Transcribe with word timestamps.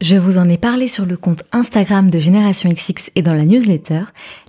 Je 0.00 0.14
vous 0.14 0.38
en 0.38 0.48
ai 0.48 0.58
parlé 0.58 0.86
sur 0.86 1.06
le 1.06 1.16
compte 1.16 1.42
Instagram 1.50 2.08
de 2.08 2.20
Génération 2.20 2.70
XX 2.70 3.10
et 3.16 3.22
dans 3.22 3.34
la 3.34 3.44
newsletter. 3.44 4.02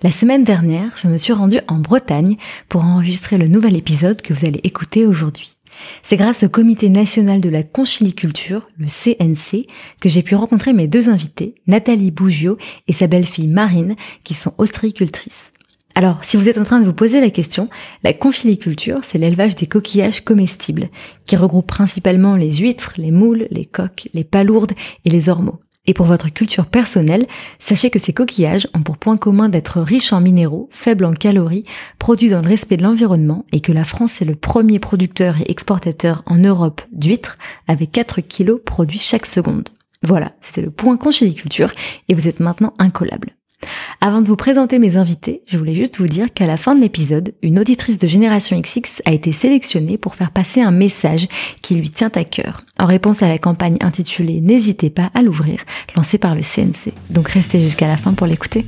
La 0.03 0.11
semaine 0.11 0.43
dernière, 0.43 0.95
je 0.95 1.07
me 1.07 1.17
suis 1.17 1.33
rendue 1.33 1.61
en 1.67 1.79
Bretagne 1.79 2.37
pour 2.67 2.85
enregistrer 2.85 3.39
le 3.39 3.47
nouvel 3.47 3.75
épisode 3.75 4.21
que 4.21 4.31
vous 4.31 4.45
allez 4.45 4.61
écouter 4.63 5.07
aujourd'hui. 5.07 5.55
C'est 6.03 6.17
grâce 6.17 6.43
au 6.43 6.49
Comité 6.49 6.89
national 6.89 7.41
de 7.41 7.49
la 7.49 7.63
conchiliculture, 7.63 8.67
le 8.77 8.85
CNC, 8.85 9.65
que 9.99 10.07
j'ai 10.07 10.21
pu 10.21 10.35
rencontrer 10.35 10.71
mes 10.71 10.87
deux 10.87 11.09
invités, 11.09 11.55
Nathalie 11.65 12.11
Bougiot 12.11 12.59
et 12.87 12.93
sa 12.93 13.07
belle-fille 13.07 13.47
Marine, 13.47 13.95
qui 14.23 14.35
sont 14.35 14.53
ostréicultrices. 14.59 15.51
Alors, 15.99 16.23
si 16.23 16.37
vous 16.37 16.47
êtes 16.47 16.57
en 16.57 16.63
train 16.63 16.79
de 16.79 16.85
vous 16.85 16.93
poser 16.93 17.19
la 17.19 17.29
question, 17.29 17.67
la 18.05 18.13
confiliculture, 18.13 19.01
c'est 19.03 19.17
l'élevage 19.17 19.57
des 19.57 19.67
coquillages 19.67 20.23
comestibles, 20.23 20.87
qui 21.25 21.35
regroupe 21.35 21.67
principalement 21.67 22.37
les 22.37 22.53
huîtres, 22.53 22.93
les 22.95 23.11
moules, 23.11 23.47
les 23.51 23.65
coques, 23.65 24.07
les 24.13 24.23
palourdes 24.23 24.71
et 25.03 25.09
les 25.09 25.27
ormeaux. 25.27 25.59
Et 25.87 25.93
pour 25.93 26.05
votre 26.05 26.31
culture 26.31 26.67
personnelle, 26.67 27.27
sachez 27.59 27.89
que 27.89 27.99
ces 27.99 28.13
coquillages 28.13 28.69
ont 28.73 28.81
pour 28.81 28.97
point 28.97 29.17
commun 29.17 29.49
d'être 29.49 29.81
riches 29.81 30.13
en 30.13 30.21
minéraux, 30.21 30.69
faibles 30.71 31.03
en 31.03 31.11
calories, 31.11 31.65
produits 31.99 32.29
dans 32.29 32.41
le 32.41 32.47
respect 32.47 32.77
de 32.77 32.83
l'environnement 32.83 33.45
et 33.51 33.59
que 33.59 33.73
la 33.73 33.83
France 33.83 34.21
est 34.21 34.25
le 34.25 34.35
premier 34.35 34.79
producteur 34.79 35.41
et 35.41 35.51
exportateur 35.51 36.23
en 36.27 36.37
Europe 36.37 36.81
d'huîtres 36.93 37.37
avec 37.67 37.91
4 37.91 38.21
kilos 38.21 38.61
produits 38.65 38.99
chaque 38.99 39.25
seconde. 39.25 39.67
Voilà, 40.01 40.31
c'était 40.39 40.61
le 40.61 40.71
point 40.71 40.95
conchiliculture 40.95 41.73
et 42.07 42.13
vous 42.13 42.29
êtes 42.29 42.39
maintenant 42.39 42.73
incollable. 42.79 43.35
Avant 44.01 44.21
de 44.21 44.27
vous 44.27 44.37
présenter 44.37 44.79
mes 44.79 44.95
invités, 44.95 45.43
je 45.45 45.57
voulais 45.57 45.73
juste 45.73 45.97
vous 45.97 46.07
dire 46.07 46.33
qu'à 46.33 46.47
la 46.47 46.55
fin 46.55 46.73
de 46.73 46.79
l'épisode, 46.79 47.33
une 47.41 47.59
auditrice 47.59 47.97
de 47.97 48.07
Génération 48.07 48.59
XX 48.59 49.01
a 49.05 49.11
été 49.11 49.33
sélectionnée 49.33 49.97
pour 49.97 50.15
faire 50.15 50.31
passer 50.31 50.61
un 50.61 50.71
message 50.71 51.27
qui 51.61 51.75
lui 51.75 51.89
tient 51.89 52.11
à 52.15 52.23
cœur, 52.23 52.61
en 52.79 52.85
réponse 52.85 53.21
à 53.21 53.27
la 53.27 53.37
campagne 53.37 53.77
intitulée 53.81 54.39
N'hésitez 54.39 54.89
pas 54.89 55.11
à 55.13 55.21
l'ouvrir, 55.21 55.59
lancée 55.97 56.17
par 56.17 56.33
le 56.33 56.41
CNC. 56.41 56.93
Donc 57.09 57.27
restez 57.29 57.59
jusqu'à 57.59 57.87
la 57.87 57.97
fin 57.97 58.13
pour 58.13 58.27
l'écouter. 58.27 58.65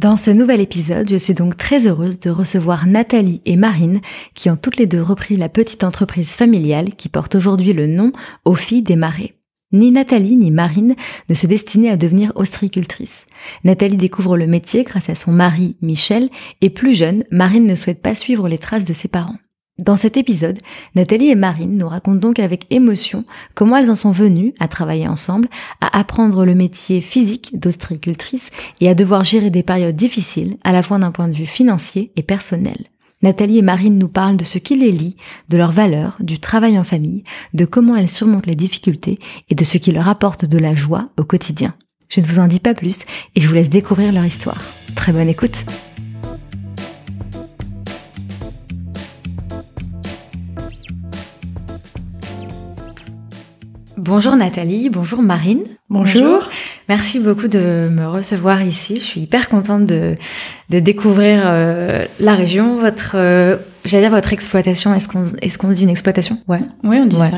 Dans 0.00 0.16
ce 0.16 0.30
nouvel 0.30 0.62
épisode, 0.62 1.10
je 1.10 1.16
suis 1.16 1.34
donc 1.34 1.58
très 1.58 1.86
heureuse 1.86 2.20
de 2.20 2.30
recevoir 2.30 2.86
Nathalie 2.86 3.42
et 3.44 3.56
Marine, 3.56 4.00
qui 4.34 4.48
ont 4.48 4.56
toutes 4.56 4.78
les 4.78 4.86
deux 4.86 5.02
repris 5.02 5.36
la 5.36 5.50
petite 5.50 5.84
entreprise 5.84 6.30
familiale 6.30 6.94
qui 6.94 7.10
porte 7.10 7.34
aujourd'hui 7.34 7.74
le 7.74 7.86
nom 7.86 8.12
Aux 8.46 8.54
filles 8.54 8.80
des 8.80 8.96
marais. 8.96 9.34
Ni 9.72 9.92
Nathalie 9.92 10.36
ni 10.36 10.50
Marine 10.50 10.96
ne 11.28 11.34
se 11.34 11.46
destinaient 11.46 11.90
à 11.90 11.96
devenir 11.96 12.32
ostréicultrices. 12.34 13.26
Nathalie 13.62 13.96
découvre 13.96 14.36
le 14.36 14.48
métier 14.48 14.82
grâce 14.82 15.08
à 15.08 15.14
son 15.14 15.30
mari 15.30 15.76
Michel 15.80 16.28
et 16.60 16.70
plus 16.70 16.92
jeune, 16.92 17.22
Marine 17.30 17.66
ne 17.66 17.76
souhaite 17.76 18.02
pas 18.02 18.16
suivre 18.16 18.48
les 18.48 18.58
traces 18.58 18.84
de 18.84 18.92
ses 18.92 19.06
parents. 19.06 19.36
Dans 19.78 19.96
cet 19.96 20.16
épisode, 20.16 20.58
Nathalie 20.94 21.30
et 21.30 21.36
Marine 21.36 21.78
nous 21.78 21.88
racontent 21.88 22.18
donc 22.18 22.38
avec 22.38 22.66
émotion 22.70 23.24
comment 23.54 23.76
elles 23.76 23.90
en 23.90 23.94
sont 23.94 24.10
venues 24.10 24.52
à 24.58 24.68
travailler 24.68 25.06
ensemble, 25.06 25.48
à 25.80 25.98
apprendre 25.98 26.44
le 26.44 26.54
métier 26.54 27.00
physique 27.00 27.58
d'ostréicultrice 27.58 28.50
et 28.80 28.90
à 28.90 28.94
devoir 28.94 29.24
gérer 29.24 29.50
des 29.50 29.62
périodes 29.62 29.96
difficiles 29.96 30.58
à 30.64 30.72
la 30.72 30.82
fois 30.82 30.98
d'un 30.98 31.12
point 31.12 31.28
de 31.28 31.34
vue 31.34 31.46
financier 31.46 32.10
et 32.16 32.22
personnel. 32.22 32.88
Nathalie 33.22 33.58
et 33.58 33.62
Marine 33.62 33.98
nous 33.98 34.08
parlent 34.08 34.38
de 34.38 34.44
ce 34.44 34.56
qui 34.56 34.76
les 34.76 34.92
lie, 34.92 35.16
de 35.50 35.58
leurs 35.58 35.72
valeurs, 35.72 36.16
du 36.20 36.38
travail 36.38 36.78
en 36.78 36.84
famille, 36.84 37.22
de 37.52 37.66
comment 37.66 37.94
elles 37.94 38.08
surmontent 38.08 38.46
les 38.46 38.54
difficultés 38.54 39.18
et 39.50 39.54
de 39.54 39.62
ce 39.62 39.76
qui 39.76 39.92
leur 39.92 40.08
apporte 40.08 40.46
de 40.46 40.56
la 40.56 40.74
joie 40.74 41.10
au 41.18 41.24
quotidien. 41.24 41.74
Je 42.08 42.20
ne 42.20 42.24
vous 42.24 42.38
en 42.38 42.46
dis 42.46 42.60
pas 42.60 42.72
plus 42.72 43.04
et 43.34 43.42
je 43.42 43.46
vous 43.46 43.54
laisse 43.54 43.68
découvrir 43.68 44.12
leur 44.12 44.24
histoire. 44.24 44.62
Très 44.94 45.12
bonne 45.12 45.28
écoute 45.28 45.66
Bonjour 53.98 54.34
Nathalie, 54.34 54.88
bonjour 54.88 55.20
Marine. 55.20 55.64
Bonjour. 55.90 56.48
Merci 56.90 57.20
beaucoup 57.20 57.46
de 57.46 57.88
me 57.88 58.04
recevoir 58.04 58.62
ici. 58.62 58.96
Je 58.96 59.02
suis 59.02 59.20
hyper 59.20 59.48
contente 59.48 59.86
de, 59.86 60.16
de 60.70 60.80
découvrir 60.80 61.42
euh, 61.44 62.04
la 62.18 62.34
région, 62.34 62.78
votre, 62.78 63.12
euh, 63.14 63.58
j'allais 63.84 64.08
dire 64.08 64.10
votre 64.10 64.32
exploitation. 64.32 64.92
Est-ce 64.92 65.06
qu'on 65.06 65.22
est-ce 65.40 65.56
qu'on 65.56 65.68
dit 65.68 65.84
une 65.84 65.88
exploitation? 65.88 66.38
Ouais. 66.48 66.58
Oui, 66.82 66.98
on 67.00 67.06
dit 67.06 67.14
ça. 67.14 67.30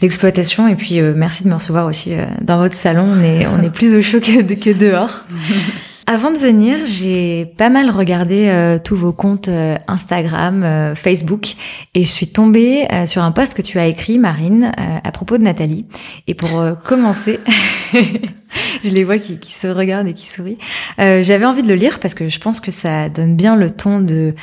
L'exploitation 0.00 0.66
et 0.66 0.74
puis 0.74 0.98
euh, 0.98 1.14
merci 1.16 1.44
de 1.44 1.48
me 1.48 1.54
recevoir 1.54 1.86
aussi 1.86 2.14
dans 2.40 2.58
votre 2.58 2.74
salon. 2.74 3.06
On 3.08 3.22
est 3.22 3.46
on 3.46 3.62
est 3.62 3.72
plus 3.72 3.94
au 3.94 4.02
chaud 4.02 4.18
que, 4.18 4.52
que 4.52 4.70
dehors. 4.70 5.26
Avant 6.06 6.32
de 6.32 6.38
venir, 6.38 6.78
j'ai 6.84 7.46
pas 7.56 7.70
mal 7.70 7.88
regardé 7.88 8.46
euh, 8.48 8.78
tous 8.82 8.96
vos 8.96 9.12
comptes 9.12 9.46
euh, 9.46 9.76
Instagram, 9.86 10.64
euh, 10.64 10.94
Facebook, 10.96 11.54
et 11.94 12.02
je 12.02 12.08
suis 12.08 12.26
tombée 12.26 12.88
sur 13.06 13.22
un 13.22 13.30
post 13.30 13.54
que 13.54 13.62
tu 13.62 13.78
as 13.78 13.86
écrit, 13.86 14.18
Marine, 14.18 14.72
à 14.76 15.12
propos 15.12 15.38
de 15.38 15.42
Nathalie. 15.44 15.86
Et 16.26 16.34
pour 16.34 16.50
commencer, 16.84 17.38
je 17.92 18.90
les 18.90 19.04
vois 19.04 19.18
qui, 19.18 19.38
qui, 19.38 19.52
se 19.52 19.68
regardent 19.68 20.08
et 20.08 20.14
qui 20.14 20.26
sourient. 20.26 20.58
J'avais 20.98 21.44
envie 21.44 21.62
de 21.62 21.68
le 21.68 21.74
lire 21.74 22.00
parce 22.00 22.14
que 22.14 22.28
je 22.28 22.40
pense 22.40 22.60
que 22.60 22.70
ça 22.70 23.08
donne 23.08 23.36
bien 23.36 23.56
le 23.56 23.70
ton 23.70 24.00
de 24.00 24.34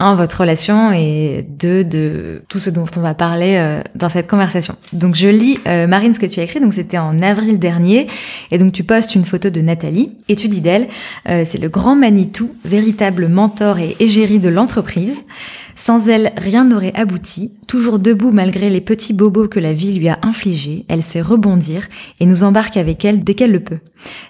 un, 0.00 0.14
votre 0.14 0.40
relation 0.40 0.92
et 0.92 1.44
deux, 1.48 1.82
de 1.82 2.42
tout 2.48 2.58
ce 2.58 2.70
dont 2.70 2.86
on 2.96 3.00
va 3.00 3.14
parler 3.14 3.56
euh, 3.56 3.82
dans 3.94 4.08
cette 4.08 4.28
conversation. 4.28 4.76
Donc 4.92 5.16
je 5.16 5.28
lis 5.28 5.58
euh, 5.66 5.86
Marine 5.86 6.14
ce 6.14 6.20
que 6.20 6.26
tu 6.26 6.38
as 6.40 6.44
écrit, 6.44 6.60
donc 6.60 6.72
c'était 6.72 6.98
en 6.98 7.18
avril 7.18 7.58
dernier, 7.58 8.06
et 8.50 8.58
donc 8.58 8.72
tu 8.72 8.84
postes 8.84 9.14
une 9.16 9.24
photo 9.24 9.50
de 9.50 9.60
Nathalie, 9.60 10.16
et 10.28 10.36
tu 10.36 10.48
dis 10.48 10.60
d'elle, 10.60 10.88
euh, 11.28 11.44
c'est 11.44 11.58
le 11.58 11.68
grand 11.68 11.96
Manitou, 11.96 12.50
véritable 12.64 13.28
mentor 13.28 13.78
et 13.78 13.96
égérie 13.98 14.38
de 14.38 14.48
l'entreprise. 14.48 15.24
Sans 15.74 16.08
elle, 16.08 16.32
rien 16.36 16.64
n'aurait 16.64 16.94
abouti. 16.96 17.52
Toujours 17.68 18.00
debout 18.00 18.32
malgré 18.32 18.68
les 18.68 18.80
petits 18.80 19.12
bobos 19.12 19.46
que 19.46 19.60
la 19.60 19.72
vie 19.72 19.92
lui 19.92 20.08
a 20.08 20.18
infligés, 20.22 20.84
elle 20.88 21.04
sait 21.04 21.20
rebondir 21.20 21.86
et 22.18 22.26
nous 22.26 22.42
embarque 22.42 22.76
avec 22.76 23.04
elle 23.04 23.22
dès 23.22 23.34
qu'elle 23.34 23.52
le 23.52 23.60
peut. 23.60 23.78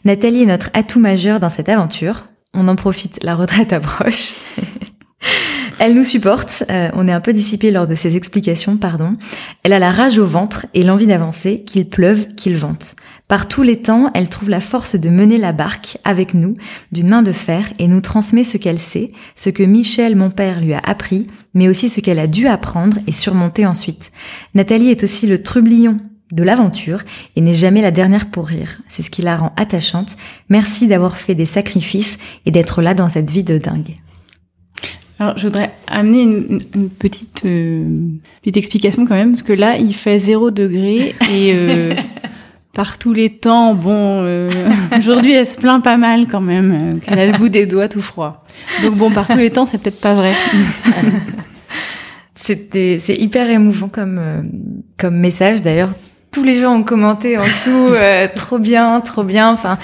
Nathalie 0.04 0.42
est 0.42 0.46
notre 0.46 0.70
atout 0.74 1.00
majeur 1.00 1.40
dans 1.40 1.48
cette 1.48 1.70
aventure. 1.70 2.26
On 2.52 2.68
en 2.68 2.76
profite, 2.76 3.18
la 3.22 3.34
retraite 3.34 3.72
approche. 3.72 4.34
Elle 5.78 5.94
nous 5.94 6.04
supporte, 6.04 6.64
euh, 6.70 6.90
on 6.94 7.06
est 7.08 7.12
un 7.12 7.20
peu 7.20 7.32
dissipé 7.32 7.70
lors 7.70 7.86
de 7.86 7.94
ses 7.94 8.16
explications, 8.16 8.76
pardon. 8.76 9.14
Elle 9.62 9.72
a 9.72 9.78
la 9.78 9.90
rage 9.90 10.18
au 10.18 10.26
ventre 10.26 10.66
et 10.74 10.82
l'envie 10.82 11.06
d'avancer, 11.06 11.62
qu'il 11.64 11.88
pleuve, 11.88 12.28
qu'il 12.34 12.56
vente. 12.56 12.96
Par 13.28 13.46
tous 13.46 13.62
les 13.62 13.82
temps, 13.82 14.10
elle 14.14 14.28
trouve 14.28 14.48
la 14.48 14.60
force 14.60 14.96
de 14.96 15.08
mener 15.10 15.36
la 15.36 15.52
barque 15.52 15.98
avec 16.04 16.34
nous, 16.34 16.54
d'une 16.92 17.08
main 17.08 17.22
de 17.22 17.32
fer, 17.32 17.72
et 17.78 17.86
nous 17.86 18.00
transmet 18.00 18.44
ce 18.44 18.56
qu'elle 18.56 18.78
sait, 18.78 19.10
ce 19.36 19.50
que 19.50 19.62
Michel, 19.62 20.16
mon 20.16 20.30
père, 20.30 20.60
lui 20.60 20.72
a 20.72 20.80
appris, 20.80 21.26
mais 21.54 21.68
aussi 21.68 21.88
ce 21.88 22.00
qu'elle 22.00 22.18
a 22.18 22.26
dû 22.26 22.46
apprendre 22.46 22.98
et 23.06 23.12
surmonter 23.12 23.66
ensuite. 23.66 24.12
Nathalie 24.54 24.90
est 24.90 25.02
aussi 25.02 25.26
le 25.26 25.42
trublion 25.42 25.98
de 26.32 26.42
l'aventure 26.42 27.02
et 27.36 27.40
n'est 27.40 27.52
jamais 27.52 27.82
la 27.82 27.90
dernière 27.90 28.30
pour 28.30 28.46
rire. 28.46 28.80
C'est 28.88 29.02
ce 29.02 29.10
qui 29.10 29.22
la 29.22 29.36
rend 29.36 29.52
attachante. 29.56 30.16
Merci 30.48 30.86
d'avoir 30.86 31.16
fait 31.16 31.34
des 31.34 31.46
sacrifices 31.46 32.18
et 32.46 32.50
d'être 32.50 32.82
là 32.82 32.94
dans 32.94 33.08
cette 33.08 33.30
vie 33.30 33.44
de 33.44 33.58
dingue. 33.58 33.96
Alors, 35.20 35.36
je 35.36 35.44
voudrais 35.44 35.72
amener 35.88 36.22
une, 36.22 36.60
une 36.74 36.90
petite, 36.90 37.42
euh, 37.44 37.84
petite 38.40 38.56
explication 38.56 39.04
quand 39.04 39.16
même, 39.16 39.32
parce 39.32 39.42
que 39.42 39.52
là, 39.52 39.76
il 39.76 39.94
fait 39.94 40.18
zéro 40.18 40.50
degré 40.50 41.14
et 41.30 41.52
euh, 41.54 41.94
par 42.78 42.96
tous 42.96 43.12
les 43.12 43.30
temps, 43.30 43.74
bon, 43.74 44.22
euh, 44.24 44.48
aujourd'hui, 44.96 45.32
elle 45.32 45.44
se 45.44 45.56
plaint 45.56 45.82
pas 45.82 45.96
mal 45.96 46.28
quand 46.28 46.40
même, 46.40 46.78
euh, 46.80 46.98
qu'elle 47.04 47.18
a 47.18 47.26
le 47.26 47.36
bout 47.36 47.48
des 47.48 47.66
doigts 47.66 47.88
tout 47.88 48.00
froid. 48.00 48.44
Donc 48.84 48.94
bon, 48.94 49.10
par 49.10 49.26
tous 49.26 49.36
les 49.36 49.50
temps, 49.50 49.66
c'est 49.66 49.78
peut-être 49.78 50.00
pas 50.00 50.14
vrai. 50.14 50.32
C'était, 52.34 52.98
c'est 53.00 53.16
hyper 53.16 53.50
émouvant 53.50 53.88
comme 53.88 54.18
euh, 54.20 54.42
comme 54.96 55.16
message. 55.16 55.60
D'ailleurs, 55.60 55.90
tous 56.30 56.44
les 56.44 56.60
gens 56.60 56.76
ont 56.76 56.84
commenté 56.84 57.36
en 57.36 57.44
dessous, 57.44 57.88
trop 58.36 58.60
bien, 58.60 59.00
trop 59.00 59.24
bien. 59.24 59.50
Enfin, 59.50 59.76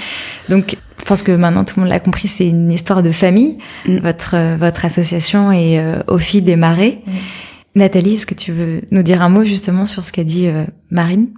donc 0.48 0.76
je 1.04 1.08
pense 1.08 1.22
que 1.22 1.32
maintenant 1.32 1.64
tout 1.64 1.74
le 1.76 1.82
monde 1.82 1.90
l'a 1.90 2.00
compris, 2.00 2.28
c'est 2.28 2.46
une 2.46 2.72
histoire 2.72 3.02
de 3.02 3.10
famille, 3.10 3.58
mm. 3.86 3.98
votre 3.98 4.34
euh, 4.36 4.56
votre 4.56 4.86
association 4.86 5.52
et 5.52 5.78
euh, 5.78 6.02
au 6.08 6.16
fil 6.16 6.42
des 6.44 6.56
marais. 6.56 7.02
Mm. 7.06 7.12
Nathalie, 7.74 8.14
est-ce 8.14 8.26
que 8.26 8.34
tu 8.34 8.52
veux 8.52 8.80
nous 8.90 9.02
dire 9.02 9.20
un 9.20 9.28
mot 9.28 9.44
justement 9.44 9.84
sur 9.84 10.02
ce 10.02 10.12
qu'a 10.12 10.24
dit 10.24 10.46
euh, 10.46 10.64
Marine? 10.90 11.28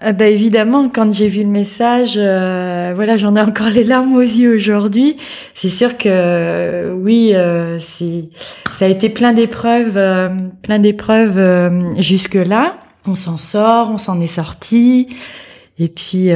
Ah 0.00 0.12
bah 0.12 0.26
évidemment, 0.26 0.88
quand 0.88 1.12
j'ai 1.12 1.28
vu 1.28 1.42
le 1.42 1.48
message, 1.48 2.14
euh, 2.16 2.92
voilà, 2.92 3.16
j'en 3.16 3.36
ai 3.36 3.40
encore 3.40 3.68
les 3.68 3.84
larmes 3.84 4.16
aux 4.16 4.20
yeux 4.20 4.56
aujourd'hui. 4.56 5.16
C'est 5.54 5.68
sûr 5.68 5.96
que 5.96 6.92
oui, 6.92 7.32
euh, 7.34 7.78
ça 7.78 8.86
a 8.86 8.88
été 8.88 9.10
plein 9.10 9.32
d'épreuves, 9.32 9.96
euh, 9.96 10.28
plein 10.62 10.80
d'épreuves 10.80 11.70
jusque 11.98 12.34
là. 12.34 12.78
On 13.06 13.14
s'en 13.14 13.36
sort, 13.36 13.90
on 13.92 13.98
s'en 13.98 14.20
est 14.20 14.26
sorti, 14.26 15.08
et 15.78 15.88
puis 15.88 16.30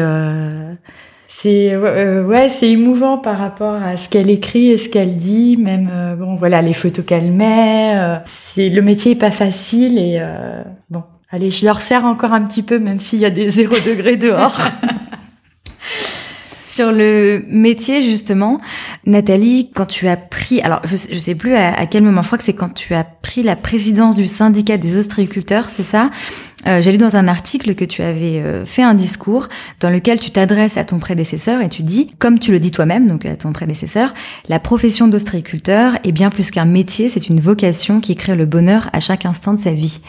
c'est 1.42 1.76
ouais, 1.76 2.48
c'est 2.48 2.70
émouvant 2.70 3.18
par 3.18 3.38
rapport 3.38 3.74
à 3.74 3.96
ce 3.96 4.08
qu'elle 4.08 4.30
écrit 4.30 4.70
et 4.70 4.78
ce 4.78 4.88
qu'elle 4.88 5.16
dit. 5.16 5.56
Même 5.56 6.16
bon, 6.18 6.36
voilà, 6.36 6.62
les 6.62 6.74
photos 6.74 7.04
qu'elle 7.04 7.32
met. 7.32 8.20
c'est 8.24 8.68
le 8.68 8.82
métier 8.82 9.12
est 9.12 9.16
pas 9.16 9.30
facile 9.30 9.98
et 9.98 10.20
bon, 10.88 11.02
Allez, 11.30 11.50
je 11.50 11.64
leur 11.64 11.80
sers 11.80 12.04
encore 12.04 12.32
un 12.32 12.44
petit 12.44 12.62
peu, 12.62 12.78
même 12.78 13.00
s'il 13.00 13.18
y 13.18 13.24
a 13.24 13.30
des 13.30 13.50
zéro 13.50 13.74
degrés 13.74 14.16
dehors. 14.16 14.58
Sur 16.66 16.90
le 16.90 17.44
métier, 17.48 18.02
justement, 18.02 18.60
Nathalie, 19.04 19.70
quand 19.72 19.86
tu 19.86 20.08
as 20.08 20.16
pris, 20.16 20.60
alors 20.62 20.80
je 20.82 20.96
sais, 20.96 21.16
sais 21.16 21.36
plus 21.36 21.54
à, 21.54 21.86
quel 21.86 22.02
moment, 22.02 22.22
je 22.22 22.26
crois 22.26 22.38
que 22.38 22.44
c'est 22.44 22.54
quand 22.54 22.74
tu 22.74 22.92
as 22.92 23.04
pris 23.04 23.44
la 23.44 23.54
présidence 23.54 24.16
du 24.16 24.26
syndicat 24.26 24.76
des 24.76 24.96
ostréiculteurs, 24.98 25.70
c'est 25.70 25.84
ça? 25.84 26.10
Euh, 26.66 26.82
J'ai 26.82 26.90
lu 26.90 26.98
dans 26.98 27.16
un 27.16 27.28
article 27.28 27.76
que 27.76 27.84
tu 27.84 28.02
avais 28.02 28.40
euh, 28.40 28.66
fait 28.66 28.82
un 28.82 28.94
discours 28.94 29.48
dans 29.78 29.90
lequel 29.90 30.18
tu 30.18 30.32
t'adresses 30.32 30.76
à 30.76 30.84
ton 30.84 30.98
prédécesseur 30.98 31.62
et 31.62 31.68
tu 31.68 31.84
dis, 31.84 32.10
comme 32.18 32.40
tu 32.40 32.50
le 32.50 32.58
dis 32.58 32.72
toi-même, 32.72 33.06
donc 33.06 33.26
à 33.26 33.36
ton 33.36 33.52
prédécesseur, 33.52 34.12
la 34.48 34.58
profession 34.58 35.06
d'ostréiculteur 35.06 35.92
est 36.02 36.10
bien 36.10 36.30
plus 36.30 36.50
qu'un 36.50 36.64
métier, 36.64 37.08
c'est 37.08 37.28
une 37.28 37.38
vocation 37.38 38.00
qui 38.00 38.16
crée 38.16 38.34
le 38.34 38.44
bonheur 38.44 38.90
à 38.92 38.98
chaque 38.98 39.24
instant 39.24 39.54
de 39.54 39.60
sa 39.60 39.70
vie. 39.70 40.00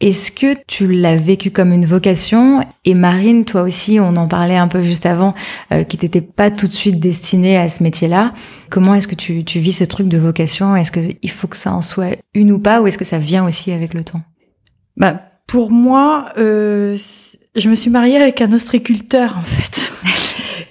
Est-ce 0.00 0.30
que 0.30 0.54
tu 0.66 0.86
l'as 0.86 1.16
vécu 1.16 1.50
comme 1.50 1.72
une 1.72 1.86
vocation? 1.86 2.60
Et 2.84 2.92
Marine, 2.92 3.46
toi 3.46 3.62
aussi, 3.62 3.98
on 3.98 4.16
en 4.16 4.28
parlait 4.28 4.56
un 4.56 4.68
peu 4.68 4.82
juste 4.82 5.06
avant, 5.06 5.34
euh, 5.72 5.84
qui 5.84 5.96
t'étais 5.96 6.20
pas 6.20 6.50
tout 6.50 6.66
de 6.66 6.72
suite 6.72 7.00
destinée 7.00 7.56
à 7.56 7.70
ce 7.70 7.82
métier-là. 7.82 8.34
Comment 8.68 8.94
est-ce 8.94 9.08
que 9.08 9.14
tu, 9.14 9.42
tu 9.42 9.58
vis 9.58 9.72
ce 9.72 9.84
truc 9.84 10.08
de 10.08 10.18
vocation? 10.18 10.76
Est-ce 10.76 10.92
qu'il 10.92 11.30
faut 11.30 11.48
que 11.48 11.56
ça 11.56 11.72
en 11.72 11.80
soit 11.80 12.18
une 12.34 12.52
ou 12.52 12.58
pas 12.58 12.82
Ou 12.82 12.88
est-ce 12.88 12.98
que 12.98 13.06
ça 13.06 13.16
vient 13.16 13.46
aussi 13.46 13.72
avec 13.72 13.94
le 13.94 14.04
temps? 14.04 14.20
Bah, 14.98 15.22
pour 15.46 15.70
moi, 15.70 16.26
euh, 16.36 16.98
je 17.54 17.68
me 17.70 17.74
suis 17.74 17.90
mariée 17.90 18.16
avec 18.16 18.42
un 18.42 18.52
ostréiculteur 18.52 19.36
en 19.38 19.42
fait. 19.42 19.92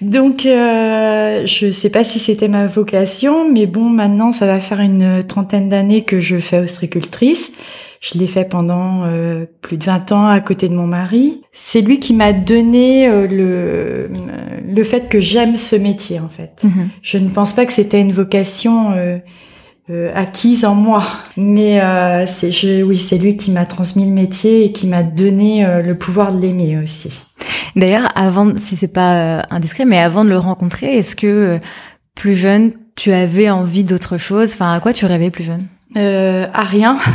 Donc, 0.00 0.46
euh, 0.46 1.44
je 1.46 1.72
sais 1.72 1.90
pas 1.90 2.04
si 2.04 2.20
c'était 2.20 2.48
ma 2.48 2.66
vocation, 2.66 3.50
mais 3.50 3.66
bon, 3.66 3.88
maintenant, 3.88 4.32
ça 4.32 4.46
va 4.46 4.60
faire 4.60 4.80
une 4.80 5.24
trentaine 5.24 5.68
d'années 5.68 6.04
que 6.04 6.20
je 6.20 6.38
fais 6.38 6.60
ostréicultrice. 6.60 7.50
Je 8.00 8.18
l'ai 8.18 8.26
fait 8.26 8.44
pendant 8.44 9.04
euh, 9.04 9.46
plus 9.62 9.78
de 9.78 9.84
20 9.84 10.12
ans 10.12 10.26
à 10.26 10.40
côté 10.40 10.68
de 10.68 10.74
mon 10.74 10.86
mari. 10.86 11.42
C'est 11.52 11.80
lui 11.80 11.98
qui 11.98 12.14
m'a 12.14 12.32
donné 12.32 13.08
euh, 13.08 13.26
le 13.26 14.10
le 14.68 14.84
fait 14.84 15.08
que 15.08 15.20
j'aime 15.20 15.56
ce 15.56 15.76
métier 15.76 16.20
en 16.20 16.28
fait. 16.28 16.62
Mhm. 16.62 16.88
Je 17.02 17.18
ne 17.18 17.28
pense 17.28 17.52
pas 17.52 17.64
que 17.66 17.72
c'était 17.72 18.00
une 18.00 18.12
vocation 18.12 18.92
euh, 18.92 20.10
acquise 20.14 20.64
en 20.64 20.74
moi, 20.74 21.04
mais 21.36 21.80
c'est 22.26 22.50
je, 22.50 22.82
oui 22.82 22.98
c'est 22.98 23.18
lui 23.18 23.36
qui 23.36 23.50
m'a 23.52 23.64
transmis 23.64 24.04
le 24.04 24.12
métier 24.12 24.64
et 24.64 24.72
qui 24.72 24.86
m'a 24.86 25.02
donné 25.02 25.64
le 25.82 25.94
pouvoir 25.94 26.32
de 26.32 26.40
l'aimer 26.40 26.78
aussi. 26.82 27.24
D'ailleurs, 27.76 28.10
avant, 28.16 28.52
si 28.56 28.74
c'est 28.74 28.92
pas 28.92 29.46
indiscret, 29.50 29.84
mais 29.84 29.98
avant 29.98 30.24
de 30.24 30.30
le 30.30 30.38
rencontrer, 30.38 30.96
est-ce 30.98 31.14
que 31.14 31.60
plus 32.16 32.34
jeune, 32.34 32.72
tu 32.96 33.12
avais 33.12 33.48
envie 33.50 33.84
d'autre 33.84 34.16
chose? 34.16 34.52
Enfin, 34.54 34.72
à 34.72 34.80
quoi 34.80 34.92
tu 34.92 35.06
rêvais 35.06 35.30
plus 35.30 35.44
jeune? 35.44 35.66
Euh, 35.96 36.46
À 36.52 36.64
rien. 36.64 36.96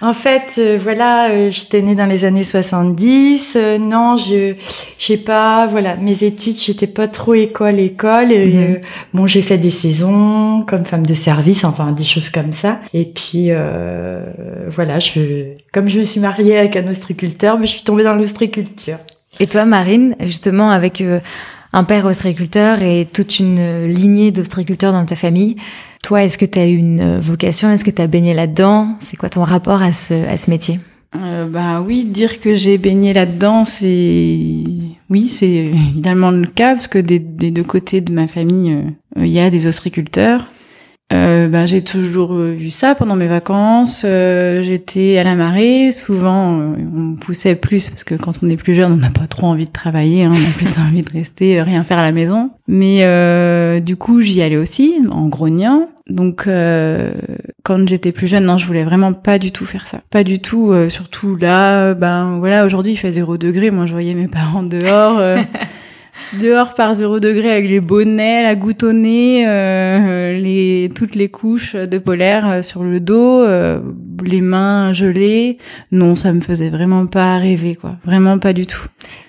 en 0.00 0.12
fait, 0.12 0.54
euh, 0.58 0.78
voilà, 0.80 1.30
euh, 1.30 1.50
j'étais 1.50 1.82
née 1.82 1.94
dans 1.94 2.06
les 2.06 2.24
années 2.24 2.44
70. 2.44 3.56
Euh, 3.56 3.78
non, 3.78 4.16
je 4.16 4.54
j'ai 4.98 5.16
pas 5.16 5.66
voilà, 5.66 5.96
mes 5.96 6.22
études, 6.24 6.56
j'étais 6.56 6.86
pas 6.86 7.08
trop 7.08 7.34
école 7.34 7.80
école 7.80 8.28
mhm. 8.28 8.80
bon, 9.14 9.26
j'ai 9.26 9.42
fait 9.42 9.58
des 9.58 9.70
saisons 9.70 10.64
comme 10.66 10.84
femme 10.84 11.06
de 11.06 11.14
service, 11.14 11.64
enfin 11.64 11.92
des 11.92 12.04
choses 12.04 12.30
comme 12.30 12.52
ça. 12.52 12.80
Et 12.94 13.06
puis 13.06 13.50
voilà, 14.68 14.98
je 14.98 15.52
comme 15.72 15.88
je 15.88 16.00
me 16.00 16.04
suis 16.04 16.20
mariée 16.20 16.58
avec 16.58 16.76
un 16.76 16.86
ostriculteur, 16.86 17.58
mais 17.58 17.66
je 17.66 17.72
suis 17.72 17.84
tombée 17.84 18.04
dans 18.04 18.14
l'ostriculture. 18.14 18.98
Et 19.40 19.46
toi 19.46 19.64
Marine, 19.64 20.16
justement 20.20 20.70
avec 20.70 21.02
un 21.72 21.84
père 21.84 22.06
ostréiculteur 22.06 22.82
et 22.82 23.06
toute 23.12 23.38
une 23.38 23.86
lignée 23.86 24.30
d'ostriculteurs 24.30 24.92
dans 24.92 25.04
ta 25.04 25.16
famille, 25.16 25.56
toi, 26.02 26.22
est-ce 26.24 26.38
que 26.38 26.44
tu 26.44 26.58
as 26.58 26.68
eu 26.68 26.76
une 26.76 27.00
euh, 27.00 27.20
vocation? 27.20 27.70
Est-ce 27.70 27.84
que 27.84 27.90
tu 27.90 28.00
as 28.00 28.06
baigné 28.06 28.34
là-dedans? 28.34 28.96
C'est 29.00 29.16
quoi 29.16 29.28
ton 29.28 29.42
rapport 29.42 29.82
à 29.82 29.92
ce, 29.92 30.14
à 30.28 30.36
ce 30.36 30.48
métier? 30.48 30.78
Euh, 31.16 31.46
bah 31.46 31.80
oui, 31.80 32.04
dire 32.04 32.40
que 32.40 32.54
j'ai 32.54 32.78
baigné 32.78 33.12
là-dedans, 33.12 33.64
c'est 33.64 34.64
oui, 35.10 35.26
c'est 35.28 35.46
évidemment 35.90 36.30
le 36.30 36.46
cas 36.46 36.74
parce 36.74 36.88
que 36.88 36.98
des, 36.98 37.18
des 37.18 37.50
deux 37.50 37.64
côtés 37.64 38.00
de 38.00 38.12
ma 38.12 38.26
famille, 38.26 38.72
euh, 39.18 39.26
il 39.26 39.32
y 39.32 39.40
a 39.40 39.50
des 39.50 39.66
ostriculteurs. 39.66 40.46
Euh, 41.10 41.48
ben, 41.48 41.64
j'ai 41.64 41.80
toujours 41.80 42.34
euh, 42.34 42.52
vu 42.52 42.68
ça 42.68 42.94
pendant 42.94 43.16
mes 43.16 43.28
vacances. 43.28 44.02
Euh, 44.04 44.60
j'étais 44.60 45.16
à 45.16 45.24
la 45.24 45.36
marée. 45.36 45.90
Souvent, 45.90 46.60
euh, 46.60 46.74
on 46.94 47.14
poussait 47.14 47.54
plus 47.54 47.88
parce 47.88 48.04
que 48.04 48.14
quand 48.14 48.34
on 48.42 48.50
est 48.50 48.58
plus 48.58 48.74
jeune, 48.74 48.92
on 48.92 48.96
n'a 48.96 49.08
pas 49.08 49.26
trop 49.26 49.46
envie 49.46 49.64
de 49.64 49.72
travailler. 49.72 50.24
Hein, 50.24 50.32
on 50.34 50.36
a 50.36 50.52
plus 50.54 50.78
envie 50.86 51.02
de 51.02 51.10
rester, 51.10 51.62
rien 51.62 51.82
faire 51.82 51.98
à 51.98 52.02
la 52.02 52.12
maison. 52.12 52.50
Mais 52.66 53.80
du 53.80 53.96
coup, 53.96 54.20
j'y 54.20 54.42
allais 54.42 54.58
aussi 54.58 54.96
en 55.10 55.28
grognant. 55.28 55.88
Donc, 56.08 56.48
quand 57.62 57.88
j'étais 57.88 58.12
plus 58.12 58.26
jeune, 58.26 58.44
non, 58.44 58.58
je 58.58 58.66
voulais 58.66 58.84
vraiment 58.84 59.14
pas 59.14 59.38
du 59.38 59.52
tout 59.52 59.64
faire 59.64 59.86
ça. 59.86 60.00
Pas 60.10 60.24
du 60.24 60.38
tout. 60.38 60.74
surtout 60.90 61.36
là, 61.36 61.94
ben 61.94 62.36
voilà, 62.38 62.66
aujourd'hui 62.66 62.92
il 62.92 62.96
fait 62.96 63.12
zéro 63.12 63.38
degré. 63.38 63.70
Moi, 63.70 63.86
je 63.86 63.92
voyais 63.92 64.12
mes 64.12 64.28
parents 64.28 64.62
dehors. 64.62 65.18
dehors 66.34 66.74
par 66.74 66.94
zéro 66.94 67.20
degré 67.20 67.50
avec 67.50 67.68
les 67.68 67.80
bonnets, 67.80 68.42
la 68.42 68.54
goutte 68.54 68.82
au 68.82 68.92
nez, 68.92 69.44
euh, 69.46 70.38
les, 70.38 70.90
toutes 70.94 71.14
les 71.14 71.28
couches 71.28 71.74
de 71.74 71.98
polaire 71.98 72.48
euh, 72.48 72.62
sur 72.62 72.82
le 72.82 73.00
dos, 73.00 73.42
euh, 73.42 73.80
les 74.24 74.40
mains 74.40 74.92
gelées. 74.92 75.58
Non, 75.92 76.16
ça 76.16 76.32
me 76.32 76.40
faisait 76.40 76.70
vraiment 76.70 77.06
pas 77.06 77.38
rêver, 77.38 77.74
quoi. 77.74 77.96
Vraiment 78.04 78.38
pas 78.38 78.52
du 78.52 78.66
tout. 78.66 78.84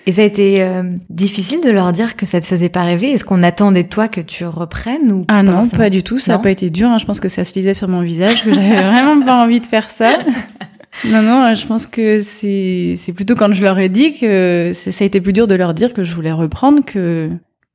Et 0.06 0.12
ça 0.12 0.22
a 0.22 0.24
été 0.24 0.66
difficile 1.08 1.60
de 1.62 1.70
leur 1.70 1.92
dire 1.92 2.16
que 2.16 2.26
ça 2.26 2.40
te 2.40 2.46
faisait 2.46 2.68
pas 2.68 2.82
rêver. 2.82 3.12
Est-ce 3.12 3.24
qu'on 3.24 3.42
attendait 3.42 3.84
de 3.84 3.88
toi 3.88 4.08
que 4.08 4.20
tu 4.20 4.44
reprennes 4.44 5.12
ou 5.12 5.24
Ah 5.28 5.42
non, 5.42 5.68
pas 5.68 5.90
du 5.90 6.02
tout. 6.02 6.18
Ça 6.18 6.32
n'a 6.32 6.38
pas 6.38 6.50
été 6.50 6.70
dur. 6.70 6.88
Hein. 6.88 6.98
Je 6.98 7.06
pense 7.06 7.20
que 7.20 7.28
ça 7.28 7.44
se 7.44 7.54
lisait 7.54 7.74
sur 7.74 7.86
mon 7.88 8.00
visage 8.00 8.44
que 8.44 8.52
j'avais 8.52 8.76
vraiment 8.82 9.20
pas 9.24 9.42
envie 9.44 9.60
de 9.60 9.66
faire 9.66 9.88
ça. 9.88 10.18
Non, 11.06 11.22
non, 11.22 11.54
je 11.54 11.66
pense 11.66 11.86
que 11.86 12.20
c'est, 12.20 12.94
c'est 12.96 13.12
plutôt 13.12 13.34
quand 13.34 13.52
je 13.52 13.62
leur 13.62 13.78
ai 13.78 13.88
dit 13.88 14.18
que 14.18 14.72
ça 14.74 14.90
a 15.02 15.06
été 15.06 15.20
plus 15.20 15.32
dur 15.32 15.46
de 15.46 15.54
leur 15.54 15.74
dire 15.74 15.92
que 15.92 16.04
je 16.04 16.14
voulais 16.14 16.32
reprendre 16.32 16.84
que 16.84 17.30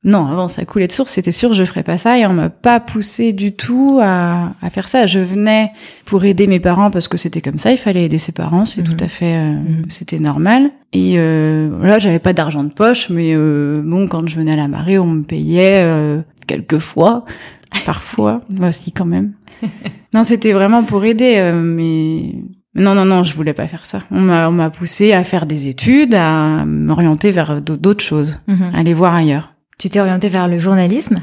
non, 0.06 0.26
avant 0.26 0.46
ça 0.46 0.64
coulait 0.64 0.86
de 0.86 0.92
source, 0.92 1.10
c'était 1.10 1.32
sûr 1.32 1.52
je 1.52 1.64
ferais 1.64 1.82
pas 1.82 1.98
ça 1.98 2.16
et 2.16 2.24
on 2.26 2.32
m'a 2.32 2.48
pas 2.48 2.78
poussé 2.78 3.32
du 3.32 3.52
tout 3.52 3.98
à, 4.00 4.52
à, 4.62 4.70
faire 4.70 4.86
ça. 4.86 5.04
Je 5.04 5.18
venais 5.18 5.72
pour 6.04 6.24
aider 6.24 6.46
mes 6.46 6.60
parents 6.60 6.92
parce 6.92 7.08
que 7.08 7.16
c'était 7.16 7.40
comme 7.40 7.58
ça, 7.58 7.72
il 7.72 7.76
fallait 7.76 8.04
aider 8.04 8.18
ses 8.18 8.30
parents, 8.30 8.64
c'est 8.66 8.82
tout 8.82 8.92
mhm. 8.92 9.04
à 9.04 9.08
fait, 9.08 9.34
euh, 9.34 9.52
mhm. 9.52 9.82
c'était 9.88 10.20
normal. 10.20 10.70
Et 10.92 11.14
euh, 11.16 11.70
voilà, 11.76 11.98
j'avais 11.98 12.20
pas 12.20 12.32
d'argent 12.32 12.62
de 12.62 12.72
poche, 12.72 13.10
mais 13.10 13.32
euh, 13.34 13.82
bon, 13.84 14.06
quand 14.06 14.28
je 14.28 14.36
venais 14.36 14.52
à 14.52 14.56
la 14.56 14.68
marée, 14.68 14.98
on 15.00 15.08
me 15.08 15.22
payait 15.24 15.82
euh, 15.82 16.20
quelques 16.46 16.78
fois, 16.78 17.24
parfois, 17.84 18.40
moi 18.48 18.68
aussi 18.68 18.92
quand 18.92 19.06
même. 19.06 19.32
non, 20.14 20.22
c'était 20.22 20.52
vraiment 20.52 20.84
pour 20.84 21.04
aider, 21.04 21.34
euh, 21.38 21.60
mais 21.60 22.34
non, 22.76 22.94
non, 22.94 23.04
non, 23.04 23.24
je 23.24 23.34
voulais 23.34 23.54
pas 23.54 23.66
faire 23.66 23.86
ça. 23.86 24.02
On 24.10 24.20
m'a, 24.20 24.48
on 24.48 24.52
m'a 24.52 24.70
poussé 24.70 25.12
à 25.12 25.24
faire 25.24 25.46
des 25.46 25.66
études, 25.66 26.14
à 26.14 26.64
m'orienter 26.64 27.30
vers 27.30 27.60
d'autres 27.60 28.04
choses, 28.04 28.38
mhm. 28.46 28.70
aller 28.74 28.94
voir 28.94 29.14
ailleurs. 29.14 29.52
Tu 29.78 29.88
t'es 29.88 30.00
orienté 30.00 30.28
vers 30.28 30.48
le 30.48 30.58
journalisme? 30.58 31.20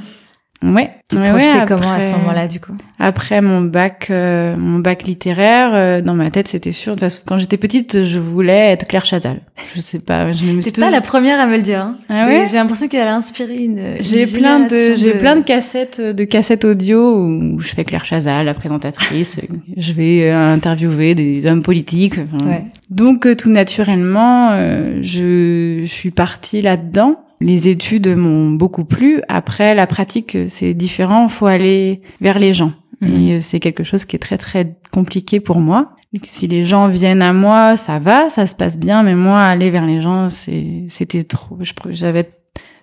Ouais. 0.64 0.92
Tu 1.10 1.18
ouais, 1.18 1.32
ouais, 1.32 1.66
comment 1.68 1.92
à 1.92 2.00
ce 2.00 2.08
moment-là, 2.10 2.48
du 2.48 2.60
coup? 2.60 2.72
Après 2.98 3.42
mon 3.42 3.62
bac, 3.62 4.08
euh, 4.10 4.56
mon 4.58 4.80
bac 4.80 5.04
littéraire, 5.04 5.72
euh, 5.74 6.00
dans 6.00 6.14
ma 6.14 6.30
tête, 6.30 6.48
c'était 6.48 6.72
sûr. 6.72 6.96
Parce 6.96 7.20
que 7.20 7.26
quand 7.28 7.38
j'étais 7.38 7.58
petite, 7.58 8.04
je 8.04 8.20
voulais 8.20 8.72
être 8.72 8.88
Claire 8.88 9.04
Chazal. 9.04 9.42
Je 9.76 9.82
sais 9.82 10.00
pas. 10.00 10.32
Je 10.32 10.46
me 10.46 10.62
suis 10.62 10.72
pas 10.72 10.90
la 10.90 11.02
première 11.02 11.40
à 11.40 11.46
me 11.48 11.58
le 11.58 11.62
dire. 11.62 11.82
Hein. 11.82 11.96
Ah 12.10 12.28
ouais? 12.28 12.46
J'ai 12.50 12.58
l'impression 12.58 12.88
qu'elle 12.88 13.08
a 13.08 13.16
inspiré 13.16 13.56
une. 13.56 13.96
J'ai 14.00 14.26
plein 14.26 14.62
de, 14.62 14.96
j'ai 14.96 15.12
plein 15.12 15.36
de 15.36 15.44
cassettes, 15.44 16.00
de 16.00 16.24
cassettes 16.24 16.64
audio 16.66 17.18
où 17.18 17.60
je 17.60 17.68
fais 17.68 17.84
Claire 17.84 18.06
Chazal, 18.06 18.46
la 18.46 18.54
présentatrice. 18.54 19.42
je 19.76 19.94
vais 19.94 20.32
euh, 20.32 20.54
interviewer 20.54 21.14
des 21.14 21.46
hommes 21.46 21.64
politiques. 21.64 22.16
ouais. 22.46 22.64
Donc 22.90 23.28
tout 23.38 23.50
naturellement, 23.50 24.52
je, 25.02 25.82
je 25.82 25.86
suis 25.86 26.12
partie 26.12 26.62
là-dedans 26.62 27.20
les 27.44 27.68
études 27.68 28.08
m'ont 28.08 28.52
beaucoup 28.52 28.86
plu. 28.86 29.22
Après, 29.28 29.76
la 29.76 29.88
pratique, 29.88 30.38
c'est 30.48 30.74
différent. 30.74 31.28
Faut 31.28 31.46
aller 31.46 32.02
vers 32.22 32.40
les 32.40 32.54
gens. 32.54 32.74
Mhm. 33.02 33.10
Et 33.10 33.34
euh, 33.34 33.42
c'est 33.42 33.60
quelque 33.60 33.84
chose 33.84 34.06
qui 34.06 34.16
est 34.16 34.20
très, 34.20 34.38
très 34.38 34.76
compliqué 34.92 35.40
pour 35.40 35.60
moi. 35.60 35.92
Si 36.26 36.46
les 36.46 36.64
gens 36.64 36.88
viennent 36.90 37.24
à 37.24 37.34
moi, 37.34 37.76
ça 37.76 37.98
va, 37.98 38.30
ça 38.30 38.46
se 38.46 38.54
passe 38.54 38.80
bien. 38.80 39.04
Mais 39.04 39.16
moi, 39.16 39.42
aller 39.42 39.72
vers 39.72 39.86
les 39.86 40.02
gens, 40.02 40.30
c'était 40.30 41.24
trop. 41.24 41.58
J'avais 41.90 42.30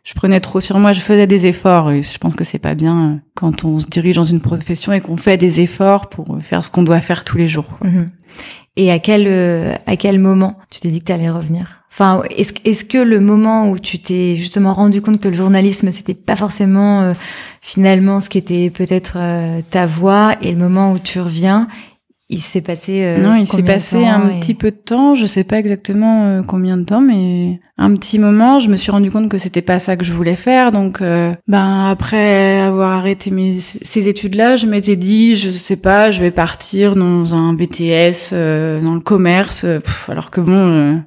je 0.03 0.15
prenais 0.15 0.41
trop 0.41 0.61
sur 0.61 0.79
moi, 0.79 0.93
je 0.93 1.01
faisais 1.01 1.27
des 1.27 1.47
efforts 1.47 1.91
et 1.91 2.03
je 2.03 2.17
pense 2.17 2.35
que 2.35 2.43
c'est 2.43 2.59
pas 2.59 2.75
bien 2.75 3.21
quand 3.35 3.67
on 3.67 3.79
se 3.79 3.87
dirige 3.87 4.17
dans 4.17 4.25
une 4.25 4.41
profession 4.41 4.95
et 4.95 5.01
qu'on 5.01 5.19
fait 5.19 5.37
des 5.37 5.61
efforts 5.61 6.09
pour 6.09 6.39
faire 6.41 6.65
ce 6.65 6.71
qu'on 6.71 6.83
doit 6.83 7.03
faire 7.03 7.23
tous 7.23 7.37
les 7.37 7.49
jours. 7.49 7.79
Mhm. 7.83 8.11
Et 8.77 8.91
à 8.91 8.99
quel 8.99 9.27
euh, 9.27 9.75
à 9.87 9.97
quel 9.97 10.19
moment 10.19 10.57
tu 10.71 10.81
t'es 10.81 10.89
dit 10.89 11.01
que 11.01 11.05
tu 11.05 11.13
allais 11.13 11.29
revenir? 11.29 11.80
Enfin, 11.93 12.23
est-ce 12.31 12.53
est-ce 12.65 12.85
que 12.85 12.99
le 12.99 13.19
moment 13.21 13.69
où 13.69 13.79
tu 13.79 13.99
t'es 13.99 14.37
justement 14.37 14.73
rendu 14.73 15.03
compte 15.03 15.21
que 15.21 15.29
le 15.29 15.35
journalisme 15.35 15.91
c'était 15.91 16.15
pas 16.15 16.37
forcément 16.37 17.01
euh, 17.03 17.15
finalement 17.61 18.21
ce 18.21 18.31
qui 18.31 18.39
était 18.39 18.71
peut-être 18.71 19.15
euh, 19.17 19.61
ta 19.71 19.87
voie 19.87 20.37
et 20.41 20.53
le 20.53 20.59
moment 20.59 20.93
où 20.93 20.99
tu 21.01 21.19
reviens, 21.21 21.67
il 22.29 22.39
s'est 22.39 22.61
passé 22.61 23.03
euh, 23.03 23.19
Non, 23.21 23.35
il 23.35 23.47
s'est 23.49 23.65
passé 23.65 24.07
un 24.07 24.31
et- 24.31 24.39
petit 24.39 24.55
peu 24.55 24.71
de 24.71 24.77
temps, 24.77 25.15
je 25.17 25.27
sais 25.27 25.43
pas 25.43 25.59
exactement 25.59 26.27
euh, 26.27 26.43
combien 26.47 26.77
de 26.77 26.85
temps, 26.85 27.01
mais 27.01 27.59
un 27.77 27.93
petit 27.97 28.21
moment, 28.21 28.61
je 28.61 28.69
me 28.71 28.77
suis 28.77 28.93
rendu 28.93 29.11
compte 29.11 29.29
que 29.29 29.37
c'était 29.37 29.61
pas 29.61 29.81
ça 29.81 29.97
que 29.97 30.05
je 30.05 30.13
voulais 30.13 30.37
faire. 30.37 30.71
Donc, 30.71 31.03
euh, 31.03 31.35
ben 31.49 31.87
après 31.89 32.61
avoir 32.61 32.93
arrêté 32.93 33.33
mes, 33.33 33.59
ces 33.59 34.07
études-là, 34.09 34.55
je 34.55 34.67
m'étais 34.67 34.95
dit, 34.97 35.35
je 35.35 35.51
sais 35.51 35.77
pas, 35.77 36.13
je 36.13 36.21
vais 36.21 36.31
partir 36.31 36.95
dans 36.95 37.35
un 37.35 37.53
BTS, 37.53 38.31
euh, 38.33 38.81
dans 38.81 38.95
le 38.95 39.01
commerce, 39.01 39.63
pff, 39.63 40.09
alors 40.09 40.31
que 40.31 40.41
bon. 40.41 41.03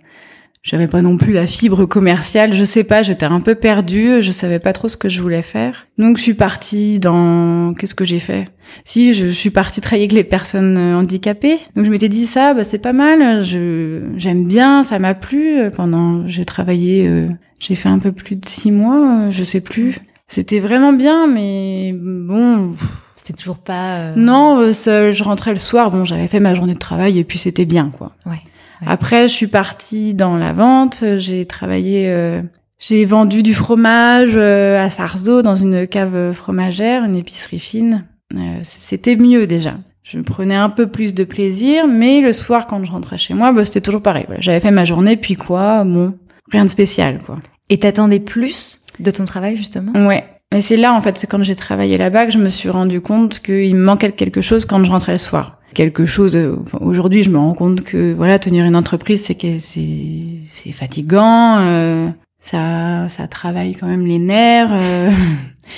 J'avais 0.64 0.88
pas 0.88 1.02
non 1.02 1.18
plus 1.18 1.34
la 1.34 1.46
fibre 1.46 1.86
commerciale, 1.86 2.54
je 2.54 2.64
sais 2.64 2.84
pas, 2.86 3.04
j'étais 3.04 3.26
un 3.26 3.42
peu 3.42 3.54
perdue, 3.54 4.22
je 4.22 4.32
savais 4.32 4.60
pas 4.60 4.72
trop 4.74 4.88
ce 4.88 4.96
que 4.98 5.10
je 5.10 5.22
voulais 5.22 5.42
faire. 5.42 5.86
Donc 5.98 6.18
je 6.18 6.24
suis 6.24 6.34
partie 6.34 7.00
dans 7.00 7.74
qu'est-ce 7.74 7.94
que 7.94 8.06
j'ai 8.06 8.20
fait? 8.20 8.48
Si 8.86 9.14
je, 9.14 9.28
je 9.28 9.32
suis 9.32 9.50
partie 9.50 9.82
travailler 9.82 10.04
avec 10.06 10.14
les 10.14 10.24
personnes 10.24 10.78
euh, 10.78 10.96
handicapées. 10.96 11.58
Donc 11.76 11.86
je 11.86 11.92
m'étais 11.92 12.10
dit 12.10 12.26
ça 12.26 12.54
bah 12.54 12.64
c'est 12.64 12.80
pas 12.80 12.94
mal, 12.94 13.44
je 13.44 14.00
j'aime 14.16 14.46
bien, 14.48 14.84
ça 14.84 15.00
m'a 15.00 15.14
plu 15.14 15.60
pendant 15.76 16.26
j'ai 16.28 16.46
travaillé 16.46 17.08
euh, 17.08 17.28
j'ai 17.60 17.76
fait 17.76 17.90
un 17.90 18.00
peu 18.00 18.12
plus 18.14 18.36
de 18.38 18.48
six 18.48 18.72
mois, 18.72 19.26
euh, 19.28 19.32
je 19.32 19.44
sais 19.44 19.62
plus. 19.62 19.98
C'était 20.30 20.60
vraiment 20.60 20.94
bien 20.94 21.28
mais 21.28 21.94
bon 21.94 22.74
C'était 23.16 23.34
toujours 23.34 23.58
pas. 23.60 23.98
euh, 23.98 24.14
non, 24.16 24.72
ça, 24.74 25.12
je 25.12 25.24
rentrais 25.24 25.52
le 25.54 25.60
soir, 25.60 25.92
bon, 25.92 26.06
j'avais 26.06 26.28
fait 26.28 26.40
ma 26.40 26.54
journée 26.54 26.74
de 26.74 26.80
travail 26.80 27.20
et 27.20 27.24
puis 27.24 27.38
c'était 27.38 27.66
bien, 27.66 27.90
quoi. 27.96 28.14
Ouais. 28.26 28.42
Après, 28.86 29.28
je 29.28 29.34
suis 29.34 29.48
partie 29.48 30.14
dans 30.14 30.38
la 30.38 30.54
vente, 30.54 31.04
j'ai 31.18 31.46
travaillé, 31.46 32.10
euh, 32.10 32.42
j'ai 32.80 33.06
vendu 33.06 33.44
du 33.44 33.54
fromage 33.54 34.34
euh, 34.36 34.84
à 34.84 34.90
Sarzeau 34.90 35.42
dans 35.42 35.56
une 35.56 35.88
cave 35.88 36.34
fromagère, 36.34 37.04
une 37.04 37.16
épicerie 37.16 37.60
fine. 37.60 38.06
Euh, 38.36 38.60
c'était 38.64 39.16
mieux 39.16 39.48
déjà. 39.48 39.76
Je 40.04 40.20
prenais 40.20 40.56
un 40.56 40.70
peu 40.70 40.88
plus 40.88 41.14
de 41.14 41.24
plaisir, 41.24 41.88
mais 41.88 42.20
le 42.20 42.34
soir, 42.34 42.68
quand 42.68 42.84
je 42.84 42.92
rentrais 42.92 43.18
chez 43.18 43.34
moi, 43.34 43.54
bah, 43.54 43.64
c'était 43.64 43.82
toujours 43.82 44.02
pareil. 44.02 44.26
Voilà, 44.28 44.42
J'avais 44.42 44.60
fait 44.60 44.72
ma 44.72 44.86
journée, 44.86 45.16
puis 45.16 45.36
quoi, 45.36 45.86
bon, 45.86 46.14
rien 46.52 46.66
de 46.66 46.70
spécial, 46.70 47.20
quoi. 47.26 47.40
Et 47.70 47.80
t'attendais 47.80 48.20
plus 48.20 48.82
de 49.00 49.12
ton 49.12 49.26
travail 49.26 49.56
justement? 49.56 49.94
Ouais. 50.08 50.26
Mais 50.52 50.62
c'est 50.62 50.78
là, 50.78 50.94
en 50.94 51.02
fait, 51.02 51.18
c'est 51.18 51.26
quand 51.26 51.42
j'ai 51.42 51.56
travaillé 51.56 51.98
là-bas 51.98 52.28
que 52.28 52.32
je 52.32 52.38
me 52.38 52.50
suis 52.50 52.70
rendu 52.70 53.02
compte 53.02 53.40
qu'il 53.40 53.76
me 53.76 53.84
manquait 53.84 54.12
quelque 54.12 54.42
chose 54.42 54.66
quand 54.66 54.84
je 54.84 54.92
rentrais 54.92 55.14
le 55.14 55.18
soir. 55.18 55.60
Quelque 55.74 56.06
chose. 56.06 56.36
euh, 56.36 56.56
enfin, 56.62 56.78
Aujourd'hui, 56.82 57.24
je 57.24 57.30
me 57.30 57.38
rends 57.38 57.54
compte 57.54 57.82
que 57.84 58.14
voilà, 58.14 58.40
tenir 58.40 58.66
une 58.66 58.76
entreprise, 58.76 59.24
c'est 59.24 59.36
que 59.36 59.60
c'est 59.60 60.26
c'est 60.54 60.72
fatigant. 60.72 61.60
euh, 61.60 62.10
ça 62.40 63.08
ça 63.10 63.28
travaille 63.28 63.74
quand 63.76 63.88
même 63.88 64.06
les 64.06 64.20
nerfs, 64.20 64.72
euh, 64.74 65.10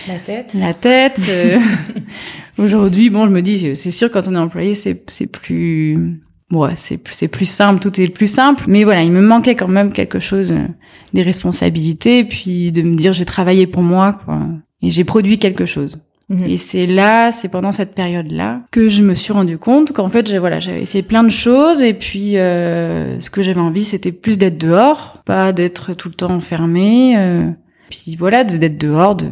La 0.07 0.17
tête. 0.19 0.53
la 0.53 0.73
tête. 0.73 1.19
euh. 1.29 1.59
Aujourd'hui, 2.57 3.09
bon, 3.09 3.25
je 3.25 3.31
me 3.31 3.41
dis, 3.41 3.75
c'est 3.75 3.91
sûr, 3.91 4.09
quand 4.11 4.27
on 4.27 4.35
est 4.35 4.39
employé, 4.39 4.75
c'est 4.75 5.03
c'est 5.09 5.27
plus 5.27 6.19
Ouais, 6.51 6.73
c'est 6.75 6.97
plus- 6.97 7.15
c'est 7.15 7.27
plus 7.27 7.45
simple, 7.49 7.79
tout 7.81 7.99
est 7.99 8.07
plus 8.07 8.27
simple. 8.27 8.65
Mais 8.67 8.83
voilà, 8.83 9.01
il 9.03 9.11
me 9.11 9.21
manquait 9.21 9.55
quand 9.55 9.67
même 9.67 9.91
quelque 9.91 10.19
chose, 10.19 10.51
euh, 10.51 10.67
des 11.13 11.23
responsabilités, 11.23 12.23
puis 12.23 12.71
de 12.71 12.81
me 12.83 12.95
dire 12.95 13.13
j'ai 13.13 13.25
travaillé 13.25 13.65
pour 13.67 13.81
moi, 13.81 14.13
quoi, 14.25 14.39
et 14.81 14.89
j'ai 14.91 15.03
produit 15.03 15.37
quelque 15.39 15.65
chose. 15.65 15.99
Mhm. 16.29 16.43
Et 16.49 16.57
c'est 16.57 16.87
là, 16.87 17.31
c'est 17.31 17.49
pendant 17.49 17.71
cette 17.71 17.93
période-là 17.93 18.61
que 18.71 18.89
je 18.89 19.03
me 19.03 19.13
suis 19.13 19.31
rendu 19.31 19.57
compte 19.59 19.91
qu'en 19.91 20.09
fait, 20.09 20.27
j'ai 20.27 20.39
voilà, 20.39 20.59
j'avais 20.59 20.81
essayé 20.81 21.03
plein 21.03 21.23
de 21.23 21.29
choses, 21.29 21.83
et 21.83 21.93
puis 21.93 22.37
euh, 22.37 23.19
ce 23.19 23.29
que 23.29 23.43
j'avais 23.43 23.59
envie, 23.59 23.85
c'était 23.85 24.11
plus 24.11 24.37
d'être 24.39 24.57
dehors, 24.57 25.21
pas 25.25 25.53
d'être 25.53 25.93
tout 25.93 26.09
le 26.09 26.15
temps 26.15 26.31
enfermé. 26.31 27.15
euh, 27.17 27.49
puis 27.91 28.15
voilà, 28.17 28.43
d'être 28.43 28.79
dehors, 28.79 29.15
de- 29.15 29.27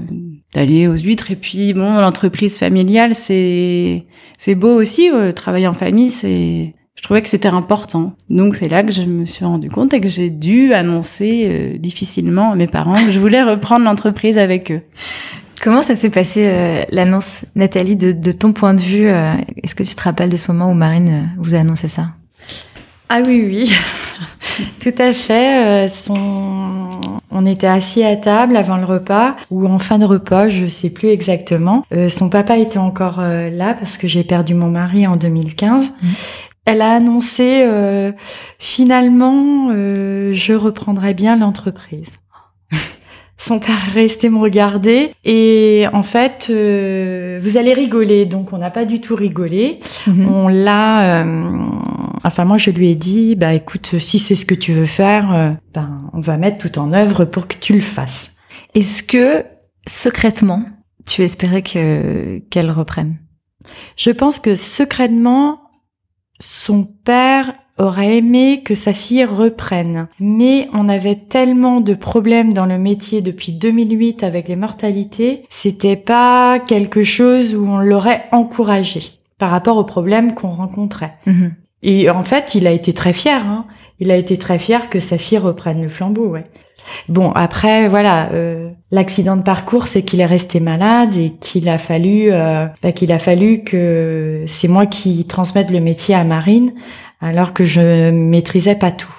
d'aller 0.53 0.87
aux 0.87 0.95
huîtres. 0.95 1.31
Et 1.31 1.35
puis 1.35 1.73
bon, 1.73 1.95
l'entreprise 1.99 2.59
familiale, 2.59 3.15
c'est 3.15 4.05
c'est 4.37 4.53
beau 4.55 4.73
aussi. 4.79 5.09
euh, 5.09 5.31
travailler 5.31 5.65
en 5.67 5.73
famille, 5.73 6.11
c'est 6.11 6.75
je 6.95 7.01
trouvais 7.01 7.23
que 7.23 7.27
c'était 7.29 7.47
important. 7.49 8.13
Donc 8.29 8.55
c'est 8.55 8.69
là 8.69 8.83
que 8.83 8.91
je 8.91 9.01
me 9.01 9.25
suis 9.25 9.43
rendu 9.45 9.67
compte 9.69 9.95
et 9.95 9.99
que 9.99 10.07
j'ai 10.07 10.29
dû 10.29 10.73
annoncer 10.73 11.47
euh, 11.49 11.77
difficilement 11.79 12.51
à 12.51 12.55
mes 12.55 12.67
parents 12.67 13.03
que 13.03 13.09
je 13.11 13.19
voulais 13.19 13.41
reprendre 13.41 13.83
l'entreprise 13.85 14.37
avec 14.37 14.71
eux. 14.71 14.81
Comment 15.63 15.81
ça 15.81 15.95
s'est 15.95 16.09
passé 16.09 16.45
euh, 16.45 16.83
l'annonce, 16.89 17.45
Nathalie, 17.55 17.95
de, 17.95 18.11
de 18.11 18.31
ton 18.33 18.51
point 18.51 18.73
de 18.73 18.81
vue 18.81 19.07
euh, 19.07 19.33
Est-ce 19.63 19.75
que 19.75 19.83
tu 19.83 19.95
te 19.95 20.01
rappelles 20.03 20.29
de 20.29 20.35
ce 20.35 20.51
moment 20.51 20.69
où 20.69 20.73
Marine 20.73 21.09
euh, 21.09 21.23
vous 21.37 21.55
a 21.55 21.59
annoncé 21.59 21.87
ça? 21.87 22.07
Ah 23.07 23.21
oui, 23.25 23.45
oui, 23.47 23.73
tout 24.81 25.01
à 25.01 25.13
fait. 25.13 25.85
euh, 25.85 25.87
son... 25.87 26.99
On 27.31 27.45
était 27.45 27.67
assis 27.67 28.03
à 28.03 28.15
table 28.17 28.57
avant 28.57 28.75
le 28.75 28.83
repas 28.83 29.37
ou 29.49 29.65
en 29.65 29.79
fin 29.79 29.97
de 29.97 30.05
repas, 30.05 30.49
je 30.49 30.67
sais 30.67 30.91
plus 30.91 31.07
exactement. 31.09 31.85
Euh, 31.93 32.09
son 32.09 32.29
papa 32.29 32.57
était 32.57 32.77
encore 32.77 33.21
là 33.21 33.73
parce 33.73 33.97
que 33.97 34.07
j'ai 34.07 34.23
perdu 34.23 34.53
mon 34.53 34.69
mari 34.69 35.07
en 35.07 35.15
2015. 35.15 35.85
Mhm. 35.85 36.09
Elle 36.65 36.81
a 36.81 36.93
annoncé 36.93 37.63
euh, 37.65 38.11
finalement, 38.57 39.69
euh, 39.71 40.33
je 40.33 40.53
reprendrai 40.53 41.13
bien 41.13 41.37
l'entreprise. 41.37 42.17
Son 43.45 43.59
père 43.59 43.75
est 43.89 43.91
resté 43.91 44.29
me 44.29 44.37
regarder 44.37 45.11
et 45.25 45.85
en 45.91 46.01
fait, 46.01 46.47
euh, 46.49 47.41
vous 47.43 47.57
allez 47.57 47.73
rigoler. 47.73 48.25
Donc 48.25 48.53
on 48.53 48.57
n'a 48.57 48.71
pas 48.71 48.85
du 48.85 49.01
tout 49.01 49.15
rigolé. 49.15 49.81
Mhm. 50.07 50.29
On 50.29 50.47
l'a. 50.47 51.23
euh, 51.25 51.43
enfin, 52.23 52.45
moi, 52.45 52.57
je 52.57 52.69
lui 52.69 52.89
ai 52.89 52.95
dit, 52.95 53.35
bah 53.35 53.53
écoute, 53.53 53.95
si 53.99 54.17
c'est 54.17 54.35
ce 54.35 54.45
que 54.45 54.55
tu 54.55 54.71
veux 54.71 54.85
faire, 54.85 55.33
euh, 55.33 55.51
ben 55.73 56.09
on 56.13 56.21
va 56.21 56.37
mettre 56.37 56.57
tout 56.57 56.79
en 56.79 56.93
œuvre 56.93 57.25
pour 57.25 57.49
que 57.49 57.57
tu 57.57 57.73
le 57.73 57.81
fasses. 57.81 58.31
Est-ce 58.75 59.03
que 59.03 59.43
secrètement, 59.87 60.61
tu 61.05 61.21
espérais 61.21 61.63
que 61.63 62.37
qu'elle 62.49 62.71
reprenne? 62.71 63.17
Je 63.97 64.11
pense 64.11 64.39
que 64.39 64.55
secrètement, 64.55 65.59
son 66.39 66.85
père 66.85 67.53
aurait 67.77 68.17
aimé 68.17 68.61
que 68.63 68.75
sa 68.75 68.93
fille 68.93 69.25
reprenne. 69.25 70.07
Mais 70.19 70.67
on 70.73 70.89
avait 70.89 71.15
tellement 71.15 71.81
de 71.81 71.93
problèmes 71.93 72.53
dans 72.53 72.65
le 72.65 72.77
métier 72.77 73.21
depuis 73.21 73.51
2008 73.51 74.23
avec 74.23 74.47
les 74.47 74.55
mortalités, 74.55 75.43
c'était 75.49 75.95
pas 75.95 76.59
quelque 76.59 77.03
chose 77.03 77.55
où 77.55 77.67
on 77.67 77.79
l'aurait 77.79 78.25
encouragé 78.31 79.01
par 79.39 79.49
rapport 79.49 79.77
aux 79.77 79.83
problèmes 79.83 80.35
qu'on 80.35 80.51
rencontrait. 80.51 81.15
Mhm. 81.25 81.55
Et 81.81 82.09
en 82.09 82.23
fait, 82.23 82.55
il 82.55 82.65
a 82.65 82.71
été 82.71 82.93
très 82.93 83.13
fier. 83.13 83.45
Hein. 83.45 83.65
Il 83.99 84.09
a 84.11 84.17
été 84.17 84.37
très 84.37 84.57
fier 84.57 84.89
que 84.89 84.99
sa 84.99 85.17
fille 85.17 85.37
reprenne 85.37 85.83
le 85.83 85.89
flambeau. 85.89 86.27
Ouais. 86.27 86.45
Bon, 87.09 87.31
après, 87.31 87.87
voilà, 87.87 88.29
euh, 88.33 88.69
l'accident 88.91 89.37
de 89.37 89.43
parcours, 89.43 89.87
c'est 89.87 90.01
qu'il 90.01 90.21
est 90.21 90.25
resté 90.25 90.59
malade 90.59 91.15
et 91.15 91.31
qu'il 91.31 91.69
a 91.69 91.77
fallu, 91.77 92.31
euh, 92.31 92.65
bah, 92.81 92.91
qu'il 92.91 93.11
a 93.11 93.19
fallu 93.19 93.63
que 93.63 94.43
c'est 94.47 94.67
moi 94.67 94.85
qui 94.85 95.25
transmette 95.25 95.71
le 95.71 95.79
métier 95.79 96.15
à 96.15 96.23
Marine, 96.23 96.71
alors 97.23 97.53
que 97.53 97.65
je 97.65 98.11
maîtrisais 98.11 98.75
pas 98.75 98.91
tout. 98.91 99.13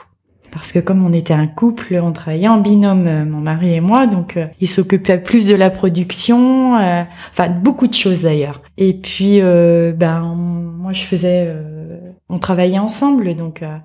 Parce 0.52 0.70
que 0.70 0.78
comme 0.78 1.04
on 1.04 1.12
était 1.12 1.34
un 1.34 1.49
couple, 1.49 1.99
on 2.00 2.12
travaillait 2.12 2.46
en 2.46 2.58
binôme, 2.58 3.08
euh, 3.08 3.25
mon 3.25 3.40
mari 3.40 3.75
et 3.75 3.80
moi, 3.80 4.06
donc 4.06 4.37
euh, 4.37 4.46
il 4.61 4.68
s'occupait 4.68 5.18
plus 5.18 5.49
de 5.49 5.54
la 5.56 5.68
production, 5.68 6.76
euh, 6.76 7.02
enfin 7.32 7.49
beaucoup 7.49 7.88
de 7.88 7.94
choses 7.94 8.23
d'ailleurs. 8.23 8.62
Et 8.78 8.94
puis, 8.94 9.40
euh, 9.40 9.92
ben 9.92 10.20
moi 10.20 10.92
je 10.92 11.02
faisais, 11.02 11.46
euh, 11.49 11.99
on 12.28 12.38
travaillait 12.38 12.78
ensemble, 12.78 13.34
donc 13.34 13.62
euh, 13.62 13.76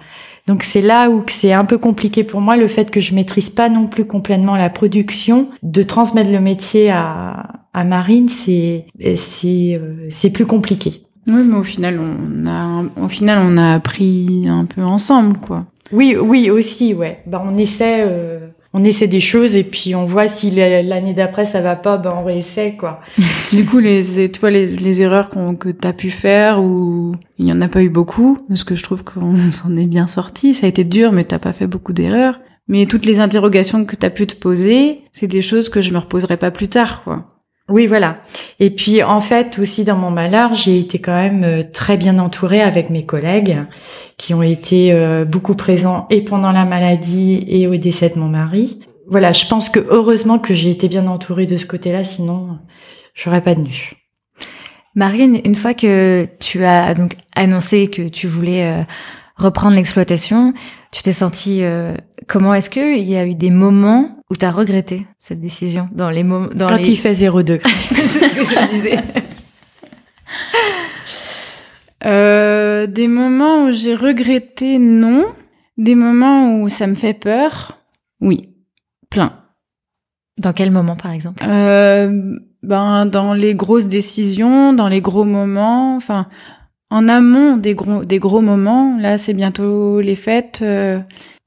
donc 0.45 0.61
c'est 0.61 0.81
là 0.81 1.09
où 1.09 1.23
c'est 1.25 1.53
un 1.53 1.65
peu 1.65 1.79
compliqué 1.79 2.23
pour 2.23 2.39
moi 2.39 2.55
le 2.55 2.67
fait 2.67 2.91
que 2.91 2.99
je 2.99 3.15
maîtrise 3.15 3.49
pas 3.49 3.67
non 3.69 3.87
plus 3.87 4.05
complètement 4.05 4.55
la 4.55 4.69
production, 4.69 5.49
de 5.63 5.81
transmettre 5.81 6.29
le 6.29 6.39
métier 6.39 6.91
à 6.91 7.47
à 7.73 7.83
Marine, 7.83 8.29
c'est 8.29 8.85
c'est 9.15 9.81
c'est 10.09 10.29
plus 10.29 10.45
compliqué. 10.45 11.03
Oui, 11.29 11.43
mais 11.47 11.55
au 11.57 11.63
final, 11.63 11.99
on 11.99 12.47
a, 12.47 12.83
au 13.03 13.07
final, 13.07 13.39
on 13.43 13.57
a 13.57 13.73
appris 13.75 14.45
un 14.47 14.65
peu 14.65 14.81
ensemble, 14.83 15.37
quoi. 15.37 15.65
Oui, 15.91 16.15
oui 16.19 16.49
aussi, 16.49 16.93
ouais. 16.93 17.19
Ben 17.25 17.41
on 17.43 17.55
essaie, 17.57 18.03
euh, 18.05 18.47
on 18.73 18.83
essaie 18.83 19.07
des 19.07 19.19
choses 19.19 19.55
et 19.55 19.63
puis 19.63 19.95
on 19.95 20.05
voit 20.05 20.27
si 20.27 20.51
la- 20.51 20.83
l'année 20.83 21.15
d'après 21.15 21.45
ça 21.45 21.61
va 21.61 21.75
pas, 21.75 21.97
ben 21.97 22.13
on 22.15 22.23
réessaie 22.23 22.75
quoi. 22.79 22.99
Du 23.51 23.65
coup, 23.65 23.79
les, 23.79 24.29
tu 24.29 24.39
vois, 24.39 24.51
les, 24.51 24.67
les 24.67 25.01
erreurs 25.01 25.29
qu'on, 25.29 25.55
que 25.55 25.69
t'as 25.69 25.93
pu 25.93 26.11
faire, 26.11 26.61
ou 26.63 27.13
il 27.39 27.47
y 27.47 27.51
en 27.53 27.61
a 27.61 27.67
pas 27.67 27.81
eu 27.81 27.89
beaucoup, 27.89 28.37
parce 28.47 28.63
que 28.63 28.75
je 28.75 28.83
trouve 28.83 29.03
qu'on 29.03 29.35
s'en 29.51 29.75
est 29.77 29.87
bien 29.87 30.05
sorti. 30.07 30.53
Ça 30.53 30.67
a 30.67 30.69
été 30.69 30.83
dur, 30.83 31.11
mais 31.11 31.23
t'as 31.23 31.39
pas 31.39 31.53
fait 31.53 31.67
beaucoup 31.67 31.93
d'erreurs. 31.93 32.39
Mais 32.67 32.85
toutes 32.85 33.07
les 33.07 33.19
interrogations 33.19 33.83
que 33.83 33.95
t'as 33.95 34.11
pu 34.11 34.27
te 34.27 34.35
poser, 34.35 34.99
c'est 35.11 35.25
des 35.25 35.41
choses 35.41 35.69
que 35.69 35.81
je 35.81 35.91
me 35.91 35.97
reposerai 35.97 36.37
pas 36.37 36.51
plus 36.51 36.67
tard, 36.67 37.01
quoi. 37.03 37.25
Oui, 37.69 37.85
voilà. 37.85 38.17
Et 38.59 38.71
puis 38.71 39.03
en 39.03 39.21
fait 39.21 39.59
aussi 39.59 39.83
dans 39.83 39.95
mon 39.95 40.09
malheur, 40.09 40.55
j'ai 40.55 40.79
été 40.79 40.99
quand 40.99 41.13
même 41.13 41.43
euh, 41.43 41.63
très 41.71 41.97
bien 41.97 42.17
entourée 42.17 42.61
avec 42.61 42.89
mes 42.89 43.05
collègues 43.05 43.57
qui 44.17 44.33
ont 44.33 44.41
été 44.41 44.91
euh, 44.91 45.23
beaucoup 45.23 45.55
présents 45.55 46.07
et 46.09 46.21
pendant 46.21 46.51
la 46.51 46.65
maladie 46.65 47.45
et 47.47 47.67
au 47.67 47.77
décès 47.77 48.09
de 48.09 48.19
mon 48.19 48.27
mari. 48.27 48.79
Voilà, 49.07 49.33
je 49.33 49.45
pense 49.47 49.69
que 49.69 49.79
heureusement 49.89 50.39
que 50.39 50.53
j'ai 50.53 50.71
été 50.71 50.87
bien 50.87 51.07
entourée 51.07 51.45
de 51.45 51.57
ce 51.57 51.65
côté-là, 51.65 52.03
sinon 52.03 52.59
j'aurais 53.13 53.41
pas 53.41 53.55
tenu. 53.55 53.93
Marine, 54.95 55.39
une 55.45 55.55
fois 55.55 55.73
que 55.73 56.27
tu 56.39 56.65
as 56.65 56.93
donc 56.95 57.15
annoncé 57.35 57.87
que 57.87 58.07
tu 58.07 58.27
voulais 58.27 58.65
euh, 58.65 58.83
reprendre 59.35 59.75
l'exploitation, 59.75 60.53
Tu 60.91 61.03
t'es 61.03 61.11
senti 61.11 61.63
euh, 61.63 61.93
comment 62.27 62.53
Est-ce 62.53 62.69
que 62.69 62.97
il 62.97 63.07
y 63.07 63.15
a 63.15 63.25
eu 63.25 63.35
des 63.35 63.51
moments 63.51 64.23
où 64.29 64.35
tu 64.35 64.45
as 64.45 64.51
regretté 64.51 65.05
cette 65.17 65.39
décision 65.39 65.87
dans 65.91 66.09
les 66.09 66.23
moments 66.23 66.49
dans 66.53 66.67
Quand 66.67 66.77
les... 66.77 66.89
il 66.89 66.97
fait 66.97 67.13
zéro 67.13 67.43
degré. 67.43 67.69
C'est 67.89 68.29
ce 68.29 68.35
que 68.35 68.43
je 68.43 68.69
disais. 68.69 68.99
Euh, 72.05 72.87
des 72.87 73.09
moments 73.09 73.65
où 73.65 73.71
j'ai 73.73 73.93
regretté, 73.93 74.79
non. 74.79 75.25
Des 75.77 75.95
moments 75.95 76.61
où 76.61 76.69
ça 76.69 76.87
me 76.87 76.95
fait 76.95 77.13
peur, 77.13 77.79
oui. 78.21 78.53
Plein. 79.09 79.33
Dans 80.37 80.53
quel 80.53 80.71
moment, 80.71 80.95
par 80.95 81.11
exemple? 81.11 81.43
Euh, 81.45 82.37
ben, 82.63 83.05
dans 83.05 83.33
les 83.33 83.55
grosses 83.55 83.87
décisions, 83.87 84.73
dans 84.73 84.87
les 84.87 85.01
gros 85.01 85.25
moments, 85.25 85.95
enfin, 85.95 86.27
en 86.91 87.07
amont 87.07 87.55
des 87.57 87.73
gros, 87.75 88.03
des 88.03 88.19
gros 88.19 88.41
moments, 88.41 88.97
là, 88.99 89.17
c'est 89.17 89.33
bientôt 89.33 90.01
les 90.01 90.15
fêtes. 90.15 90.59
euh, 90.63 90.99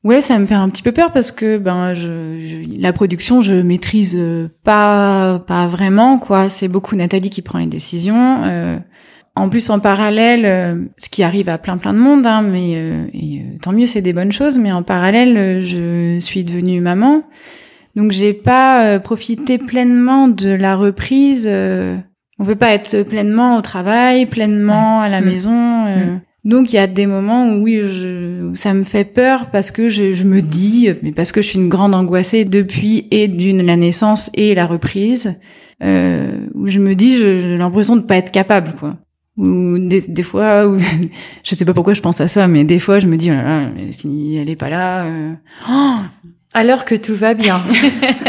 ouais, 0.04 0.22
ça 0.22 0.38
me 0.38 0.46
fait 0.46 0.54
un 0.54 0.68
petit 0.68 0.82
peu 0.82 0.92
peur 0.92 1.10
parce 1.12 1.32
que, 1.32 1.58
ben, 1.58 1.94
je, 1.94 2.38
je- 2.40 2.80
la 2.80 2.92
production, 2.92 3.40
je 3.40 3.54
maîtrise 3.54 4.14
euh, 4.16 4.48
pas, 4.64 5.40
pas 5.46 5.66
vraiment, 5.66 6.18
quoi. 6.18 6.48
C'est 6.48 6.68
beaucoup 6.68 6.94
Nathalie 6.96 7.30
qui 7.30 7.42
prend 7.42 7.58
les 7.58 7.66
décisions. 7.66 8.42
euh, 8.44 8.78
en 9.34 9.48
plus, 9.48 9.70
en 9.70 9.80
parallèle, 9.80 10.44
euh, 10.44 10.74
ce 10.98 11.08
qui 11.08 11.22
arrive 11.22 11.48
à 11.48 11.56
plein 11.56 11.78
plein 11.78 11.94
de 11.94 11.98
monde, 11.98 12.26
hein, 12.26 12.42
mais 12.42 12.74
euh, 12.76 13.04
euh, 13.14 13.56
tant 13.62 13.72
mieux, 13.72 13.86
c'est 13.86 14.02
des 14.02 14.12
bonnes 14.12 14.30
choses. 14.32 14.58
Mais 14.58 14.70
en 14.72 14.82
parallèle, 14.82 15.62
je 15.62 16.18
suis 16.20 16.44
devenue 16.44 16.80
maman, 16.82 17.22
donc 17.96 18.12
j'ai 18.12 18.34
pas 18.34 18.98
profité 19.00 19.56
pleinement 19.58 20.28
de 20.28 20.50
la 20.50 20.76
reprise. 20.76 21.48
On 22.38 22.44
peut 22.44 22.56
pas 22.56 22.72
être 22.72 23.02
pleinement 23.02 23.56
au 23.58 23.60
travail, 23.60 24.26
pleinement 24.26 25.00
à 25.00 25.08
la 25.08 25.20
Mm. 25.20 25.24
maison. 25.24 25.86
euh. 25.86 26.04
Mm. 26.06 26.20
Donc 26.44 26.72
il 26.72 26.76
y 26.76 26.78
a 26.80 26.88
des 26.88 27.06
moments 27.06 27.46
où 27.48 27.62
oui, 27.62 27.82
je, 27.86 28.42
où 28.50 28.54
ça 28.56 28.74
me 28.74 28.82
fait 28.82 29.04
peur 29.04 29.46
parce 29.52 29.70
que 29.70 29.88
je, 29.88 30.12
je 30.12 30.24
me 30.24 30.40
dis, 30.42 30.88
mais 31.02 31.12
parce 31.12 31.30
que 31.30 31.40
je 31.40 31.46
suis 31.48 31.58
une 31.58 31.68
grande 31.68 31.94
angoissée 31.94 32.44
depuis 32.44 33.06
et 33.12 33.28
d'une 33.28 33.62
la 33.64 33.76
naissance 33.76 34.28
et 34.34 34.52
la 34.56 34.66
reprise, 34.66 35.36
euh, 35.84 36.46
où 36.54 36.66
je 36.66 36.80
me 36.80 36.94
dis, 36.96 37.16
j'ai 37.18 37.56
l'impression 37.56 37.94
de 37.96 38.02
pas 38.02 38.16
être 38.16 38.32
capable, 38.32 38.72
quoi. 38.78 38.96
Ou 39.38 39.78
des, 39.78 40.00
des 40.08 40.22
fois, 40.24 40.66
où, 40.68 40.76
je 41.44 41.54
sais 41.54 41.64
pas 41.64 41.74
pourquoi 41.74 41.94
je 41.94 42.00
pense 42.00 42.20
à 42.20 42.26
ça, 42.26 42.48
mais 42.48 42.64
des 42.64 42.80
fois 42.80 42.98
je 42.98 43.06
me 43.06 43.16
dis, 43.16 43.30
oh 43.30 43.34
là 43.34 43.42
là, 43.44 43.68
mais 43.76 43.92
si 43.92 44.36
elle 44.36 44.50
est 44.50 44.56
pas 44.56 44.68
là, 44.68 45.04
euh, 45.04 45.32
oh, 45.70 45.94
Alors 46.54 46.84
que 46.84 46.96
tout 46.96 47.14
va 47.14 47.34
bien. 47.34 47.60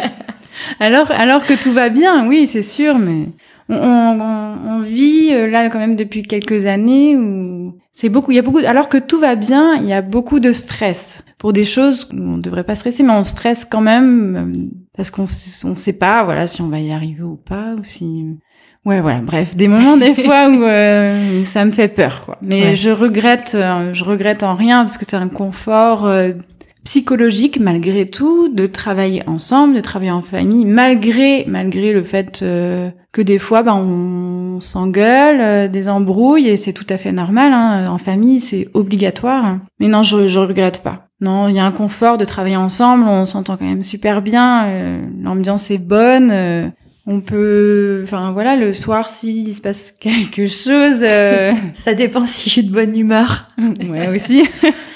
alors, 0.80 1.10
alors 1.12 1.46
que 1.46 1.54
tout 1.62 1.72
va 1.74 1.90
bien, 1.90 2.28
oui, 2.28 2.48
c'est 2.48 2.62
sûr, 2.62 2.98
mais 3.00 3.26
on, 3.70 3.76
on, 3.76 4.58
on- 4.70 4.80
vit 4.82 5.30
euh, 5.34 5.48
là 5.48 5.70
quand 5.70 5.80
même 5.80 5.96
depuis 5.96 6.24
quelques 6.24 6.66
années 6.66 7.16
où 7.16 7.76
c'est 7.94 8.10
beaucoup, 8.10 8.32
il 8.32 8.36
y 8.36 8.40
a 8.40 8.42
beaucoup, 8.42 8.60
alors 8.66 8.90
que 8.90 8.98
tout 8.98 9.20
va 9.20 9.36
bien, 9.36 9.76
il 9.76 9.86
y 9.86 9.94
a 9.94 10.02
beaucoup 10.02 10.40
de 10.40 10.52
stress 10.52 11.24
pour 11.38 11.54
des 11.54 11.64
choses 11.66 12.10
où 12.14 12.18
on 12.18 12.38
devrait 12.38 12.64
pas 12.64 12.76
stresser, 12.76 13.04
mais 13.04 13.14
on 13.14 13.24
stresse 13.24 13.66
quand 13.66 13.82
même 13.82 14.36
euh, 14.36 14.80
parce 14.96 15.10
qu'on 15.12 15.24
on 15.24 15.76
sait 15.76 15.98
pas, 15.98 16.24
voilà, 16.24 16.48
si 16.48 16.62
on 16.62 16.68
va 16.68 16.80
y 16.80 16.92
arriver 16.92 17.22
ou 17.24 17.36
pas, 17.38 17.76
ou 17.80 17.84
si, 17.84 18.26
ouais, 18.86 19.00
voilà, 19.02 19.20
bref, 19.22 19.56
des 19.56 19.68
moments 19.68 19.98
des 19.98 20.14
fois 20.26 20.50
où, 20.50 20.64
euh, 20.64 21.42
où 21.42 21.46
ça 21.46 21.64
me 21.66 21.72
fait 21.72 21.88
peur, 21.88 22.24
quoi. 22.26 22.38
Mais 22.42 22.70
Ouais. 22.70 22.76
je 22.76 22.90
regrette, 22.90 23.54
euh, 23.56 23.94
je 23.94 24.04
regrette 24.04 24.44
en 24.44 24.56
rien 24.56 24.80
parce 24.84 24.98
que 24.98 25.06
c'est 25.06 25.16
un 25.18 25.30
confort. 25.30 26.06
euh, 26.06 26.34
psychologique 26.84 27.60
malgré 27.60 28.10
tout 28.10 28.50
de 28.50 28.66
travailler 28.66 29.24
ensemble, 29.28 29.76
de 29.76 29.82
travailler 29.82 30.12
en 30.12 30.22
famille, 30.22 30.66
malgré 30.66 31.46
malgré 31.48 31.94
le 31.94 32.04
fait 32.04 32.42
euh, 32.42 32.90
que 33.12 33.22
des 33.22 33.40
fois 33.40 33.64
ben, 33.64 33.76
on 33.76 34.60
s'engueule, 34.60 35.40
euh, 35.42 35.68
des 35.68 35.88
embrouilles 35.88 36.50
et 36.50 36.58
c'est 36.58 36.74
tout 36.74 36.88
à 36.90 36.98
fait 36.98 37.12
normal. 37.12 37.54
Hein, 37.54 37.88
en 37.90 37.98
famille, 37.98 38.40
c'est 38.40 38.70
obligatoire. 38.74 39.58
Mais 39.80 39.88
non, 39.88 40.04
je 40.04 40.28
je 40.28 40.40
regrette 40.40 40.84
pas. 40.84 41.08
Non, 41.22 41.48
il 41.48 41.56
y 41.56 41.60
a 41.60 41.66
un 41.66 41.72
confort 41.72 42.18
de 42.18 42.26
travailler 42.26 42.58
ensemble, 42.58 43.06
on 43.08 43.24
s'entend 43.24 43.56
quand 43.56 43.66
même 43.66 43.84
super 43.84 44.22
bien, 44.22 44.66
euh, 44.66 45.02
l'ambiance 45.22 45.72
est 45.72 45.78
bonne. 45.78 46.30
euh, 46.32 46.68
on 47.06 47.20
peut, 47.20 48.02
enfin 48.04 48.32
voilà, 48.32 48.56
le 48.56 48.72
soir 48.72 49.10
s'il 49.10 49.54
se 49.54 49.62
passe 49.62 49.92
quelque 50.00 50.48
chose, 50.48 51.02
euh, 51.02 51.52
Ça 51.76 51.94
dépend 51.94 52.26
si 52.26 52.50
je 52.50 52.54
suis 52.54 52.64
de 52.64 52.72
bonne 52.72 52.98
humeur. 52.98 53.48
ouais 53.90 54.08
aussi. 54.10 54.44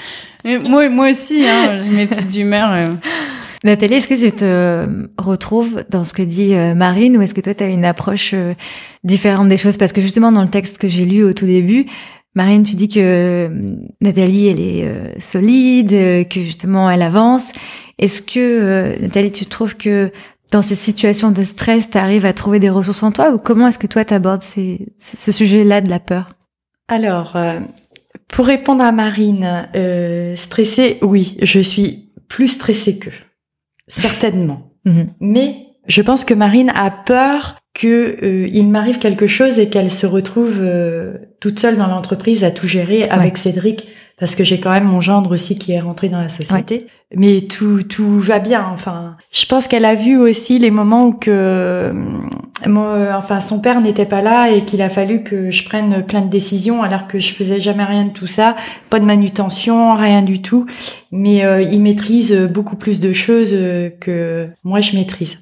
Mais 0.47 0.59
moi, 0.59 0.87
moi 0.87 1.09
aussi, 1.11 1.45
hein, 1.45 1.81
j'ai 1.83 1.89
mes 1.89 2.07
petites 2.07 2.37
humeurs. 2.37 2.71
euh. 2.71 2.93
Nathalie, 3.65 3.95
est-ce 3.95 4.07
que 4.07 4.13
tu 4.13 4.31
te 4.31 4.87
retrouves 5.17 5.83
dans 5.89 6.05
ce 6.05 6.13
que 6.13 6.21
dit 6.21 6.53
euh, 6.53 6.73
Marine 6.73 7.17
ou 7.17 7.21
est-ce 7.21 7.33
que 7.33 7.41
toi, 7.41 7.53
tu 7.53 7.65
as 7.65 7.67
une 7.67 7.83
approche 7.83 8.31
euh, 8.33 8.53
différente 9.03 9.49
des 9.49 9.57
choses? 9.57 9.75
Parce 9.75 9.91
que 9.91 9.99
justement, 9.99 10.31
dans 10.31 10.43
le 10.43 10.47
texte 10.47 10.77
que 10.77 10.87
j'ai 10.87 11.03
lu 11.03 11.21
au 11.25 11.33
tout 11.33 11.45
début, 11.45 11.85
Marine, 12.33 12.63
tu 12.63 12.77
dis 12.77 12.87
que 12.87 13.51
Nathalie, 13.99 14.47
elle 14.47 14.61
est 14.61 15.19
solide, 15.19 15.89
que 16.29 16.39
justement, 16.39 16.89
elle 16.89 17.01
avance. 17.01 17.51
Est-ce 17.99 18.21
que, 18.21 18.95
Nathalie, 19.01 19.33
tu 19.33 19.47
trouves 19.47 19.75
que 19.75 20.11
dans 20.51 20.61
ces 20.61 20.75
situations 20.75 21.31
de 21.31 21.43
stress, 21.43 21.89
tu 21.89 21.97
arrives 21.97 22.25
à 22.25 22.31
trouver 22.31 22.59
des 22.59 22.69
ressources 22.69 23.03
en 23.03 23.11
toi? 23.11 23.31
Ou 23.31 23.37
comment 23.37 23.67
est-ce 23.67 23.79
que 23.79 23.87
toi, 23.87 24.05
tu 24.05 24.13
abordes 24.13 24.43
ces, 24.43 24.87
ce 24.99 25.31
sujet-là 25.31 25.81
de 25.81 25.89
la 25.89 25.99
peur? 25.99 26.27
Alors, 26.89 27.33
euh, 27.35 27.59
pour 28.27 28.45
répondre 28.45 28.83
à 28.83 28.91
Marine, 28.91 29.69
euh, 29.75 30.35
stressée, 30.35 30.97
oui, 31.01 31.37
je 31.41 31.59
suis 31.59 32.11
plus 32.27 32.49
stressée 32.49 32.99
qu'eux. 32.99 33.11
Certainement. 33.87 34.63
Mhm. 34.85 35.07
Mais 35.19 35.67
je 35.87 36.01
pense 36.01 36.23
que 36.23 36.33
Marine 36.33 36.71
a 36.73 36.89
peur 36.89 37.57
que 37.73 38.17
euh, 38.23 38.47
il 38.47 38.69
m'arrive 38.69 38.99
quelque 38.99 39.27
chose 39.27 39.59
et 39.59 39.69
qu'elle 39.69 39.91
se 39.91 40.05
retrouve 40.05 40.59
euh, 40.61 41.17
toute 41.41 41.59
seule 41.59 41.75
dans 41.75 41.87
l'entreprise 41.87 42.45
à 42.45 42.51
tout 42.51 42.69
gérer 42.69 43.03
avec 43.03 43.37
Cédric 43.37 43.85
parce 44.19 44.35
que 44.35 44.43
j'ai 44.43 44.59
quand 44.59 44.71
même 44.71 44.85
mon 44.85 45.01
gendre 45.01 45.31
aussi 45.31 45.57
qui 45.57 45.71
est 45.71 45.79
rentré 45.79 46.09
dans 46.09 46.21
la 46.21 46.29
société. 46.29 46.87
Mais 47.15 47.41
tout 47.41 47.83
tout 47.83 48.19
va 48.19 48.39
bien. 48.39 48.67
Enfin, 48.73 49.15
je 49.31 49.45
pense 49.45 49.67
qu'elle 49.67 49.85
a 49.85 49.95
vu 49.95 50.17
aussi 50.17 50.59
les 50.59 50.71
moments 50.71 51.05
où 51.05 51.13
que 51.13 51.31
euh, 51.31 51.93
moi, 52.65 53.13
enfin 53.15 53.39
son 53.39 53.61
père 53.61 53.79
n'était 53.79 54.05
pas 54.05 54.19
là 54.19 54.49
et 54.49 54.65
qu'il 54.65 54.81
a 54.81 54.89
fallu 54.89 55.23
que 55.23 55.49
je 55.49 55.63
prenne 55.63 56.03
plein 56.05 56.21
de 56.21 56.29
décisions 56.29 56.83
alors 56.83 57.07
que 57.07 57.19
je 57.19 57.31
faisais 57.31 57.61
jamais 57.61 57.85
rien 57.85 58.05
de 58.05 58.11
tout 58.11 58.27
ça, 58.27 58.57
pas 58.89 58.99
de 58.99 59.05
manutention, 59.05 59.93
rien 59.93 60.21
du 60.21 60.41
tout. 60.41 60.65
Mais 61.11 61.45
euh, 61.45 61.61
il 61.61 61.79
maîtrise 61.79 62.33
beaucoup 62.33 62.75
plus 62.75 62.99
de 62.99 63.13
choses 63.13 63.51
euh, 63.53 63.89
que 64.01 64.49
moi 64.65 64.81
je 64.81 64.95
maîtrise. 64.97 65.39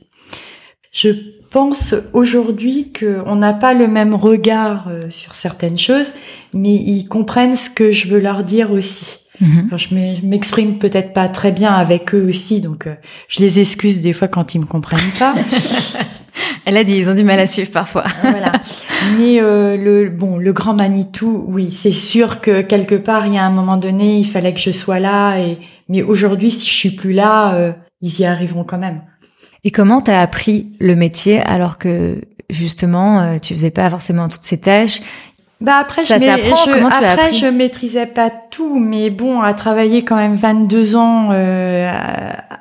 Je 0.92 1.10
pense 1.56 1.96
aujourd'hui 2.12 2.92
qu'on 2.92 3.38
n'a 3.38 3.54
pas 3.54 3.74
le 3.74 3.88
même 3.88 4.14
regard 4.14 4.90
euh, 4.90 5.10
sur 5.10 5.36
certaines 5.36 5.78
choses, 5.78 6.12
mais 6.54 6.74
ils 6.76 7.08
comprennent 7.08 7.56
ce 7.56 7.70
que 7.70 7.94
je 7.94 8.10
veux 8.10 8.20
leur 8.20 8.44
dire 8.44 8.74
aussi. 8.74 9.20
Mhm. 9.40 9.64
Enfin, 9.68 9.78
je 9.78 9.96
m'e- 9.96 10.16
je 10.22 10.26
m'exprime 10.26 10.80
peut-être 10.80 11.14
pas 11.14 11.30
très 11.30 11.54
bien 11.54 11.72
avec 11.74 12.14
eux 12.14 12.26
aussi, 12.28 12.60
donc 12.60 12.88
euh, 12.88 12.96
je 13.30 13.40
les 13.40 13.62
excuse 13.62 14.02
des 14.02 14.12
fois 14.12 14.28
quand 14.28 14.54
ils 14.54 14.60
me 14.60 14.66
comprennent 14.66 15.00
pas. 15.18 15.34
Elle 16.66 16.76
a 16.76 16.84
dit, 16.84 16.98
ils 16.98 17.08
ont 17.08 17.14
du 17.16 17.24
mal 17.24 17.40
à 17.40 17.48
suivre 17.48 17.72
parfois. 17.72 18.04
voilà. 18.22 18.52
Mais 19.18 19.40
euh, 19.40 19.78
le 19.78 20.10
bon, 20.10 20.36
le 20.38 20.52
grand 20.52 20.74
Manitou, 20.74 21.46
oui, 21.48 21.70
c'est 21.72 21.94
sûr 21.94 22.42
que 22.42 22.62
quelque 22.64 22.96
part, 22.96 23.28
il 23.28 23.34
y 23.34 23.38
a 23.38 23.46
un 23.46 23.50
moment 23.52 23.78
donné, 23.78 24.18
il 24.20 24.26
fallait 24.28 24.54
que 24.54 24.60
je 24.60 24.72
sois 24.72 25.00
là. 25.00 25.38
Et 25.40 25.58
mais 25.88 26.02
aujourd'hui, 26.02 26.52
si 26.52 26.68
je 26.68 26.74
suis 26.74 26.92
plus 26.92 27.14
là, 27.14 27.54
euh, 27.54 27.72
ils 28.02 28.20
y 28.20 28.26
arriveront 28.26 28.66
quand 28.66 28.78
même. 28.80 29.02
Et 29.66 29.72
comment 29.72 30.00
t'as 30.00 30.22
appris 30.22 30.68
le 30.80 30.96
métier 30.96 31.40
alors 31.42 31.78
que 31.78 32.22
justement 32.50 33.20
euh, 33.20 33.38
tu 33.40 33.54
faisais 33.54 33.72
pas 33.72 33.90
forcément 33.90 34.30
toutes 34.30 34.44
ces 34.44 34.60
tâches? 34.60 35.02
Bah 35.62 35.78
après, 35.80 36.04
Ça 36.04 36.20
je, 36.20 36.26
s'apprend, 36.26 36.56
je- 36.66 37.06
après 37.06 37.34
je 37.34 37.48
maîtrisais 37.48 38.06
pas 38.06 38.30
tout, 38.30 38.78
mais 38.78 39.10
bon, 39.10 39.42
à 39.42 39.54
travailler 39.54 40.04
quand 40.04 40.18
même 40.18 40.36
22 40.36 40.96
ans 40.98 41.30
euh, 41.32 41.92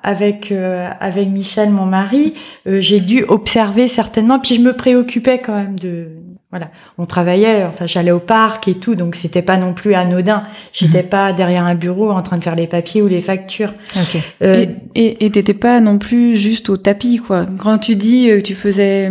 avec 0.02 0.50
euh, 0.52 0.88
avec 1.00 1.28
Michel, 1.28 1.70
mon 1.70 1.86
mari, 1.86 2.34
euh, 2.66 2.80
j'ai 2.80 3.00
dû 3.00 3.24
observer 3.24 3.88
certainement. 3.88 4.38
Puis 4.38 4.54
je 4.54 4.60
me 4.60 4.72
préoccupais 4.72 5.38
quand 5.44 5.54
même 5.56 5.78
de 5.78 6.08
voilà. 6.54 6.70
On 6.98 7.04
travaillait, 7.06 7.64
enfin 7.64 7.84
j'allais 7.86 8.12
au 8.12 8.20
parc 8.20 8.68
et 8.68 8.74
tout, 8.74 8.94
donc 8.94 9.16
c'était 9.16 9.42
pas 9.42 9.56
non 9.56 9.72
plus 9.74 9.94
anodin. 9.94 10.44
J'étais 10.72 11.02
Mhm. 11.02 11.08
pas 11.08 11.32
derrière 11.32 11.64
un 11.64 11.74
bureau 11.74 12.12
en 12.12 12.22
train 12.22 12.38
de 12.38 12.44
faire 12.44 12.54
les 12.54 12.68
papiers 12.68 13.02
ou 13.02 13.08
les 13.08 13.20
factures. 13.20 13.74
Ok. 13.96 14.22
Euh, 14.44 14.66
Et 14.94 15.30
t'étais 15.32 15.52
pas 15.54 15.80
non 15.80 15.98
plus 15.98 16.36
juste 16.36 16.70
au 16.70 16.76
tapis, 16.76 17.16
quoi. 17.16 17.46
Quand 17.58 17.78
tu 17.78 17.96
dis 17.96 18.30
euh, 18.30 18.36
que 18.36 18.42
tu 18.42 18.54
faisais, 18.54 19.10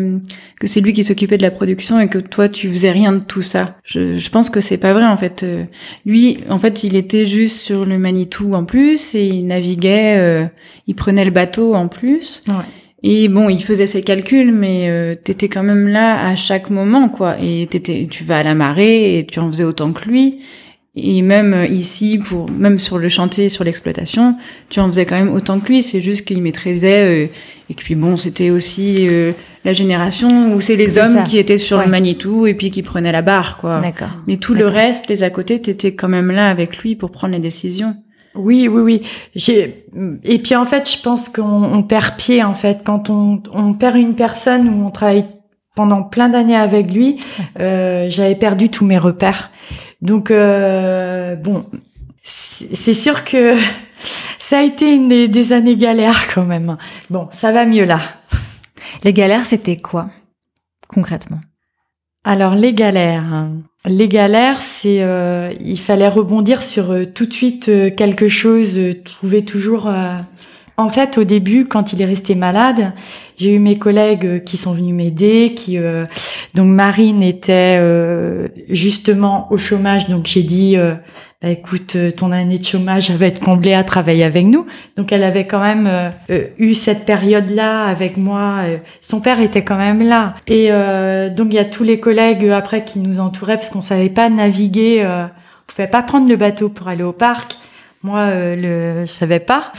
que 0.57 0.67
c'est 0.67 0.79
lui 0.79 0.93
qui 0.93 1.03
s'occupait 1.03 1.35
de 1.35 1.41
la 1.41 1.51
production 1.51 1.99
et 1.99 2.07
que 2.07 2.17
toi 2.17 2.47
tu 2.47 2.69
faisais 2.69 2.91
rien 2.91 3.11
de 3.11 3.19
tout 3.19 3.41
ça, 3.41 3.75
je, 3.83 4.15
je 4.15 4.29
pense 4.29 4.49
que 4.49 4.61
c'est 4.61 4.77
pas 4.77 4.93
vrai 4.93 5.03
en 5.05 5.17
fait. 5.17 5.43
Euh, 5.43 5.65
Lui, 6.05 6.37
en 6.49 6.59
fait, 6.59 6.85
il 6.85 6.95
était 6.95 7.25
juste 7.25 7.59
sur 7.59 7.85
le 7.85 7.97
Manitou 7.97 8.53
en 8.53 8.63
plus 8.63 9.15
et 9.15 9.25
il 9.27 9.47
naviguait, 9.47 10.15
euh, 10.17 10.45
il 10.87 10.95
prenait 10.95 11.25
le 11.25 11.31
bateau 11.31 11.75
en 11.75 11.89
plus. 11.89 12.41
Ouais. 12.47 12.53
Et 13.05 13.27
bon, 13.27 13.49
il 13.49 13.61
faisait 13.63 13.87
ses 13.87 14.01
calculs, 14.01 14.53
mais 14.53 14.85
euh, 14.89 15.15
t'étais 15.15 15.49
quand 15.49 15.63
même 15.63 15.87
là 15.89 16.25
à 16.27 16.35
chaque 16.37 16.69
moment, 16.69 17.09
quoi. 17.09 17.35
Et 17.41 17.67
t'étais, 17.69 18.07
tu 18.09 18.23
vas 18.23 18.39
à 18.39 18.43
la 18.43 18.55
marée 18.55 19.19
et 19.19 19.25
tu 19.25 19.39
en 19.39 19.47
faisais 19.51 19.65
autant 19.65 19.91
que 19.91 20.07
lui. 20.07 20.39
Et 20.95 21.21
même 21.21 21.53
euh, 21.53 21.65
ici, 21.65 22.19
pour 22.23 22.49
même 22.49 22.79
sur 22.79 22.97
le 22.99 23.09
chantier, 23.09 23.49
sur 23.49 23.63
l'exploitation, 23.65 24.35
tu 24.69 24.79
en 24.79 24.87
faisais 24.87 25.05
quand 25.05 25.15
même 25.17 25.33
autant 25.33 25.59
que 25.59 25.67
lui. 25.67 25.83
C'est 25.83 25.99
juste 26.01 26.23
qu'il 26.25 26.41
maîtrisait. 26.41 27.25
euh, 27.25 27.27
et 27.69 27.73
puis 27.73 27.95
bon, 27.95 28.15
c'était 28.15 28.51
aussi 28.51 29.07
euh, 29.07 29.31
la 29.65 29.73
génération 29.73 30.53
où 30.53 30.61
c'est 30.61 30.75
les 30.75 30.97
hommes 30.99 31.13
ça. 31.15 31.21
qui 31.23 31.37
étaient 31.39 31.57
sur 31.57 31.79
Ouais. 31.79 31.85
le 31.85 31.91
Manitou 31.91 32.45
et 32.45 32.53
puis 32.53 32.71
qui 32.71 32.83
prenaient 32.83 33.11
la 33.11 33.21
barre, 33.21 33.57
quoi. 33.57 33.79
D'accord. 33.81 34.09
Mais 34.27 34.37
tout 34.37 34.53
le 34.53 34.67
reste, 34.67 35.07
les 35.09 35.23
à 35.23 35.29
côté, 35.29 35.59
t'étais 35.59 35.93
quand 35.93 36.09
même 36.09 36.31
là 36.31 36.49
avec 36.49 36.77
lui 36.77 36.95
pour 36.95 37.09
prendre 37.11 37.33
les 37.33 37.39
décisions. 37.41 37.95
Oui, 38.35 38.67
oui, 38.67 38.81
oui. 38.81 39.07
J'ai 39.35 39.85
et 40.23 40.39
puis 40.39 40.55
en 40.55 40.65
fait, 40.65 40.89
je 40.89 41.01
pense 41.01 41.29
qu'on 41.29 41.43
on 41.43 41.83
perd 41.83 42.15
pied 42.17 42.43
en 42.43 42.53
fait 42.53 42.81
quand 42.83 43.09
on, 43.09 43.41
on 43.53 43.73
perd 43.73 43.95
une 43.97 44.15
personne 44.15 44.67
où 44.69 44.85
on 44.85 44.91
travaille 44.91 45.25
pendant 45.75 46.03
plein 46.03 46.29
d'années 46.29 46.55
avec 46.55 46.91
lui. 46.91 47.19
Euh, 47.59 48.07
J'avais 48.09 48.35
perdu 48.35 48.69
tous 48.69 48.85
mes 48.85 48.97
repères. 48.97 49.51
Donc 50.01 50.31
euh, 50.31 51.35
bon, 51.35 51.65
c'est 52.23 52.93
sûr 52.93 53.23
que 53.23 53.55
ça 54.39 54.59
a 54.59 54.63
été 54.63 54.93
une 54.93 55.09
des, 55.09 55.27
des 55.27 55.53
années 55.53 55.77
galères 55.77 56.33
quand 56.33 56.45
même. 56.45 56.77
Bon, 57.09 57.27
ça 57.31 57.51
va 57.51 57.65
mieux 57.65 57.85
là. 57.85 57.99
Les 59.03 59.13
galères, 59.13 59.45
c'était 59.45 59.77
quoi 59.77 60.07
concrètement? 60.87 61.39
Alors 62.25 62.55
les 62.55 62.73
galères. 62.73 63.49
Les 63.85 64.07
galères, 64.07 64.61
c'est 64.61 65.01
euh, 65.01 65.51
il 65.59 65.77
fallait 65.77 66.07
rebondir 66.07 66.63
sur 66.63 66.91
euh, 66.91 67.03
tout 67.05 67.25
de 67.25 67.33
suite 67.33 67.67
euh, 67.67 67.89
quelque 67.89 68.29
chose, 68.29 68.79
trouver 69.03 69.43
toujours. 69.43 69.91
En 70.75 70.89
fait, 70.89 71.17
au 71.19 71.23
début, 71.23 71.65
quand 71.65 71.93
il 71.93 72.01
est 72.01 72.05
resté 72.05 72.33
malade, 72.33 72.93
j'ai 73.37 73.53
eu 73.53 73.59
mes 73.59 73.77
collègues 73.77 74.25
euh, 74.25 74.39
qui 74.39 74.57
sont 74.57 74.73
venus 74.73 74.93
m'aider, 74.93 75.53
qui 75.55 75.77
euh, 75.77 76.03
donc 76.55 76.67
Marine 76.67 77.21
était 77.21 77.77
euh, 77.79 78.47
justement 78.69 79.47
au 79.51 79.57
chômage, 79.57 80.07
donc 80.09 80.25
j'ai 80.25 80.41
dit 80.41 80.77
euh, 80.77 80.95
bah, 81.43 81.49
écoute, 81.49 81.95
euh, 81.95 82.09
ton 82.09 82.31
année 82.31 82.57
de 82.57 82.63
chômage 82.63 83.11
va 83.11 83.27
être 83.27 83.39
comblée 83.39 83.73
à 83.73 83.83
travailler 83.83 84.23
avec 84.23 84.45
nous. 84.45 84.65
Donc 84.97 85.11
elle 85.11 85.23
avait 85.23 85.45
quand 85.45 85.61
même 85.61 85.87
euh, 86.29 86.47
eu 86.57 86.73
cette 86.73 87.05
période-là 87.05 87.85
avec 87.85 88.17
moi. 88.17 88.61
son 89.01 89.19
père 89.19 89.39
était 89.39 89.63
quand 89.63 89.77
même 89.77 90.01
là. 90.01 90.35
Et 90.47 90.69
donc 91.35 91.47
il 91.51 91.55
y 91.55 91.59
a 91.59 91.65
tous 91.65 91.83
les 91.83 91.99
collègues 91.99 92.47
après 92.49 92.83
qui 92.83 92.99
nous 92.99 93.19
entouraient 93.19 93.57
parce 93.57 93.69
qu'on 93.69 93.81
savait 93.81 94.09
pas 94.09 94.29
naviguer. 94.29 95.05
On 95.05 95.29
pouvait 95.67 95.87
pas 95.87 96.01
prendre 96.01 96.27
le 96.27 96.35
bateau 96.35 96.69
pour 96.69 96.87
aller 96.87 97.03
au 97.03 97.13
parc. 97.13 97.57
Moi, 98.03 98.19
euh, 98.19 98.55
le, 98.55 99.05
je 99.05 99.11
savais 99.13 99.39
pas. 99.39 99.71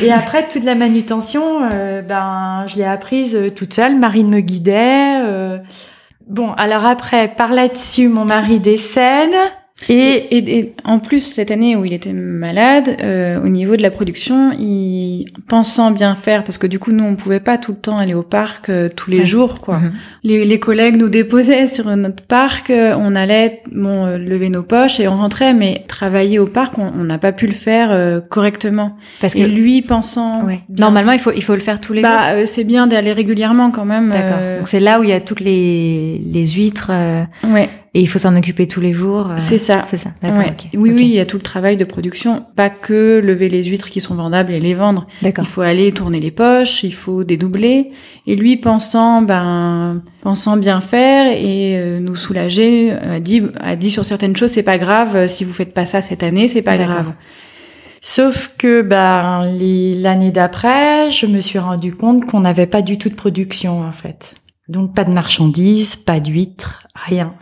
Et 0.00 0.12
après 0.12 0.46
toute 0.46 0.62
la 0.62 0.76
manutention, 0.76 1.68
euh, 1.72 2.02
ben 2.02 2.66
je 2.68 2.76
l'ai 2.76 2.84
apprise 2.84 3.34
euh, 3.34 3.50
toute 3.50 3.74
seule. 3.74 3.96
Marine 3.96 4.28
me 4.28 4.40
guidait. 4.40 5.20
euh. 5.24 5.58
Bon, 6.28 6.52
alors 6.52 6.86
après, 6.86 7.28
par 7.28 7.52
là-dessus, 7.52 8.08
mon 8.08 8.24
mari 8.24 8.60
décède. 8.60 9.34
Et, 9.88 9.94
Et, 9.94 10.36
et- 10.38 10.58
et 10.58 10.74
en 10.84 10.98
plus, 10.98 11.20
cette 11.20 11.50
année 11.50 11.76
où 11.76 11.84
il 11.84 11.92
était 11.92 12.12
malade, 12.12 12.96
euh, 13.02 13.42
au 13.42 13.48
niveau 13.48 13.76
de 13.76 13.82
la 13.82 13.90
production, 13.90 14.52
il 14.58 15.26
pensant 15.48 15.90
bien 15.90 16.14
faire, 16.14 16.44
parce 16.44 16.58
que 16.58 16.66
du 16.66 16.78
coup, 16.78 16.92
nous, 16.92 17.04
on 17.04 17.16
pouvait 17.16 17.40
pas 17.40 17.58
tout 17.58 17.72
le 17.72 17.78
temps 17.78 17.98
aller 17.98 18.14
au 18.14 18.22
parc 18.22 18.68
euh, 18.68 18.88
tous 18.94 19.10
les 19.10 19.20
Ouais. 19.20 19.24
jours, 19.26 19.60
quoi. 19.60 19.78
Mhm. 19.78 19.92
Les, 20.24 20.44
les 20.44 20.58
collègues 20.58 20.96
nous 20.96 21.08
déposaient 21.08 21.66
sur 21.66 21.84
notre 21.96 22.24
parc, 22.24 22.70
euh, 22.70 22.94
on 22.98 23.14
allait 23.14 23.62
bon, 23.72 24.06
euh, 24.06 24.18
lever 24.18 24.48
nos 24.48 24.62
poches 24.62 25.00
et 25.00 25.08
on 25.08 25.16
rentrait, 25.16 25.54
mais 25.54 25.84
travailler 25.88 26.38
au 26.38 26.46
parc, 26.46 26.78
on 26.78 27.04
n'a 27.04 27.18
pas 27.18 27.32
pu 27.32 27.46
le 27.46 27.52
faire 27.52 27.90
euh, 27.92 28.20
correctement. 28.20 28.96
Parce 29.20 29.34
Et 29.36 29.40
que 29.40 29.44
lui, 29.46 29.82
pensant... 29.82 30.44
ouais. 30.44 30.60
normalement, 30.78 31.12
il 31.12 31.18
faut 31.18 31.32
il 31.32 31.42
faut 31.42 31.54
le 31.54 31.60
faire 31.60 31.80
tous 31.80 31.92
les 31.92 32.02
jours. 32.02 32.10
bah, 32.10 32.32
euh, 32.34 32.46
c'est 32.46 32.64
bien 32.64 32.86
d'aller 32.86 33.12
régulièrement 33.12 33.70
quand 33.70 33.84
même. 33.84 34.10
D'accord. 34.10 34.38
Donc 34.58 34.68
c'est 34.68 34.80
là 34.80 35.00
où 35.00 35.02
il 35.04 35.10
y 35.10 35.12
a 35.12 35.20
toutes 35.20 35.40
les 35.40 36.18
les 36.24 36.46
huîtres 36.46 36.90
euh, 36.92 37.24
ouais, 37.48 37.68
et 37.96 38.00
il 38.00 38.06
faut 38.08 38.18
s'en 38.18 38.34
occuper 38.36 38.66
tous 38.66 38.80
les 38.80 38.92
jours. 38.92 39.30
euh, 39.30 39.34
c'est 39.38 39.58
ça. 39.58 39.82
C'est 39.84 39.96
ça. 39.96 40.10
D'accord. 40.20 40.38
Ouais. 40.38 40.54
Oui, 40.74 40.90
oui, 40.90 41.02
il 41.04 41.14
y 41.14 41.20
a 41.20 41.26
tout 41.26 41.36
le 41.36 41.42
travail 41.42 41.76
de 41.76 41.84
production, 41.84 42.44
pas 42.56 42.68
que 42.68 43.20
lever 43.24 43.48
les 43.48 43.62
huîtres 43.64 43.88
qui 43.88 44.00
sont 44.00 44.16
vendables 44.16 44.52
et 44.52 44.58
les 44.60 44.74
vendre. 44.74 45.06
D'accord. 45.22 45.44
Il 45.44 45.48
faut 45.48 45.60
aller 45.62 45.92
tourner 45.92 46.18
les 46.20 46.30
poches, 46.32 46.82
il 46.82 46.92
faut 46.94 47.22
dédoubler. 47.24 47.92
Et 48.26 48.36
lui, 48.36 48.56
pensant, 48.56 49.22
ben, 49.22 50.02
pensant 50.22 50.56
bien 50.56 50.80
faire 50.80 51.26
et 51.36 51.76
euh, 51.78 52.00
nous 52.00 52.16
soulager, 52.16 52.90
a 52.92 53.20
dit, 53.20 53.42
a 53.60 53.76
dit 53.76 53.90
sur 53.90 54.04
certaines 54.04 54.34
choses, 54.36 54.50
c'est 54.50 54.62
pas 54.62 54.78
grave. 54.78 55.14
euh, 55.16 55.28
Si 55.28 55.44
vous 55.44 55.52
faites 55.52 55.72
pas 55.74 55.86
ça 55.86 56.00
cette 56.00 56.22
année, 56.22 56.48
c'est 56.48 56.62
pas 56.62 56.76
grave. 56.76 57.12
sauf 58.02 58.54
que 58.58 58.82
ben 58.82 59.44
l'année 59.58 60.30
d'après, 60.30 61.10
je 61.10 61.26
me 61.26 61.40
suis 61.40 61.58
rendu 61.58 61.94
compte 61.94 62.26
qu'on 62.26 62.40
n'avait 62.40 62.66
pas 62.66 62.82
du 62.82 62.98
tout 62.98 63.08
de 63.08 63.14
production 63.14 63.80
en 63.82 63.92
fait. 63.92 64.34
Donc 64.68 64.94
pas 64.94 65.04
de 65.04 65.10
marchandises, 65.10 65.96
pas 65.96 66.20
d'huîtres, 66.20 66.82
rien. 66.94 67.34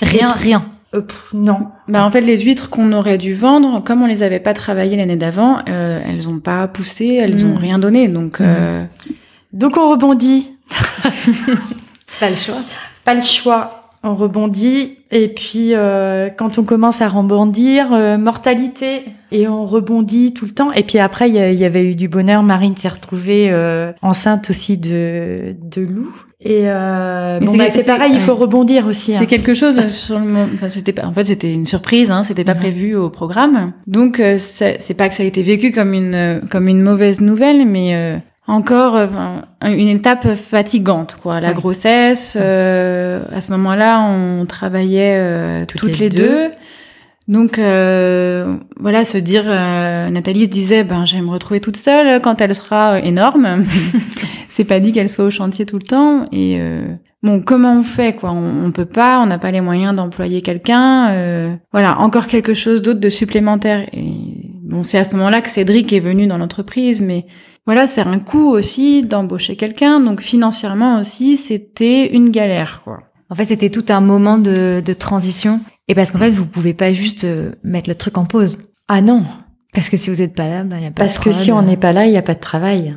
Rien, 0.00 0.30
puis- 0.32 0.44
rien. 0.48 0.64
Euh, 0.94 1.02
pff, 1.02 1.28
non. 1.34 1.68
Ben, 1.86 2.02
en 2.04 2.10
fait, 2.10 2.20
les 2.20 2.38
huîtres 2.38 2.68
qu'on 2.68 2.92
aurait 2.92 3.18
dû 3.18 3.34
vendre, 3.34 3.80
comme 3.84 4.02
on 4.02 4.06
les 4.06 4.22
avait 4.24 4.40
pas 4.40 4.54
travaillées 4.54 4.96
l'année 4.96 5.16
d'avant, 5.16 5.58
euh, 5.68 6.00
elles 6.04 6.26
ont 6.28 6.40
pas 6.40 6.66
poussé, 6.66 7.14
elles 7.20 7.44
Mm. 7.44 7.50
ont 7.52 7.56
rien 7.56 7.78
donné. 7.78 8.08
Donc, 8.08 8.40
euh, 8.40 8.84
Donc 9.52 9.76
on 9.76 9.90
rebondit. 9.90 10.50
Pas 12.20 12.30
le 12.30 12.36
choix. 12.36 12.56
Pas 13.04 13.14
le 13.14 13.22
choix. 13.22 13.79
On 14.02 14.14
rebondit 14.14 14.96
et 15.10 15.28
puis 15.28 15.74
euh, 15.74 16.30
quand 16.34 16.58
on 16.58 16.64
commence 16.64 17.02
à 17.02 17.08
rebondir, 17.08 17.92
euh, 17.92 18.16
mortalité 18.16 19.04
et 19.30 19.46
on 19.46 19.66
rebondit 19.66 20.32
tout 20.32 20.46
le 20.46 20.52
temps. 20.52 20.72
Et 20.72 20.84
puis 20.84 20.98
après 20.98 21.28
il 21.28 21.34
y, 21.34 21.64
avait 21.64 21.84
eu 21.84 21.94
du 21.94 22.08
bonheur. 22.08 22.42
Marine 22.42 22.76
s'est 22.76 22.88
retrouvée 22.88 23.48
euh, 23.50 23.92
enceinte 24.00 24.48
aussi 24.48 24.78
de 24.78 25.54
de 25.62 25.82
Lou. 25.82 26.14
Et 26.42 26.62
euh, 26.64 27.38
bon, 27.40 27.52
c'est- 27.52 27.58
bah, 27.58 27.64
c'est 27.68 27.82
c'est- 27.82 27.86
pareil, 27.92 28.12
il 28.14 28.20
faut 28.20 28.34
rebondir 28.34 28.86
aussi. 28.86 29.12
C'est 29.12 29.18
hein. 29.18 29.26
quelque 29.26 29.52
chose 29.52 29.86
sur 29.88 30.18
le 30.18 30.24
moment. 30.24 30.46
Enfin, 30.54 30.70
c'était 30.70 30.94
pas. 30.94 31.04
En 31.06 31.12
fait, 31.12 31.26
c'était 31.26 31.52
une 31.52 31.66
surprise. 31.66 32.10
Hein, 32.10 32.22
c'était 32.24 32.44
pas 32.44 32.54
prévu 32.54 32.96
au 32.96 33.10
programme. 33.10 33.72
Donc, 33.86 34.18
euh, 34.20 34.36
c'est 34.38 34.78
c'est 34.80 34.94
pas 34.94 35.10
que 35.10 35.14
ça 35.14 35.22
a 35.22 35.26
été 35.26 35.42
vécu 35.42 35.70
comme 35.72 35.92
une 35.92 36.40
comme 36.50 36.68
une 36.68 36.80
mauvaise 36.80 37.20
nouvelle, 37.20 37.66
mais 37.66 37.94
euh, 37.94 38.16
encore 38.50 38.96
euh, 38.96 39.06
une 39.64 39.88
étape 39.88 40.34
fatigante, 40.34 41.16
quoi. 41.22 41.40
La 41.40 41.52
grossesse. 41.52 42.36
euh, 42.40 43.22
à 43.32 43.40
ce 43.40 43.50
moment-là, 43.52 44.00
on 44.02 44.44
travaillait 44.46 45.16
euh, 45.18 45.60
Toutes 45.66 45.80
toutes, 45.82 45.98
les 45.98 46.08
les, 46.08 46.16
deux. 46.16 46.28
deux. 46.28 46.50
Donc 47.28 47.58
euh, 47.60 48.52
voilà, 48.80 49.04
se 49.04 49.16
dire, 49.16 49.44
euh, 49.46 50.10
Nathalie 50.10 50.44
se 50.46 50.50
disait, 50.50 50.82
ben 50.82 51.04
je 51.04 51.14
vais 51.16 51.22
me 51.22 51.30
retrouver 51.30 51.60
toute 51.60 51.76
seule 51.76 52.20
quand 52.20 52.40
elle 52.40 52.54
sera 52.54 52.94
euh, 52.94 53.00
énorme. 53.02 53.64
c'est 54.48 54.64
pas 54.64 54.80
dit 54.80 54.90
qu'elle 54.92 55.08
soit 55.08 55.26
au 55.26 55.30
chantier 55.30 55.64
tout 55.64 55.76
le 55.76 55.82
temps. 55.86 56.26
Et 56.32 56.56
euh, 56.58 56.82
bon, 57.22 57.40
comment 57.40 57.78
on 57.78 57.84
fait 57.84 58.14
quoi? 58.14 58.32
On, 58.32 58.64
on 58.66 58.72
peut 58.72 58.84
pas, 58.84 59.20
on 59.20 59.26
n'a 59.26 59.38
pas 59.38 59.52
les 59.52 59.60
moyens 59.60 59.94
d'employer 59.94 60.42
quelqu'un. 60.42 61.10
euh, 61.10 61.54
voilà, 61.70 62.00
encore 62.00 62.26
quelque 62.26 62.52
chose 62.54 62.82
d'autre 62.82 62.98
de 63.00 63.08
supplémentaire. 63.08 63.86
Et 63.92 64.10
bon, 64.64 64.82
c'est 64.82 64.98
à 64.98 65.04
ce 65.04 65.14
moment-là 65.14 65.40
que 65.40 65.50
Cédric 65.50 65.92
est 65.92 66.00
venu 66.00 66.26
dans 66.26 66.38
l'entreprise, 66.38 67.00
mais 67.00 67.26
voilà, 67.70 67.86
c'est 67.86 68.00
un 68.00 68.18
coût 68.18 68.50
aussi 68.50 69.04
d'embaucher 69.04 69.54
quelqu'un. 69.54 70.00
Donc 70.00 70.22
financièrement 70.22 70.98
aussi, 70.98 71.36
c'était 71.36 72.12
une 72.12 72.30
galère 72.30 72.80
quoi. 72.82 72.98
En 73.28 73.36
fait, 73.36 73.44
c'était 73.44 73.70
tout 73.70 73.84
un 73.90 74.00
moment 74.00 74.38
de, 74.38 74.82
de 74.84 74.92
transition. 74.92 75.60
Et 75.86 75.94
parce 75.94 76.10
qu'en 76.10 76.18
fait, 76.18 76.30
vous 76.30 76.46
pouvez 76.46 76.74
pas 76.74 76.92
juste 76.92 77.22
euh, 77.22 77.52
mettre 77.62 77.88
le 77.88 77.94
truc 77.94 78.18
en 78.18 78.24
pause. 78.24 78.58
Ah 78.88 79.02
non, 79.02 79.22
Parce 79.72 79.88
que 79.88 79.96
si 79.96 80.10
vous 80.10 80.20
êtes 80.20 80.34
pas 80.34 80.48
là, 80.48 80.64
ben, 80.64 80.80
y 80.80 80.86
a 80.86 80.90
pas 80.90 81.04
parce 81.04 81.14
de 81.14 81.18
que 81.18 81.30
prod. 81.30 81.32
si 81.32 81.52
on 81.52 81.62
n'est 81.62 81.76
pas 81.76 81.92
là, 81.92 82.06
il 82.06 82.10
n'y 82.10 82.16
a 82.16 82.22
pas 82.22 82.34
de 82.34 82.40
travail. 82.40 82.96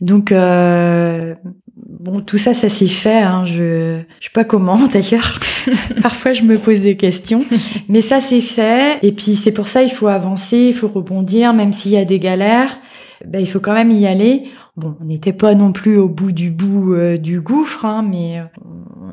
Donc 0.00 0.30
euh, 0.30 1.34
bon, 1.74 2.20
tout 2.20 2.38
ça, 2.38 2.54
ça 2.54 2.68
s'est 2.68 2.86
fait. 2.86 3.18
Hein, 3.18 3.44
je 3.46 3.98
je 4.20 4.26
sais 4.26 4.32
pas 4.32 4.44
comment 4.44 4.78
d'ailleurs. 4.92 5.40
Parfois, 6.02 6.34
je 6.34 6.42
me 6.42 6.56
pose 6.56 6.82
des 6.82 6.96
questions, 6.96 7.42
mais 7.88 8.00
ça 8.00 8.20
c'est 8.20 8.42
fait. 8.42 9.00
Et 9.02 9.10
puis 9.10 9.34
c'est 9.34 9.50
pour 9.50 9.66
ça, 9.66 9.82
il 9.82 9.90
faut 9.90 10.06
avancer, 10.06 10.68
il 10.68 10.74
faut 10.74 10.86
rebondir, 10.86 11.52
même 11.52 11.72
s'il 11.72 11.90
y 11.90 11.96
a 11.96 12.04
des 12.04 12.20
galères. 12.20 12.78
Ben, 13.26 13.40
il 13.40 13.46
faut 13.48 13.60
quand 13.60 13.74
même 13.74 13.90
y 13.90 14.06
aller. 14.06 14.48
Bon, 14.76 14.96
on 15.00 15.04
n'était 15.04 15.32
pas 15.32 15.54
non 15.54 15.72
plus 15.72 15.96
au 15.98 16.08
bout 16.08 16.32
du 16.32 16.50
bout 16.50 16.94
euh, 16.94 17.16
du 17.16 17.40
gouffre, 17.40 17.84
hein, 17.84 18.04
mais 18.08 18.38
euh, 18.38 18.44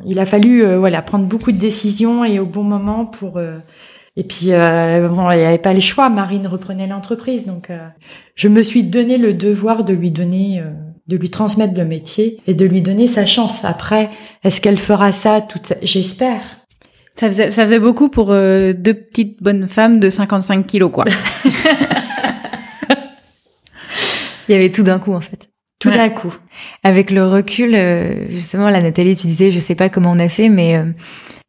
il 0.05 0.19
a 0.19 0.25
fallu 0.25 0.63
euh, 0.63 0.77
voilà 0.77 1.01
prendre 1.01 1.25
beaucoup 1.25 1.51
de 1.51 1.57
décisions 1.57 2.23
et 2.23 2.39
au 2.39 2.45
bon 2.45 2.63
moment 2.63 3.05
pour. 3.05 3.37
euh, 3.37 3.57
et 4.17 4.23
puis 4.23 4.47
euh, 4.51 5.09
bon, 5.09 5.29
il 5.31 5.37
n'y 5.39 5.43
avait 5.43 5.57
pas 5.57 5.73
le 5.73 5.81
choix. 5.81 6.09
Marine 6.09 6.47
reprenait 6.47 6.87
l'entreprise, 6.87 7.45
donc 7.45 7.69
euh, 7.69 7.79
je 8.35 8.47
me 8.47 8.63
suis 8.63 8.83
donné 8.83 9.17
le 9.17 9.33
devoir 9.33 9.83
de 9.83 9.93
lui 9.93 10.09
donner, 10.11 10.61
euh, 10.61 10.71
de 11.07 11.17
lui 11.17 11.29
transmettre 11.29 11.73
le 11.77 11.83
métier 11.83 12.39
et 12.47 12.53
de 12.53 12.65
lui 12.65 12.81
donner 12.81 13.07
sa 13.07 13.25
chance. 13.25 13.65
Après, 13.65 14.09
est-ce 14.43 14.61
qu'elle 14.61 14.77
fera 14.77 15.11
ça 15.11 15.41
toute 15.41 15.65
sa... 15.65 15.75
J'espère. 15.81 16.39
Ça 17.17 17.27
faisait, 17.27 17.51
ça 17.51 17.63
faisait 17.63 17.79
beaucoup 17.79 18.09
pour 18.09 18.31
euh, 18.31 18.73
deux 18.73 18.93
petites 18.93 19.41
bonnes 19.41 19.67
femmes 19.67 19.99
de 19.99 20.09
55 20.09 20.65
kilos, 20.65 20.91
quoi. 20.91 21.05
Il 24.47 24.53
y 24.53 24.55
avait 24.55 24.69
tout 24.71 24.83
d'un 24.83 24.99
coup, 24.99 25.13
en 25.13 25.21
fait. 25.21 25.49
Tout 25.79 25.89
Ouais. 25.89 25.97
d'un 25.97 26.09
coup. 26.09 26.33
Avec 26.83 27.11
le 27.11 27.25
recul, 27.27 27.75
euh, 27.75 28.29
justement, 28.29 28.69
la 28.69 28.81
Nathalie, 28.81 29.15
tu 29.15 29.27
disais, 29.27 29.51
je 29.51 29.59
sais 29.59 29.75
pas 29.75 29.89
comment 29.89 30.11
on 30.11 30.19
a 30.19 30.29
fait, 30.29 30.47
mais 30.49 30.77
euh, 30.77 30.85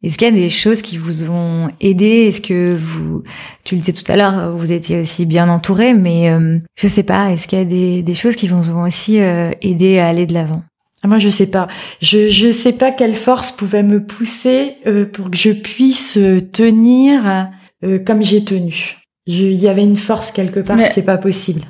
est-ce 0.03 0.17
qu'il 0.17 0.27
y 0.27 0.31
a 0.31 0.33
des 0.33 0.49
choses 0.49 0.81
qui 0.81 0.97
vous 0.97 1.29
ont 1.29 1.69
aidé? 1.79 2.25
Est-ce 2.27 2.41
que 2.41 2.75
vous, 2.77 3.23
tu 3.63 3.75
le 3.75 3.81
disais 3.81 3.93
tout 3.93 4.09
à 4.11 4.17
l'heure, 4.17 4.55
vous 4.55 4.71
étiez 4.73 4.99
aussi 4.99 5.25
bien 5.25 5.47
entouré, 5.47 5.93
mais 5.93 6.29
euh, 6.29 6.59
je 6.75 6.87
sais 6.87 7.03
pas, 7.03 7.31
est-ce 7.31 7.47
qu'il 7.47 7.57
y 7.57 7.61
a 7.61 7.65
des, 7.65 8.03
des 8.03 8.13
choses 8.13 8.35
qui 8.35 8.47
vous 8.49 8.69
ont 8.69 8.83
aussi 8.83 9.19
euh, 9.21 9.51
aidé 9.61 9.97
à 9.99 10.07
aller 10.09 10.25
de 10.25 10.33
l'avant? 10.33 10.61
Ah, 11.03 11.07
Moi, 11.07 11.19
je 11.19 11.29
sais 11.29 11.47
pas. 11.49 11.67
Je 12.01 12.27
je 12.27 12.51
sais 12.51 12.73
pas 12.73 12.91
quelle 12.91 13.15
force 13.15 13.51
pouvait 13.51 13.83
me 13.83 14.03
pousser 14.03 14.73
euh, 14.87 15.05
pour 15.05 15.31
que 15.31 15.37
je 15.37 15.51
puisse 15.51 16.17
euh, 16.17 16.41
tenir 16.41 17.47
euh, 17.85 17.99
comme 18.05 18.23
j'ai 18.23 18.43
tenu. 18.43 18.97
Je- 19.25 19.43
Il 19.45 19.55
y 19.61 19.67
avait 19.69 19.83
une 19.83 19.95
force 19.95 20.31
quelque 20.31 20.59
part. 20.59 20.75
Mais- 20.75 20.89
C'est 20.91 21.05
pas 21.05 21.17
possible. 21.17 21.61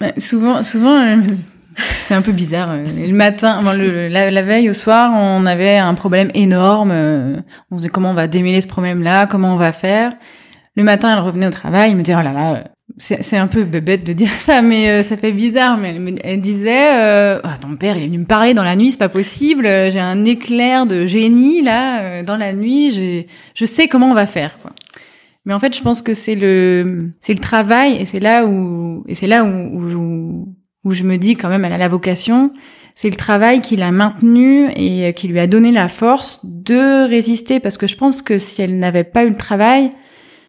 Ouais, 0.00 0.14
souvent, 0.18 0.62
souvent, 0.62 0.98
euh, 1.00 1.16
c'est 1.76 2.14
un 2.14 2.22
peu 2.22 2.32
bizarre. 2.32 2.70
euh, 2.70 2.84
Le 2.86 3.12
matin, 3.14 3.62
la, 3.62 4.42
veille 4.42 4.70
au 4.70 4.72
soir, 4.72 5.12
on 5.14 5.44
avait 5.46 5.76
un 5.76 5.94
problème 5.94 6.30
énorme. 6.34 6.90
euh, 6.92 7.36
On 7.70 7.76
se 7.76 7.82
disait 7.82 7.90
comment 7.90 8.10
on 8.10 8.14
va 8.14 8.26
démêler 8.26 8.60
ce 8.60 8.68
problème-là, 8.68 9.26
comment 9.26 9.54
on 9.54 9.58
va 9.58 9.72
faire. 9.72 10.12
Le 10.76 10.84
matin, 10.84 11.10
elle 11.12 11.18
revenait 11.22 11.46
au 11.46 11.50
travail, 11.50 11.90
elle 11.90 11.96
me 11.96 12.02
disait 12.02 12.16
oh 12.18 12.22
là 12.22 12.32
là, 12.32 12.64
c'est 12.96 13.36
un 13.36 13.46
peu 13.46 13.64
bête 13.64 14.04
de 14.04 14.12
dire 14.14 14.30
ça, 14.30 14.62
mais 14.62 15.02
ça 15.02 15.16
fait 15.16 15.32
bizarre. 15.32 15.76
Mais 15.76 15.90
elle, 15.90 16.14
elle 16.24 16.40
disait, 16.40 16.98
euh, 16.98 17.40
ah, 17.44 17.56
ton 17.60 17.76
père, 17.76 17.96
il 17.96 18.02
est 18.04 18.06
venu 18.06 18.18
me 18.18 18.24
parler 18.24 18.54
dans 18.54 18.64
la 18.64 18.76
nuit, 18.76 18.92
c'est 18.92 18.98
pas 18.98 19.08
possible. 19.08 19.64
J'ai 19.66 20.00
un 20.00 20.24
éclair 20.24 20.86
de 20.86 21.06
génie 21.06 21.62
là 21.62 22.22
dans 22.22 22.36
la 22.36 22.52
nuit. 22.54 23.26
Je 23.54 23.64
sais 23.64 23.88
comment 23.88 24.10
on 24.10 24.14
va 24.14 24.26
faire, 24.26 24.58
quoi. 24.62 24.72
Mais 25.50 25.54
en 25.54 25.58
fait, 25.58 25.76
je 25.76 25.82
pense 25.82 26.00
que 26.00 26.14
c'est 26.14 26.36
le 26.36 27.10
c'est 27.20 27.34
le 27.34 27.40
travail 27.40 27.96
et 27.96 28.04
c'est 28.04 28.20
là 28.20 28.46
où 28.46 29.02
et 29.08 29.16
c'est 29.16 29.26
là 29.26 29.42
où, 29.42 29.48
où, 29.48 30.54
où 30.84 30.94
je 30.94 31.02
me 31.02 31.16
dis 31.16 31.34
quand 31.34 31.48
même 31.48 31.64
elle 31.64 31.72
a 31.72 31.76
la 31.76 31.88
vocation. 31.88 32.52
C'est 32.94 33.10
le 33.10 33.16
travail 33.16 33.60
qui 33.60 33.74
l'a 33.74 33.90
maintenue 33.90 34.70
et 34.76 35.12
qui 35.12 35.26
lui 35.26 35.40
a 35.40 35.48
donné 35.48 35.72
la 35.72 35.88
force 35.88 36.38
de 36.44 37.04
résister 37.08 37.58
parce 37.58 37.78
que 37.78 37.88
je 37.88 37.96
pense 37.96 38.22
que 38.22 38.38
si 38.38 38.62
elle 38.62 38.78
n'avait 38.78 39.02
pas 39.02 39.24
eu 39.24 39.30
le 39.30 39.34
travail, 39.34 39.90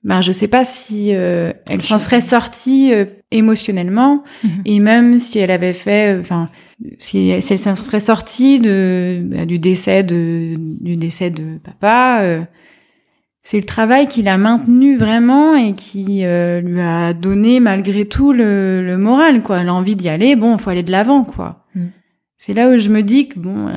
ben 0.04 0.22
je 0.22 0.32
sais 0.32 0.48
pas 0.48 0.66
si 0.66 1.16
euh, 1.16 1.52
elle 1.68 1.82
s'en 1.82 1.98
serait 1.98 2.22
sortie 2.22 2.94
euh, 2.94 3.06
émotionnellement 3.32 4.24
mhm. 4.44 4.52
et 4.66 4.80
même 4.80 5.18
si 5.18 5.40
elle 5.40 5.50
avait 5.50 5.74
fait 5.74 6.16
euh, 6.16 6.22
enfin 6.22 6.52
si, 7.00 7.30
elle 7.30 7.42
s'en 7.42 7.76
serait 7.76 8.00
sortie 8.00 8.60
de 8.60 9.24
bah, 9.24 9.48
du 9.48 9.58
décès 9.58 10.04
de 10.04 10.58
du 10.60 10.96
décès 10.96 11.32
de 11.32 11.58
papa 11.58 12.46
c'est 13.44 13.58
le 13.58 13.66
travail 13.66 14.08
qui 14.08 14.22
l'a 14.22 14.38
maintenu 14.38 14.98
vraiment 14.98 15.56
et 15.56 15.74
qui 15.74 16.24
lui 16.24 16.82
a 16.82 17.14
donné 17.14 17.60
malgré 17.60 18.06
tout 18.06 18.34
le, 18.34 18.84
le 18.86 18.98
moral 18.98 19.42
quoi 19.42 19.64
l'envie 19.64 19.96
d'y 19.96 20.10
aller 20.10 20.36
bon 20.36 20.58
faut 20.58 20.70
aller 20.70 20.84
de 20.84 20.92
l'avant 20.92 21.24
quoi 21.24 21.66
mm. 21.76 21.86
c'est 22.38 22.54
là 22.54 22.70
où 22.70 22.78
je 22.78 22.90
me 22.90 23.02
dis 23.02 23.28
que 23.28 23.40
bon 23.40 23.70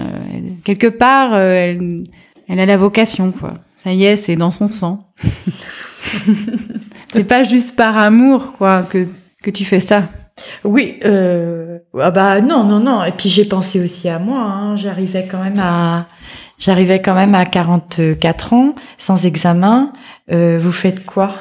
quelque 0.64 0.88
part 0.88 1.34
elle, 1.36 2.04
elle 2.48 2.60
a 2.60 2.66
la 2.66 2.76
vocation 2.76 3.32
quoi 3.32 3.54
ça 3.76 3.92
y 3.92 4.04
est 4.04 4.16
c'est 4.16 4.36
dans 4.36 4.50
son 4.50 4.70
sang 4.70 5.06
c'est 7.12 7.24
pas 7.24 7.44
juste 7.44 7.76
par 7.76 7.96
amour, 7.96 8.54
quoi, 8.58 8.82
que, 8.82 9.06
que 9.42 9.50
tu 9.50 9.64
fais 9.64 9.80
ça. 9.80 10.08
Oui, 10.64 10.98
euh, 11.04 11.78
ah 12.00 12.10
bah 12.10 12.40
non, 12.40 12.64
non, 12.64 12.80
non. 12.80 13.04
Et 13.04 13.12
puis 13.12 13.28
j'ai 13.28 13.44
pensé 13.44 13.80
aussi 13.80 14.08
à 14.08 14.18
moi. 14.18 14.40
Hein. 14.40 14.76
J'arrivais 14.76 15.28
quand 15.30 15.42
même 15.42 15.60
à, 15.60 16.06
j'arrivais 16.58 17.00
quand 17.00 17.14
même 17.14 17.34
à 17.34 17.44
44 17.44 18.52
ans, 18.52 18.74
sans 18.98 19.26
examen. 19.26 19.92
Euh, 20.32 20.58
vous 20.60 20.72
faites 20.72 21.04
quoi? 21.04 21.34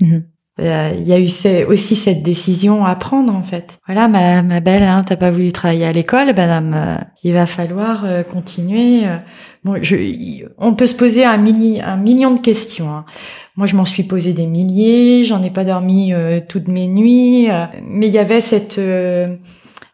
Mhm. 0.00 0.24
euh, 0.60 0.92
Il 0.98 1.06
y 1.06 1.12
a 1.12 1.18
eu 1.18 1.28
aussi 1.66 1.96
cette 1.96 2.22
décision 2.22 2.84
à 2.84 2.94
prendre 2.96 3.34
en 3.34 3.42
fait. 3.42 3.78
Voilà, 3.86 4.08
ma, 4.08 4.42
ma 4.42 4.60
belle, 4.60 4.82
hein, 4.82 5.04
t'as 5.06 5.16
pas 5.16 5.30
voulu 5.30 5.52
travailler 5.52 5.86
à 5.86 5.92
l'école, 5.92 6.26
madame. 6.26 6.74
Euh, 6.74 6.96
il 7.22 7.32
va 7.32 7.46
falloir 7.46 8.04
euh, 8.04 8.22
continuer. 8.22 9.02
Bon, 9.64 9.76
je, 9.82 10.44
on 10.58 10.74
peut 10.74 10.86
se 10.86 10.94
poser 10.94 11.24
un, 11.24 11.38
milli, 11.38 11.80
un 11.80 11.96
million 11.96 12.32
de 12.34 12.40
questions. 12.40 12.90
Hein. 12.90 13.04
Moi, 13.56 13.66
je 13.68 13.76
m'en 13.76 13.84
suis 13.84 14.02
posé 14.02 14.32
des 14.32 14.46
milliers, 14.46 15.22
j'en 15.24 15.42
ai 15.42 15.50
pas 15.50 15.64
dormi 15.64 16.12
euh, 16.12 16.40
toutes 16.46 16.66
mes 16.66 16.88
nuits, 16.88 17.48
euh, 17.50 17.66
mais 17.86 18.08
il 18.08 18.12
y 18.12 18.18
avait 18.18 18.40
cette, 18.40 18.78
euh, 18.78 19.36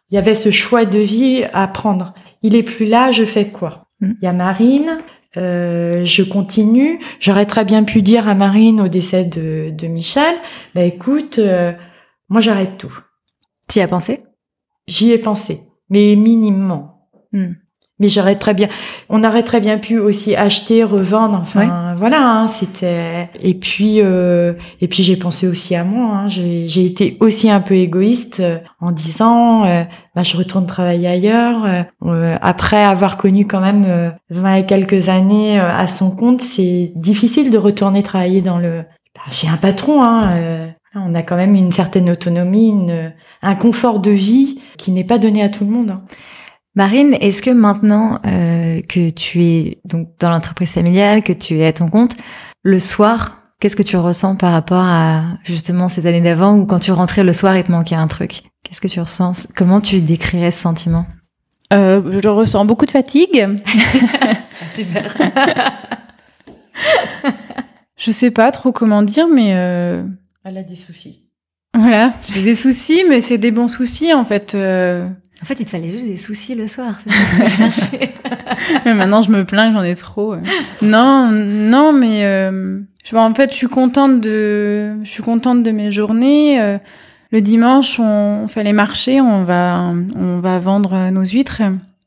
il 0.09 0.15
y 0.15 0.17
avait 0.17 0.33
ce 0.33 0.49
choix 0.49 0.85
de 0.85 0.97
vie 0.97 1.43
à 1.53 1.67
prendre. 1.67 2.13
Il 2.41 2.55
est 2.55 2.63
plus 2.63 2.87
là, 2.87 3.11
je 3.11 3.23
fais 3.23 3.49
quoi? 3.49 3.83
Il 4.01 4.17
y 4.21 4.27
a 4.27 4.33
Marine, 4.33 4.99
je 5.35 6.23
continue. 6.23 6.99
J'aurais 7.19 7.45
très 7.45 7.65
bien 7.65 7.83
pu 7.83 8.01
dire 8.01 8.27
à 8.27 8.33
Marine 8.33 8.81
au 8.81 8.87
décès 8.87 9.25
de, 9.25 9.69
de 9.71 9.87
Michel, 9.87 10.35
bah 10.75 10.81
écoute, 10.81 11.39
moi 12.29 12.41
j'arrête 12.41 12.77
tout. 12.77 12.97
Tu 13.69 13.79
y 13.79 13.81
as 13.81 13.87
pensé? 13.87 14.23
J'y 14.87 15.11
ai 15.11 15.17
pensé, 15.19 15.61
mais 15.89 16.15
minimement. 16.15 17.09
Mm 17.31 17.53
mais 18.01 18.09
j'aurais 18.09 18.35
très 18.35 18.55
bien, 18.55 18.67
on 19.09 19.23
aurait 19.23 19.43
très 19.43 19.61
bien 19.61 19.77
pu 19.77 19.99
aussi 19.99 20.35
acheter, 20.35 20.83
revendre, 20.83 21.37
enfin 21.39 21.93
voilà, 21.95 22.27
hein, 22.27 22.47
c'était. 22.47 23.29
Et 23.41 23.53
puis 23.53 24.01
euh, 24.01 24.53
et 24.81 24.87
puis 24.87 25.03
j'ai 25.03 25.15
pensé 25.15 25.47
aussi 25.47 25.75
à 25.75 25.83
moi. 25.83 26.15
Hein, 26.15 26.27
j'ai 26.27 26.83
été 26.83 27.15
aussi 27.19 27.51
un 27.51 27.61
peu 27.61 27.75
égoïste 27.75 28.39
euh, 28.39 28.57
en 28.79 28.91
disant, 28.91 29.65
euh, 29.65 29.83
bah, 30.15 30.23
je 30.23 30.35
retourne 30.35 30.65
travailler 30.65 31.07
ailleurs. 31.07 31.63
après 32.41 32.83
avoir 32.83 33.17
connu 33.17 33.45
quand 33.45 33.61
même 33.61 34.13
20 34.31 34.55
et 34.55 34.65
quelques 34.65 35.09
années 35.09 35.59
à 35.59 35.85
son 35.87 36.15
compte, 36.15 36.41
c'est 36.41 36.91
difficile 36.95 37.51
de 37.51 37.57
retourner 37.59 38.01
travailler 38.01 38.41
dans 38.41 38.57
le. 38.57 38.83
Bah, 39.13 39.21
chez 39.29 39.47
un 39.47 39.57
patron, 39.57 40.01
hein, 40.01 40.73
on 40.95 41.13
a 41.13 41.21
quand 41.21 41.35
même 41.35 41.53
une 41.53 41.71
certaine 41.71 42.09
autonomie, 42.09 42.69
une, 42.69 43.13
un 43.43 43.55
confort 43.55 43.99
de 43.99 44.11
vie 44.11 44.59
qui 44.77 44.91
n'est 44.91 45.03
pas 45.03 45.19
donné 45.19 45.43
à 45.43 45.49
tout 45.49 45.65
le 45.65 45.69
monde. 45.69 45.91
Hein. 45.91 46.01
Marine, 46.75 47.15
est-ce 47.19 47.41
que 47.41 47.49
maintenant 47.49 48.19
euh, 48.25 48.81
que 48.81 49.09
tu 49.09 49.43
es 49.43 49.79
donc 49.83 50.07
dans 50.19 50.29
l'entreprise 50.29 50.73
familiale, 50.73 51.21
que 51.21 51.33
tu 51.33 51.59
es 51.59 51.67
à 51.67 51.73
ton 51.73 51.89
compte, 51.89 52.15
le 52.63 52.79
soir, 52.79 53.41
qu'est-ce 53.59 53.75
que 53.75 53.83
tu 53.83 53.97
ressens 53.97 54.37
par 54.37 54.53
rapport 54.53 54.83
à 54.83 55.23
justement 55.43 55.89
ces 55.89 56.07
années 56.07 56.21
d'avant 56.21 56.55
où 56.55 56.65
quand 56.65 56.79
tu 56.79 56.93
rentrais 56.93 57.23
le 57.23 57.33
soir, 57.33 57.57
il 57.57 57.63
te 57.63 57.71
manquait 57.71 57.95
un 57.95 58.07
truc? 58.07 58.43
Qu'est-ce 58.63 58.79
que 58.79 58.87
tu 58.87 59.01
ressens? 59.01 59.49
Comment 59.55 59.81
tu 59.81 59.99
décrirais 59.99 60.51
ce 60.51 60.61
sentiment? 60.61 61.05
Euh, 61.73 62.21
Je 62.21 62.27
ressens 62.29 62.63
beaucoup 62.63 62.85
de 62.85 62.91
fatigue. 62.91 63.47
Super. 64.73 65.17
je 67.97 68.11
sais 68.11 68.31
pas 68.31 68.51
trop 68.51 68.71
comment 68.71 69.03
dire, 69.03 69.27
mais 69.27 69.55
euh... 69.55 70.03
elle 70.45 70.57
a 70.57 70.63
des 70.63 70.77
soucis. 70.77 71.25
Voilà, 71.73 72.13
j'ai 72.29 72.43
des 72.43 72.55
soucis, 72.55 73.03
mais 73.09 73.19
c'est 73.19 73.37
des 73.37 73.51
bons 73.51 73.67
soucis 73.67 74.13
en 74.13 74.23
fait. 74.23 74.55
Euh... 74.55 75.09
En 75.41 75.45
fait, 75.45 75.55
il 75.59 75.65
te 75.65 75.71
fallait 75.71 75.91
juste 75.91 76.05
des 76.05 76.17
soucis 76.17 76.53
le 76.55 76.67
soir, 76.67 76.99
c'est 77.03 77.09
ça 77.09 77.17
que 77.17 77.49
tu 77.49 77.57
cherchais. 77.57 78.13
maintenant, 78.85 79.21
je 79.21 79.31
me 79.31 79.43
plains 79.43 79.69
que 79.69 79.73
j'en 79.73 79.83
ai 79.83 79.95
trop. 79.95 80.35
Non, 80.81 81.29
non, 81.31 81.93
mais 81.93 82.25
euh, 82.25 82.79
je, 83.03 83.15
en 83.15 83.33
fait, 83.33 83.51
je 83.51 83.55
suis 83.55 83.67
contente 83.67 84.21
de, 84.21 85.03
je 85.03 85.09
suis 85.09 85.23
contente 85.23 85.63
de 85.63 85.71
mes 85.71 85.91
journées. 85.91 86.61
Euh, 86.61 86.77
le 87.31 87.41
dimanche, 87.41 87.99
on, 87.99 88.47
fait 88.47 88.63
les 88.63 88.73
marchés, 88.73 89.21
on 89.21 89.43
va, 89.43 89.93
on 90.15 90.39
va 90.39 90.59
vendre 90.59 91.09
nos 91.11 91.23
huîtres. 91.23 91.61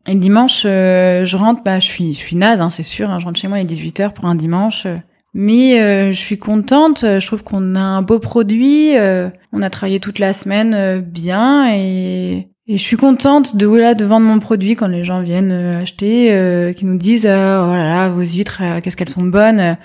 Et 0.07 0.13
le 0.13 0.21
dimanche, 0.21 0.65
euh, 0.67 1.25
je 1.25 1.37
rentre, 1.37 1.63
bah, 1.63 1.81
je 1.81 1.87
suis, 1.87 2.13
je 2.15 2.19
suis 2.19 2.37
naze, 2.37 2.61
hein, 2.61 2.71
c'est 2.71 2.83
sûr. 2.83 3.11
Hein, 3.11 3.19
je 3.21 3.25
rentre 3.25 3.41
chez 3.41 3.49
moi 3.49 3.59
à 3.59 3.65
18 3.65 4.01
h 4.01 4.13
pour 4.13 4.27
un 4.27 4.35
dimanche. 4.35 4.87
Mais 5.33 5.81
euh, 5.81 6.13
je 6.13 6.19
suis 6.19 6.39
contente, 6.39 7.01
je 7.01 7.27
trouve 7.27 7.43
qu'on 7.43 7.75
a 7.75 7.81
un 7.81 8.03
beau 8.03 8.21
produit, 8.21 8.97
euh, 8.97 9.29
on 9.53 9.63
a 9.63 9.71
travaillé 9.71 9.99
toute 9.99 10.21
la 10.21 10.33
semaine 10.33 11.01
bien 11.01 11.75
et 11.75 12.49
et 12.67 12.79
je 12.79 12.83
suis 12.83 12.97
contente 12.97 13.57
de 13.57 13.67
voilà 13.67 13.95
de 13.95 14.05
vendre 14.07 14.27
mon 14.27 14.39
produit 14.39 14.75
quand 14.75 14.87
les 14.87 15.05
gens 15.05 15.21
viennent 15.21 15.53
euh, 15.53 15.83
acheter, 15.83 16.33
euh, 16.33 16.73
qui 16.73 16.87
nous 16.87 16.97
disent 16.97 17.27
euh, 17.27 17.63
oh 17.63 17.69
là 17.69 17.85
là 17.85 18.09
vos 18.09 18.23
huîtres 18.23 18.63
qu'est-ce 18.83 18.97
qu'elles 18.97 19.11
sont 19.11 19.27
bonnes. 19.27 19.77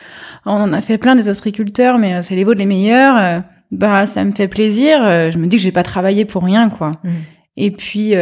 On 0.46 0.54
en 0.54 0.72
a 0.72 0.82
fait 0.82 0.98
plein 0.98 1.16
des 1.16 1.28
ostriculteurs, 1.28 1.98
mais 1.98 2.22
c'est 2.22 2.36
les 2.36 2.46
vôtres 2.46 2.60
les 2.60 2.66
meilleurs. 2.66 3.44
bah 3.72 4.06
ça 4.06 4.24
me 4.24 4.32
fait 4.32 4.48
plaisir. 4.48 5.00
Je 5.32 5.38
me 5.38 5.48
dis 5.48 5.58
que 5.58 5.62
j'ai 5.62 5.74
pas 5.74 5.84
travaillé 5.84 6.24
pour 6.24 6.44
rien 6.44 6.70
quoi. 6.70 6.92
Mmh. 7.04 7.10
Et 7.58 7.72
puis 7.72 8.14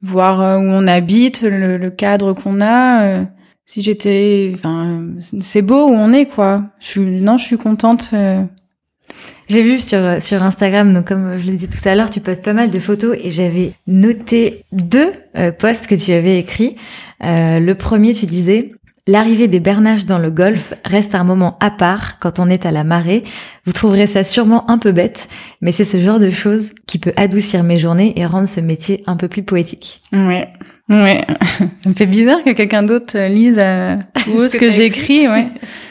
voir 0.00 0.58
où 0.58 0.62
on 0.62 0.86
habite, 0.86 1.42
le, 1.42 1.76
le 1.76 1.90
cadre 1.90 2.32
qu'on 2.32 2.62
a. 2.62 3.26
si 3.66 3.82
j'étais, 3.82 4.50
enfin 4.54 5.04
c'est 5.18 5.62
beau 5.62 5.88
où 5.88 5.92
on 5.92 6.14
est 6.14 6.24
quoi. 6.24 6.64
Je 6.80 6.86
suis 6.86 7.00
non 7.02 7.36
je 7.36 7.44
suis 7.44 7.58
contente. 7.58 8.14
J'ai 9.50 9.62
vu 9.64 9.80
sur, 9.80 10.22
sur 10.22 10.44
Instagram, 10.44 10.94
donc 10.94 11.08
comme 11.08 11.36
je 11.36 11.44
le 11.44 11.56
disais 11.56 11.66
tout 11.66 11.88
à 11.88 11.96
l'heure, 11.96 12.08
tu 12.08 12.20
postes 12.20 12.42
pas 12.42 12.52
mal 12.52 12.70
de 12.70 12.78
photos 12.78 13.16
et 13.20 13.30
j'avais 13.30 13.72
noté 13.88 14.64
deux 14.70 15.12
euh, 15.36 15.50
posts 15.50 15.88
que 15.88 15.96
tu 15.96 16.12
avais 16.12 16.38
écrits. 16.38 16.76
Euh, 17.24 17.58
le 17.58 17.74
premier, 17.74 18.14
tu 18.14 18.26
disais 18.26 18.70
L'arrivée 19.08 19.48
des 19.48 19.58
bernaches 19.58 20.04
dans 20.04 20.20
le 20.20 20.30
golf 20.30 20.74
reste 20.84 21.16
un 21.16 21.24
moment 21.24 21.56
à 21.58 21.72
part 21.72 22.20
quand 22.20 22.38
on 22.38 22.48
est 22.48 22.64
à 22.64 22.70
la 22.70 22.84
marée. 22.84 23.24
Vous 23.64 23.72
trouverez 23.72 24.06
ça 24.06 24.22
sûrement 24.22 24.70
un 24.70 24.78
peu 24.78 24.92
bête, 24.92 25.26
mais 25.60 25.72
c'est 25.72 25.84
ce 25.84 25.98
genre 25.98 26.20
de 26.20 26.30
choses 26.30 26.72
qui 26.86 26.98
peut 26.98 27.12
adoucir 27.16 27.64
mes 27.64 27.76
journées 27.76 28.12
et 28.16 28.26
rendre 28.26 28.46
ce 28.46 28.60
métier 28.60 29.02
un 29.08 29.16
peu 29.16 29.26
plus 29.26 29.42
poétique. 29.42 29.98
Ouais, 30.12 30.46
ouais. 30.90 31.24
ça 31.82 31.88
me 31.88 31.94
fait 31.94 32.06
bizarre 32.06 32.44
que 32.44 32.50
quelqu'un 32.50 32.84
d'autre 32.84 33.18
lise 33.18 33.58
euh, 33.58 33.96
ce, 34.16 34.56
que, 34.56 34.70
j'ai 34.70 34.84
écrit, 34.84 35.26
ouais. 35.26 35.48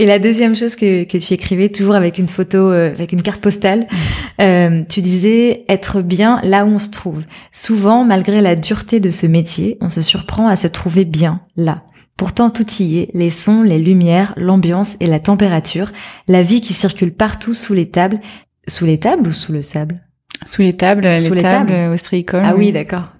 Et 0.00 0.06
la 0.06 0.18
deuxième 0.18 0.56
chose 0.56 0.76
que, 0.76 1.04
que 1.04 1.18
tu 1.18 1.34
écrivais, 1.34 1.68
toujours 1.68 1.94
avec 1.94 2.16
une 2.16 2.26
photo, 2.26 2.56
euh, 2.56 2.90
avec 2.90 3.12
une 3.12 3.20
carte 3.20 3.42
postale, 3.42 3.80
mmh. 3.80 4.40
euh, 4.40 4.82
tu 4.88 5.02
disais 5.02 5.66
être 5.68 6.00
bien 6.00 6.40
là 6.42 6.64
où 6.64 6.68
on 6.68 6.78
se 6.78 6.88
trouve. 6.88 7.22
Souvent, 7.52 8.02
malgré 8.02 8.40
la 8.40 8.56
dureté 8.56 8.98
de 8.98 9.10
ce 9.10 9.26
métier, 9.26 9.76
on 9.82 9.90
se 9.90 10.00
surprend 10.00 10.48
à 10.48 10.56
se 10.56 10.68
trouver 10.68 11.04
bien 11.04 11.42
là. 11.54 11.82
Pourtant, 12.16 12.48
tout 12.48 12.64
y 12.80 13.00
est, 13.00 13.10
les 13.12 13.28
sons, 13.28 13.62
les 13.62 13.78
lumières, 13.78 14.32
l'ambiance 14.38 14.96
et 15.00 15.06
la 15.06 15.20
température, 15.20 15.90
la 16.28 16.40
vie 16.40 16.62
qui 16.62 16.72
circule 16.72 17.12
partout 17.12 17.52
sous 17.52 17.74
les 17.74 17.90
tables. 17.90 18.20
Sous 18.68 18.86
les 18.86 18.98
tables 18.98 19.28
ou 19.28 19.32
sous 19.34 19.52
le 19.52 19.60
sable? 19.60 20.00
Sous 20.46 20.62
les 20.62 20.72
tables, 20.72 21.20
sous 21.20 21.34
les, 21.34 21.42
tables, 21.42 21.66
tables 21.68 22.42
Ah 22.42 22.56
oui, 22.56 22.72
d'accord. 22.72 23.10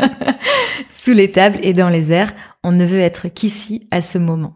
sous 0.88 1.12
les 1.12 1.30
tables 1.30 1.58
et 1.62 1.74
dans 1.74 1.90
les 1.90 2.10
airs, 2.10 2.32
on 2.64 2.72
ne 2.72 2.86
veut 2.86 3.00
être 3.00 3.28
qu'ici 3.28 3.86
à 3.90 4.00
ce 4.00 4.16
moment. 4.16 4.54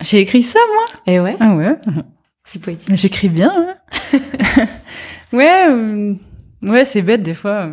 J'ai 0.00 0.20
écrit 0.20 0.42
ça, 0.42 0.58
moi. 0.74 1.02
Eh 1.06 1.20
ouais. 1.20 1.36
Ah 1.40 1.54
ouais. 1.54 1.76
C'est 2.44 2.60
poétique. 2.60 2.96
J'écris 2.96 3.28
bien. 3.28 3.52
Hein 3.54 4.18
ouais, 5.32 5.68
euh, 5.68 6.14
ouais, 6.62 6.84
c'est 6.84 7.02
bête 7.02 7.22
des 7.22 7.34
fois. 7.34 7.68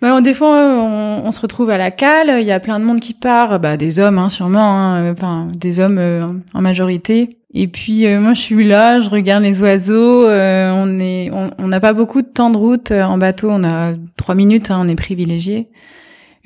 Bah, 0.00 0.18
des 0.22 0.32
fois, 0.32 0.48
on, 0.48 1.22
on, 1.26 1.32
se 1.32 1.40
retrouve 1.40 1.68
à 1.68 1.76
la 1.76 1.90
cale, 1.90 2.40
il 2.40 2.46
y 2.46 2.52
a 2.52 2.60
plein 2.60 2.80
de 2.80 2.84
monde 2.84 3.00
qui 3.00 3.12
part, 3.12 3.60
bah, 3.60 3.76
des 3.76 3.98
hommes 3.98 4.18
hein, 4.18 4.30
sûrement, 4.30 4.60
hein, 4.60 5.12
enfin 5.12 5.48
des 5.54 5.78
hommes 5.78 5.98
euh, 5.98 6.22
en 6.54 6.62
majorité. 6.62 7.28
Et 7.52 7.68
puis 7.68 8.06
euh, 8.06 8.18
moi, 8.18 8.32
je 8.32 8.40
suis 8.40 8.66
là, 8.66 9.00
je 9.00 9.10
regarde 9.10 9.42
les 9.42 9.60
oiseaux. 9.60 10.26
Euh, 10.26 10.72
on 10.74 10.98
est, 10.98 11.30
on 11.32 11.68
n'a 11.68 11.80
pas 11.80 11.92
beaucoup 11.92 12.22
de 12.22 12.28
temps 12.28 12.48
de 12.48 12.56
route 12.56 12.92
en 12.92 13.18
bateau, 13.18 13.50
on 13.50 13.62
a 13.62 13.92
trois 14.16 14.34
minutes, 14.34 14.70
hein, 14.70 14.78
on 14.80 14.88
est 14.88 14.96
privilégié. 14.96 15.68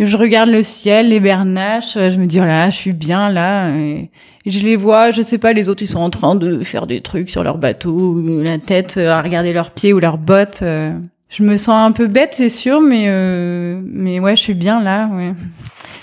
Je 0.00 0.16
regarde 0.16 0.50
le 0.50 0.64
ciel, 0.64 1.10
les 1.10 1.20
bernaches, 1.20 1.94
je 1.94 2.18
me 2.18 2.26
dis 2.26 2.40
oh 2.40 2.44
là, 2.44 2.70
je 2.70 2.76
suis 2.76 2.92
bien 2.92 3.30
là. 3.30 3.70
Et, 3.70 4.10
je 4.46 4.64
les 4.64 4.76
vois, 4.76 5.10
je 5.10 5.22
sais 5.22 5.38
pas, 5.38 5.52
les 5.52 5.68
autres 5.68 5.82
ils 5.82 5.88
sont 5.88 6.00
en 6.00 6.10
train 6.10 6.34
de 6.34 6.62
faire 6.64 6.86
des 6.86 7.00
trucs 7.00 7.30
sur 7.30 7.42
leur 7.42 7.58
bateau, 7.58 8.20
la 8.42 8.58
tête 8.58 8.98
à 8.98 9.22
regarder 9.22 9.52
leurs 9.52 9.70
pieds 9.70 9.92
ou 9.92 10.00
leurs 10.00 10.18
bottes. 10.18 10.62
Je 11.36 11.42
me 11.42 11.56
sens 11.56 11.84
un 11.84 11.90
peu 11.90 12.06
bête, 12.06 12.34
c'est 12.36 12.48
sûr, 12.48 12.80
mais 12.80 13.06
euh, 13.08 13.80
mais 13.84 14.20
ouais, 14.20 14.36
je 14.36 14.40
suis 14.40 14.54
bien 14.54 14.80
là. 14.80 15.10
Ouais. 15.12 15.32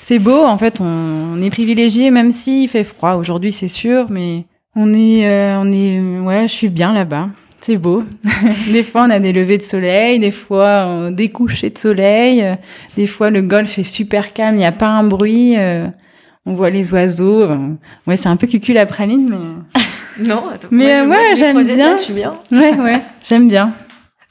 C'est 0.01 0.19
beau, 0.19 0.43
en 0.43 0.57
fait, 0.57 0.81
on, 0.81 1.41
est 1.41 1.49
privilégié, 1.49 2.11
même 2.11 2.31
s'il 2.31 2.67
fait 2.67 2.83
froid 2.83 3.13
aujourd'hui, 3.13 3.53
c'est 3.53 3.69
sûr, 3.69 4.07
mais 4.09 4.43
on 4.75 4.93
est, 4.93 5.25
euh, 5.25 5.57
on 5.61 5.71
est, 5.71 6.01
ouais, 6.19 6.49
je 6.49 6.53
suis 6.53 6.67
bien 6.67 6.91
là-bas. 6.91 7.29
C'est 7.61 7.77
beau. 7.77 8.03
des 8.73 8.83
fois, 8.83 9.05
on 9.07 9.09
a 9.09 9.19
des 9.21 9.31
levées 9.31 9.57
de 9.57 9.63
soleil, 9.63 10.19
des 10.19 10.31
fois, 10.31 11.09
des 11.11 11.29
couchers 11.29 11.69
de 11.69 11.77
soleil. 11.77 12.43
Des 12.97 13.07
fois, 13.07 13.29
le 13.29 13.41
golfe 13.41 13.79
est 13.79 13.83
super 13.83 14.33
calme, 14.33 14.55
il 14.55 14.59
n'y 14.59 14.65
a 14.65 14.73
pas 14.73 14.89
un 14.89 15.05
bruit. 15.05 15.55
Euh, 16.47 16.51
on 16.51 16.55
voit 16.55 16.69
les 16.69 16.91
oiseaux. 16.93 17.47
Ouais, 18.07 18.17
c'est 18.17 18.29
un 18.29 18.35
peu 18.35 18.47
cucul 18.47 18.75
la 18.75 18.85
praline, 18.85 19.29
mais... 19.29 20.27
non, 20.27 20.43
attends, 20.53 20.67
mais 20.71 21.01
ouais, 21.01 21.35
j'aime 21.35 21.63
bien. 21.63 21.95
je 21.95 22.01
suis 22.01 22.13
bien. 22.13 22.33
Ouais, 22.51 22.75
ouais, 22.77 23.01
j'aime 23.23 23.47
bien. 23.47 23.73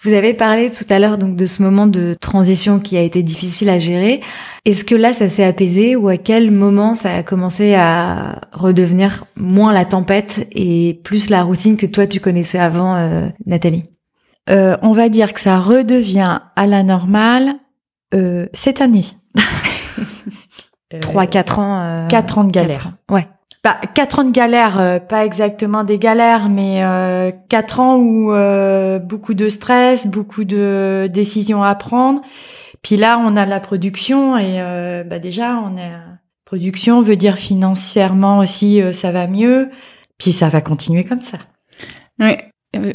Vous 0.02 0.14
avez 0.14 0.32
parlé 0.32 0.70
tout 0.70 0.86
à 0.88 0.98
l'heure 0.98 1.18
donc 1.18 1.36
de 1.36 1.44
ce 1.44 1.62
moment 1.62 1.86
de 1.86 2.16
transition 2.18 2.80
qui 2.80 2.96
a 2.96 3.02
été 3.02 3.22
difficile 3.22 3.68
à 3.68 3.78
gérer. 3.78 4.22
Est-ce 4.64 4.86
que 4.86 4.94
là 4.94 5.12
ça 5.12 5.28
s'est 5.28 5.44
apaisé 5.44 5.94
ou 5.94 6.08
à 6.08 6.16
quel 6.16 6.50
moment 6.50 6.94
ça 6.94 7.16
a 7.16 7.22
commencé 7.22 7.74
à 7.74 8.40
redevenir 8.50 9.26
moins 9.36 9.74
la 9.74 9.84
tempête 9.84 10.48
et 10.52 11.00
plus 11.04 11.28
la 11.28 11.42
routine 11.42 11.76
que 11.76 11.84
toi 11.84 12.06
tu 12.06 12.18
connaissais 12.18 12.58
avant, 12.58 12.96
euh, 12.96 13.28
Nathalie? 13.44 13.82
Euh, 14.48 14.78
On 14.80 14.92
va 14.92 15.10
dire 15.10 15.34
que 15.34 15.40
ça 15.40 15.58
redevient 15.58 16.40
à 16.56 16.66
la 16.66 16.82
normale 16.82 17.56
euh, 18.14 18.46
cette 18.54 18.80
année. 18.80 19.04
Trois, 21.00 21.26
quatre 21.26 21.58
ans. 21.58 22.06
Quatre 22.08 22.38
ans 22.38 22.44
de 22.44 22.50
galère. 22.50 22.92
Ouais. 23.10 23.28
Bah, 23.62 23.76
quatre 23.92 24.20
ans 24.20 24.24
de 24.24 24.30
galère, 24.30 24.80
euh, 24.80 24.98
pas 24.98 25.26
exactement 25.26 25.84
des 25.84 25.98
galères, 25.98 26.48
mais 26.48 26.82
euh, 26.82 27.30
quatre 27.50 27.78
ans 27.78 27.96
où 27.96 28.32
euh, 28.32 28.98
beaucoup 28.98 29.34
de 29.34 29.50
stress, 29.50 30.06
beaucoup 30.06 30.44
de 30.44 31.10
décisions 31.12 31.62
à 31.62 31.74
prendre. 31.74 32.22
Puis 32.80 32.96
là, 32.96 33.18
on 33.22 33.36
a 33.36 33.44
la 33.44 33.60
production 33.60 34.38
et 34.38 34.62
euh, 34.62 35.04
bah 35.04 35.18
déjà, 35.18 35.58
on 35.58 35.76
est 35.76 35.92
production 36.46 37.02
veut 37.02 37.16
dire 37.16 37.36
financièrement 37.36 38.38
aussi, 38.38 38.80
ça 38.94 39.12
va 39.12 39.26
mieux. 39.26 39.68
Puis 40.16 40.32
ça 40.32 40.48
va 40.48 40.62
continuer 40.62 41.04
comme 41.04 41.20
ça. 41.20 41.36
Oui. 42.18 42.38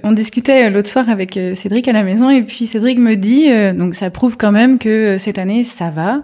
On 0.03 0.13
discutait 0.13 0.69
l'autre 0.71 0.89
soir 0.89 1.09
avec 1.09 1.39
Cédric 1.53 1.87
à 1.87 1.91
la 1.91 2.01
maison 2.01 2.29
et 2.31 2.41
puis 2.41 2.65
Cédric 2.65 2.97
me 2.97 3.15
dit, 3.15 3.49
donc 3.77 3.93
ça 3.93 4.09
prouve 4.09 4.35
quand 4.35 4.51
même 4.51 4.79
que 4.79 5.17
cette 5.19 5.37
année 5.37 5.63
ça 5.63 5.91
va. 5.91 6.23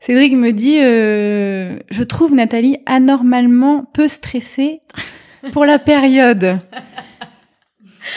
Cédric 0.00 0.34
me 0.36 0.52
dit, 0.52 0.78
euh, 0.80 1.78
je 1.90 2.02
trouve 2.02 2.34
Nathalie 2.34 2.78
anormalement 2.86 3.84
peu 3.92 4.08
stressée 4.08 4.80
pour 5.52 5.64
la 5.64 5.78
période. 5.78 6.58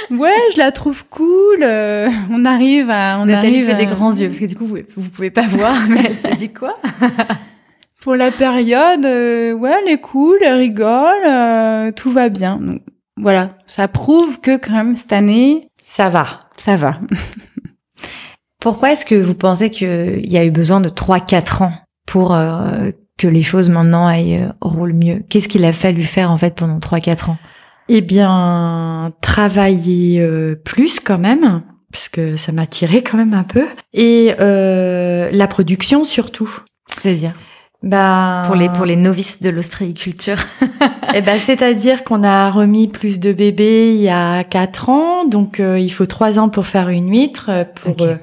Ouais, 0.09 0.35
je 0.53 0.57
la 0.57 0.71
trouve 0.71 1.05
cool. 1.09 1.59
Euh, 1.61 2.09
on 2.29 2.45
arrive 2.45 2.89
à, 2.89 3.19
on 3.19 3.25
Nathalie 3.25 3.57
arrive 3.57 3.65
fait 3.67 3.75
des 3.75 3.85
grands 3.85 4.13
yeux 4.13 4.27
parce 4.27 4.39
que 4.39 4.45
du 4.45 4.55
coup 4.55 4.65
vous, 4.65 4.77
vous 4.95 5.09
pouvez 5.09 5.31
pas 5.31 5.45
voir, 5.45 5.75
mais 5.89 6.01
elle 6.05 6.17
se 6.17 6.35
dit 6.35 6.51
quoi? 6.51 6.73
Pour 8.01 8.15
la 8.15 8.31
période, 8.31 9.05
euh, 9.05 9.53
ouais, 9.53 9.71
elle 9.81 9.93
est 9.93 10.01
cool, 10.01 10.37
elle 10.41 10.55
rigole, 10.55 11.25
euh, 11.25 11.91
tout 11.91 12.11
va 12.11 12.29
bien. 12.29 12.57
Donc, 12.57 12.81
voilà, 13.17 13.51
ça 13.65 13.87
prouve 13.87 14.39
que 14.39 14.57
quand 14.57 14.73
même 14.73 14.95
cette 14.95 15.13
année, 15.13 15.69
ça 15.83 16.09
va, 16.09 16.41
ça 16.57 16.75
va. 16.75 16.97
Pourquoi 18.63 18.93
est-ce 18.93 19.05
que 19.05 19.15
vous 19.15 19.35
pensez 19.35 19.69
qu'il 19.69 20.25
y 20.25 20.37
a 20.37 20.45
eu 20.45 20.49
besoin 20.49 20.79
de 20.79 20.87
3-4 20.87 21.63
ans 21.63 21.73
pour 22.05 22.33
euh, 22.33 22.91
que 23.17 23.27
les 23.27 23.43
choses 23.43 23.69
maintenant 23.69 24.07
aillent 24.07 24.37
euh, 24.37 24.53
roulent 24.61 24.93
mieux? 24.93 25.21
Qu'est-ce 25.29 25.49
qu'il 25.49 25.65
a 25.65 25.73
fallu 25.73 26.03
faire 26.03 26.31
en 26.31 26.37
fait 26.37 26.55
pendant 26.55 26.79
3-4 26.79 27.31
ans? 27.31 27.37
Eh 27.89 27.99
bien, 27.99 29.11
travailler 29.19 30.21
euh, 30.21 30.55
plus 30.55 31.01
quand 31.01 31.17
même, 31.17 31.61
parce 31.91 32.07
que 32.07 32.37
ça 32.37 32.53
m'a 32.53 32.65
tiré 32.65 33.03
quand 33.03 33.17
même 33.17 33.33
un 33.33 33.43
peu, 33.43 33.65
et 33.91 34.33
la 34.39 35.47
production 35.49 36.05
surtout. 36.05 36.49
C'est-à-dire? 36.85 37.33
Bah, 37.81 38.43
pour 38.45 38.55
les 38.55 38.69
pour 38.69 38.85
les 38.85 38.95
novices 38.95 39.41
de 39.41 39.49
l'ostréiculture. 39.49 40.37
eh 41.13 41.21
ben 41.21 41.39
c'est-à-dire 41.39 42.03
qu'on 42.03 42.23
a 42.23 42.49
remis 42.49 42.87
plus 42.87 43.19
de 43.19 43.33
bébés 43.33 43.93
il 43.95 44.01
y 44.01 44.09
a 44.09 44.43
quatre 44.43 44.89
ans, 44.89 45.25
donc 45.25 45.59
euh, 45.59 45.79
il 45.79 45.89
faut 45.89 46.05
trois 46.05 46.39
ans 46.39 46.49
pour 46.49 46.65
faire 46.65 46.89
une 46.89 47.09
huître, 47.09 47.49
euh, 47.49 47.63
pour 47.65 47.95
euh, 48.05 48.15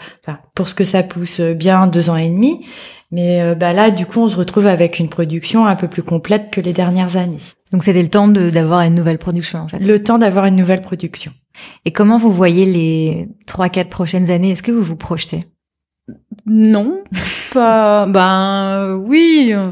pour 0.55 0.68
ce 0.68 0.74
que 0.74 0.85
ça 0.85 1.03
pousse 1.03 1.40
bien 1.40 1.87
deux 1.87 2.11
ans 2.11 2.16
et 2.16 2.29
demi. 2.29 2.64
Mais 3.12 3.57
bah 3.57 3.72
là, 3.72 3.90
du 3.90 4.07
coup, 4.07 4.20
on 4.20 4.29
se 4.29 4.37
retrouve 4.37 4.68
avec 4.68 5.00
une 5.00 5.09
production 5.09 5.66
un 5.66 5.74
peu 5.74 5.88
plus 5.88 6.05
complète 6.05 6.53
que 6.53 6.61
les 6.61 6.72
dernières 6.72 7.16
années. 7.16 7.38
Donc 7.72 7.83
c'était 7.83 8.05
le 8.05 8.09
temps 8.09 8.29
d'avoir 8.29 8.83
une 8.83 8.94
nouvelle 8.94 9.18
production 9.18 9.59
en 9.59 9.66
fait. 9.66 9.85
Le 9.85 10.00
temps 10.00 10.18
d'avoir 10.18 10.44
une 10.44 10.55
nouvelle 10.55 10.81
production. 10.81 11.33
Et 11.85 11.90
comment 11.90 12.18
vous 12.18 12.31
voyez 12.31 12.66
les 12.66 13.26
trois 13.48 13.68
quatre 13.68 13.90
prochaines 13.90 14.31
années? 14.31 14.53
Est-ce 14.53 14.62
que 14.62 14.70
vous 14.70 14.85
vous 14.85 14.94
projetez? 14.94 15.40
Non, 16.46 17.00
pas. 17.53 18.07
Ben 18.07 18.96
oui, 19.05 19.50
euh, 19.55 19.70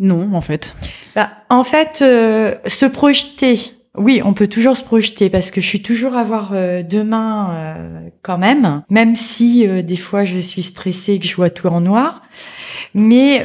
non 0.00 0.34
en 0.34 0.40
fait. 0.40 0.74
Bah, 1.14 1.30
en 1.48 1.64
fait, 1.64 2.00
euh, 2.02 2.54
se 2.66 2.86
projeter. 2.86 3.60
Oui, 3.96 4.20
on 4.24 4.34
peut 4.34 4.46
toujours 4.46 4.76
se 4.76 4.84
projeter 4.84 5.30
parce 5.30 5.50
que 5.50 5.60
je 5.60 5.66
suis 5.66 5.82
toujours 5.82 6.14
à 6.14 6.24
voir 6.24 6.52
euh, 6.52 6.82
demain 6.82 7.80
quand 8.22 8.38
même, 8.38 8.82
même 8.88 9.14
si 9.16 9.66
des 9.82 9.96
fois 9.96 10.24
je 10.24 10.38
suis 10.38 10.62
stressée 10.62 11.14
et 11.14 11.18
que 11.18 11.26
je 11.26 11.34
vois 11.34 11.50
tout 11.50 11.66
en 11.68 11.80
noir. 11.80 12.22
Mais 12.94 13.44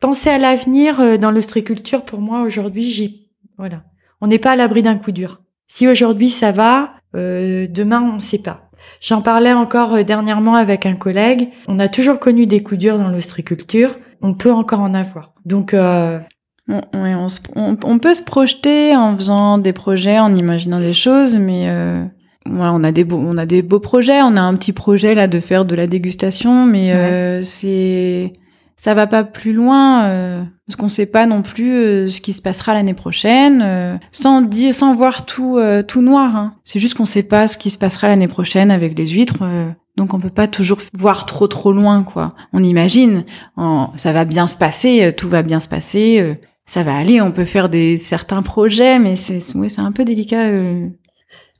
penser 0.00 0.30
à 0.30 0.38
l'avenir 0.38 1.18
dans 1.18 1.30
l'ostréiculture, 1.30 2.04
pour 2.04 2.20
moi 2.20 2.42
aujourd'hui, 2.42 2.90
j'ai 2.90 3.20
voilà, 3.58 3.82
on 4.20 4.28
n'est 4.28 4.38
pas 4.38 4.52
à 4.52 4.56
l'abri 4.56 4.82
d'un 4.82 4.96
coup 4.96 5.12
dur. 5.12 5.40
Si 5.66 5.88
aujourd'hui 5.88 6.30
ça 6.30 6.52
va, 6.52 6.94
demain 7.14 8.00
on 8.00 8.14
ne 8.14 8.20
sait 8.20 8.42
pas. 8.42 8.64
J'en 9.00 9.22
parlais 9.22 9.52
encore 9.52 9.94
euh, 9.94 10.02
dernièrement 10.02 10.54
avec 10.54 10.86
un 10.86 10.94
collègue. 10.94 11.48
On 11.68 11.78
a 11.78 11.88
toujours 11.88 12.18
connu 12.18 12.46
des 12.46 12.62
coups 12.62 12.80
durs 12.80 12.98
dans 12.98 13.08
l'ostriculture. 13.08 13.96
On 14.24 14.34
peut 14.34 14.52
encore 14.52 14.80
en 14.80 14.94
avoir. 14.94 15.32
Donc, 15.44 15.74
euh... 15.74 16.18
on, 16.68 17.28
on, 17.84 17.98
peut 17.98 18.14
se 18.14 18.22
projeter 18.22 18.96
en 18.96 19.16
faisant 19.16 19.58
des 19.58 19.72
projets, 19.72 20.18
en 20.18 20.34
imaginant 20.34 20.80
des 20.80 20.94
choses, 20.94 21.38
mais 21.38 21.68
euh, 21.68 22.04
voilà, 22.46 22.72
on 22.72 22.82
a 22.82 22.90
des 22.90 23.04
beaux, 23.04 23.22
on 23.24 23.36
a 23.38 23.46
des 23.46 23.62
beaux 23.62 23.80
projets. 23.80 24.22
On 24.22 24.36
a 24.36 24.40
un 24.40 24.54
petit 24.54 24.72
projet 24.72 25.14
là 25.14 25.28
de 25.28 25.40
faire 25.40 25.64
de 25.64 25.76
la 25.76 25.86
dégustation, 25.86 26.66
mais 26.66 26.92
euh, 26.92 27.42
c'est 27.42 28.32
ça 28.76 28.94
va 28.94 29.06
pas 29.06 29.24
plus 29.24 29.52
loin 29.52 30.04
euh, 30.04 30.42
parce 30.66 30.76
qu'on 30.76 30.88
sait 30.88 31.06
pas 31.06 31.26
non 31.26 31.42
plus 31.42 31.72
euh, 31.72 32.06
ce 32.08 32.20
qui 32.20 32.32
se 32.32 32.42
passera 32.42 32.74
l'année 32.74 32.94
prochaine 32.94 33.62
euh, 33.64 33.96
sans 34.12 34.42
dire 34.42 34.74
sans 34.74 34.94
voir 34.94 35.24
tout 35.24 35.58
tout 35.86 36.02
noir 36.02 36.36
hein. 36.36 36.54
c'est 36.64 36.78
juste 36.78 36.94
qu'on 36.94 37.04
sait 37.04 37.22
pas 37.22 37.48
ce 37.48 37.56
qui 37.56 37.70
se 37.70 37.78
passera 37.78 38.08
l'année 38.08 38.28
prochaine 38.28 38.70
avec 38.70 38.98
les 38.98 39.06
huîtres 39.06 39.44
donc 39.96 40.14
on 40.14 40.20
peut 40.20 40.30
pas 40.30 40.48
toujours 40.48 40.78
voir 40.92 41.26
trop 41.26 41.46
trop 41.46 41.72
loin 41.72 42.02
quoi 42.02 42.32
on 42.52 42.62
imagine 42.62 43.24
ça 43.96 44.12
va 44.12 44.24
bien 44.24 44.46
se 44.46 44.56
passer 44.56 45.12
tout 45.16 45.28
va 45.28 45.42
bien 45.42 45.60
se 45.60 45.68
passer 45.68 46.36
ça 46.66 46.82
va 46.82 46.96
aller 46.96 47.20
on 47.20 47.30
peut 47.30 47.44
faire 47.44 47.68
des 47.68 47.96
certains 47.96 48.42
projets 48.42 48.98
mais 48.98 49.16
c'est 49.16 49.56
ouais, 49.56 49.68
c'est 49.68 49.82
un 49.82 49.92
peu 49.92 50.04
délicat 50.04 50.50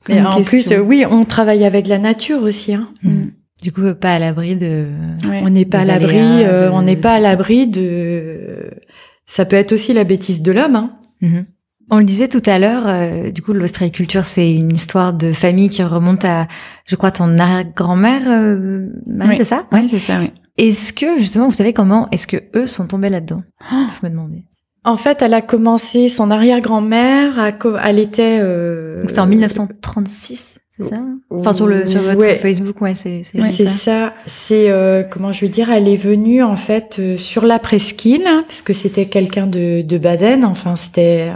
mais 0.09 0.21
en 0.21 0.41
plus 0.41 0.73
oui 0.73 1.05
on 1.09 1.23
travaille 1.23 1.63
avec 1.63 1.87
la 1.87 1.97
nature 1.97 2.41
aussi 2.41 2.73
hein. 2.73 2.89
Mm. 3.03 3.27
Du 3.61 3.71
coup, 3.71 3.81
pas 3.99 4.13
à 4.13 4.19
l'abri 4.19 4.55
de. 4.55 4.87
On 5.23 5.49
n'est 5.49 5.65
pas 5.65 5.79
à 5.79 5.85
l'abri. 5.85 6.17
Euh, 6.19 6.69
on 6.71 6.81
n'est 6.81 6.95
pas 6.95 7.15
à 7.15 7.19
l'abri 7.19 7.67
de. 7.67 8.69
Ça 9.25 9.45
peut 9.45 9.55
être 9.55 9.71
aussi 9.71 9.93
la 9.93 10.03
bêtise 10.03 10.41
de 10.41 10.51
l'homme. 10.51 10.75
Hein. 10.75 10.91
Mhm. 11.21 11.45
On 11.91 11.99
le 11.99 12.05
disait 12.05 12.27
tout 12.27 12.41
à 12.45 12.57
l'heure. 12.57 12.87
Euh, 12.87 13.31
du 13.31 13.41
coup, 13.41 13.53
l'ostréiculture, 13.53 14.25
c'est 14.25 14.51
une 14.51 14.73
histoire 14.73 15.13
de 15.13 15.31
famille 15.31 15.69
qui 15.69 15.83
remonte 15.83 16.25
à, 16.25 16.47
je 16.85 16.95
crois, 16.95 17.11
ton 17.11 17.37
arrière-grand-mère. 17.37 18.23
Euh, 18.27 18.87
c'est 19.35 19.43
ça? 19.43 19.67
Oui, 19.71 19.87
c'est 19.89 19.99
ça. 19.99 20.19
Oui. 20.19 20.31
Est-ce 20.57 20.93
que 20.93 21.17
justement, 21.19 21.45
vous 21.45 21.53
savez 21.53 21.73
comment 21.73 22.07
est-ce 22.11 22.27
que 22.27 22.37
eux 22.55 22.65
sont 22.65 22.87
tombés 22.87 23.09
là-dedans? 23.09 23.41
Oh. 23.71 23.85
Je 24.01 24.07
me 24.07 24.11
demandais. 24.11 24.45
En 24.83 24.95
fait, 24.95 25.21
elle 25.21 25.33
a 25.33 25.41
commencé 25.41 26.09
son 26.09 26.31
arrière-grand-mère. 26.31 27.53
Elle 27.83 27.99
était. 27.99 28.39
Euh... 28.39 28.99
Donc 28.99 29.09
c'était 29.09 29.21
en 29.21 29.27
1936 29.27 30.59
c'est 30.77 30.83
ça 30.83 31.01
Enfin 31.31 31.53
sur 31.53 31.67
le 31.67 31.85
sur 31.85 32.01
votre 32.01 32.25
Facebook, 32.37 32.81
ouais, 32.81 32.95
c'est 32.95 33.21
c'est 33.23 33.39
ça. 33.41 33.69
ça. 33.69 34.13
C'est 34.25 34.69
euh, 34.69 35.03
comment 35.03 35.31
je 35.31 35.41
veux 35.45 35.49
dire, 35.51 35.69
elle 35.71 35.87
est 35.87 35.95
venue 35.95 36.43
en 36.43 36.55
fait 36.55 36.97
euh, 36.99 37.17
sur 37.17 37.45
la 37.45 37.59
presqu'île 37.59 38.23
hein, 38.27 38.43
parce 38.47 38.61
que 38.61 38.73
c'était 38.73 39.05
quelqu'un 39.05 39.47
de 39.47 39.81
de 39.81 39.97
Baden. 39.97 40.45
Enfin, 40.45 40.75
c'était 40.75 41.31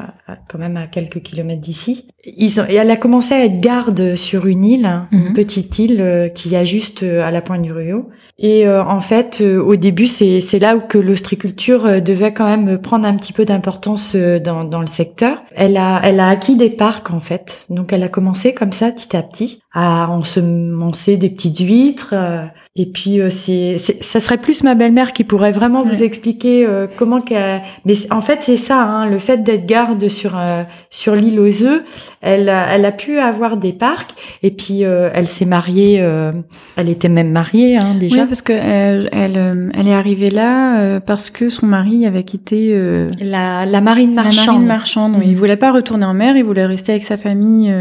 quand 0.47 0.59
même 0.59 0.77
à 0.77 0.87
quelques 0.87 1.21
kilomètres 1.21 1.61
d'ici. 1.61 2.07
Ils 2.25 2.59
ont, 2.61 2.65
et 2.69 2.75
elle 2.75 2.91
a 2.91 2.97
commencé 2.97 3.33
à 3.33 3.45
être 3.45 3.59
garde 3.61 4.15
sur 4.15 4.45
une 4.45 4.63
île, 4.65 4.85
hein, 4.85 5.07
Mhm. 5.11 5.27
une 5.27 5.33
petite 5.33 5.79
île 5.79 6.01
euh, 6.01 6.27
qui 6.29 6.55
a 6.55 6.63
juste 6.65 7.03
euh, 7.03 7.23
à 7.23 7.31
la 7.31 7.41
pointe 7.41 7.61
du 7.61 7.71
Rio. 7.71 8.09
Et 8.41 8.67
euh, 8.67 8.83
en 8.83 9.01
fait, 9.01 9.39
euh, 9.41 9.61
au 9.61 9.75
début, 9.75 10.07
c'est 10.07 10.39
c'est 10.39 10.59
là 10.59 10.75
où 10.77 10.81
que 10.81 10.97
l'ostriculture 10.97 11.85
euh, 11.85 11.99
devait 11.99 12.33
quand 12.33 12.45
même 12.45 12.77
prendre 12.77 13.05
un 13.05 13.15
petit 13.15 13.33
peu 13.33 13.43
d'importance 13.45 14.13
euh, 14.15 14.39
dans, 14.39 14.63
dans 14.63 14.81
le 14.81 14.87
secteur. 14.87 15.43
Elle 15.55 15.75
a 15.77 15.99
elle 16.03 16.19
a 16.19 16.27
acquis 16.29 16.55
des 16.55 16.69
parcs 16.69 17.11
en 17.11 17.19
fait, 17.21 17.61
donc 17.69 17.91
elle 17.91 18.03
a 18.03 18.07
commencé 18.09 18.53
comme 18.53 18.71
ça 18.71 18.91
petit 18.91 19.15
à 19.17 19.23
petit 19.31 19.61
à 19.73 20.09
ensemencer 20.09 21.17
des 21.17 21.29
petites 21.29 21.59
huîtres. 21.59 22.13
euh, 22.13 22.45
et 22.75 22.85
puis 22.85 23.19
euh, 23.19 23.29
c'est, 23.29 23.75
ça 23.77 24.19
serait 24.21 24.37
plus 24.37 24.63
ma 24.63 24.73
belle-mère 24.73 25.11
qui 25.11 25.25
pourrait 25.25 25.51
vraiment 25.51 25.83
vous 25.83 26.01
expliquer 26.01 26.65
euh, 26.65 26.87
comment 26.97 27.19
qu'elle. 27.19 27.61
Mais 27.83 27.93
en 28.11 28.21
fait 28.21 28.39
c'est 28.41 28.57
ça, 28.57 28.81
hein, 28.81 29.09
le 29.09 29.17
fait 29.17 29.43
d'être 29.43 29.65
garde 29.65 30.07
sur 30.07 30.37
euh, 30.37 30.63
sur 30.89 31.13
l'île 31.15 31.39
aux 31.41 31.63
œufs, 31.63 31.81
elle 32.21 32.47
a, 32.47 32.73
elle 32.73 32.85
a 32.85 32.91
pu 32.93 33.19
avoir 33.19 33.57
des 33.57 33.73
parcs 33.73 34.11
et 34.43 34.51
puis 34.51 34.85
euh, 34.85 35.09
elle 35.13 35.27
s'est 35.27 35.45
mariée. 35.45 35.97
euh, 36.01 36.31
elle 36.77 36.89
était 36.89 37.09
même 37.09 37.31
mariée 37.31 37.75
hein, 37.77 37.95
déjà. 37.99 38.21
Oui, 38.21 38.25
parce 38.27 38.41
que 38.43 38.53
elle, 38.53 39.09
elle, 39.11 39.37
euh, 39.37 39.69
elle 39.73 39.87
est 39.87 39.93
arrivée 39.93 40.29
là 40.29 40.79
euh, 40.79 40.99
parce 41.01 41.29
que 41.31 41.49
son 41.49 41.65
mari 41.65 42.05
avait 42.05 42.23
quitté 42.23 42.69
euh, 42.73 43.09
La, 43.19 43.65
la 43.65 43.81
marine 43.81 44.15
la 44.15 44.23
marchande. 44.23 44.45
marine 44.53 44.67
marchande. 44.67 45.15
oui. 45.17 45.25
Il 45.27 45.35
voulait 45.35 45.57
pas 45.57 45.71
retourner 45.73 46.05
en 46.05 46.13
mer, 46.13 46.37
il 46.37 46.45
voulait 46.45 46.65
rester 46.67 46.93
avec 46.93 47.03
sa 47.03 47.17
famille. 47.17 47.73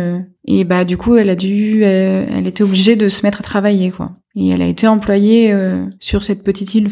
Euh, 0.48 0.52
et 0.52 0.64
bah 0.64 0.84
du 0.84 0.96
coup, 0.96 1.16
elle 1.16 1.30
a 1.30 1.36
dû, 1.36 1.82
elle, 1.82 2.28
elle 2.32 2.46
était 2.46 2.64
obligée 2.64 2.96
de 2.96 3.08
se 3.08 3.24
mettre 3.24 3.40
à 3.40 3.42
travailler 3.42 3.90
quoi. 3.90 4.12
Et 4.40 4.50
elle 4.50 4.62
a 4.62 4.66
été 4.66 4.86
employée 4.86 5.52
euh, 5.52 5.84
sur 5.98 6.22
cette 6.22 6.44
petite 6.44 6.72
île. 6.76 6.88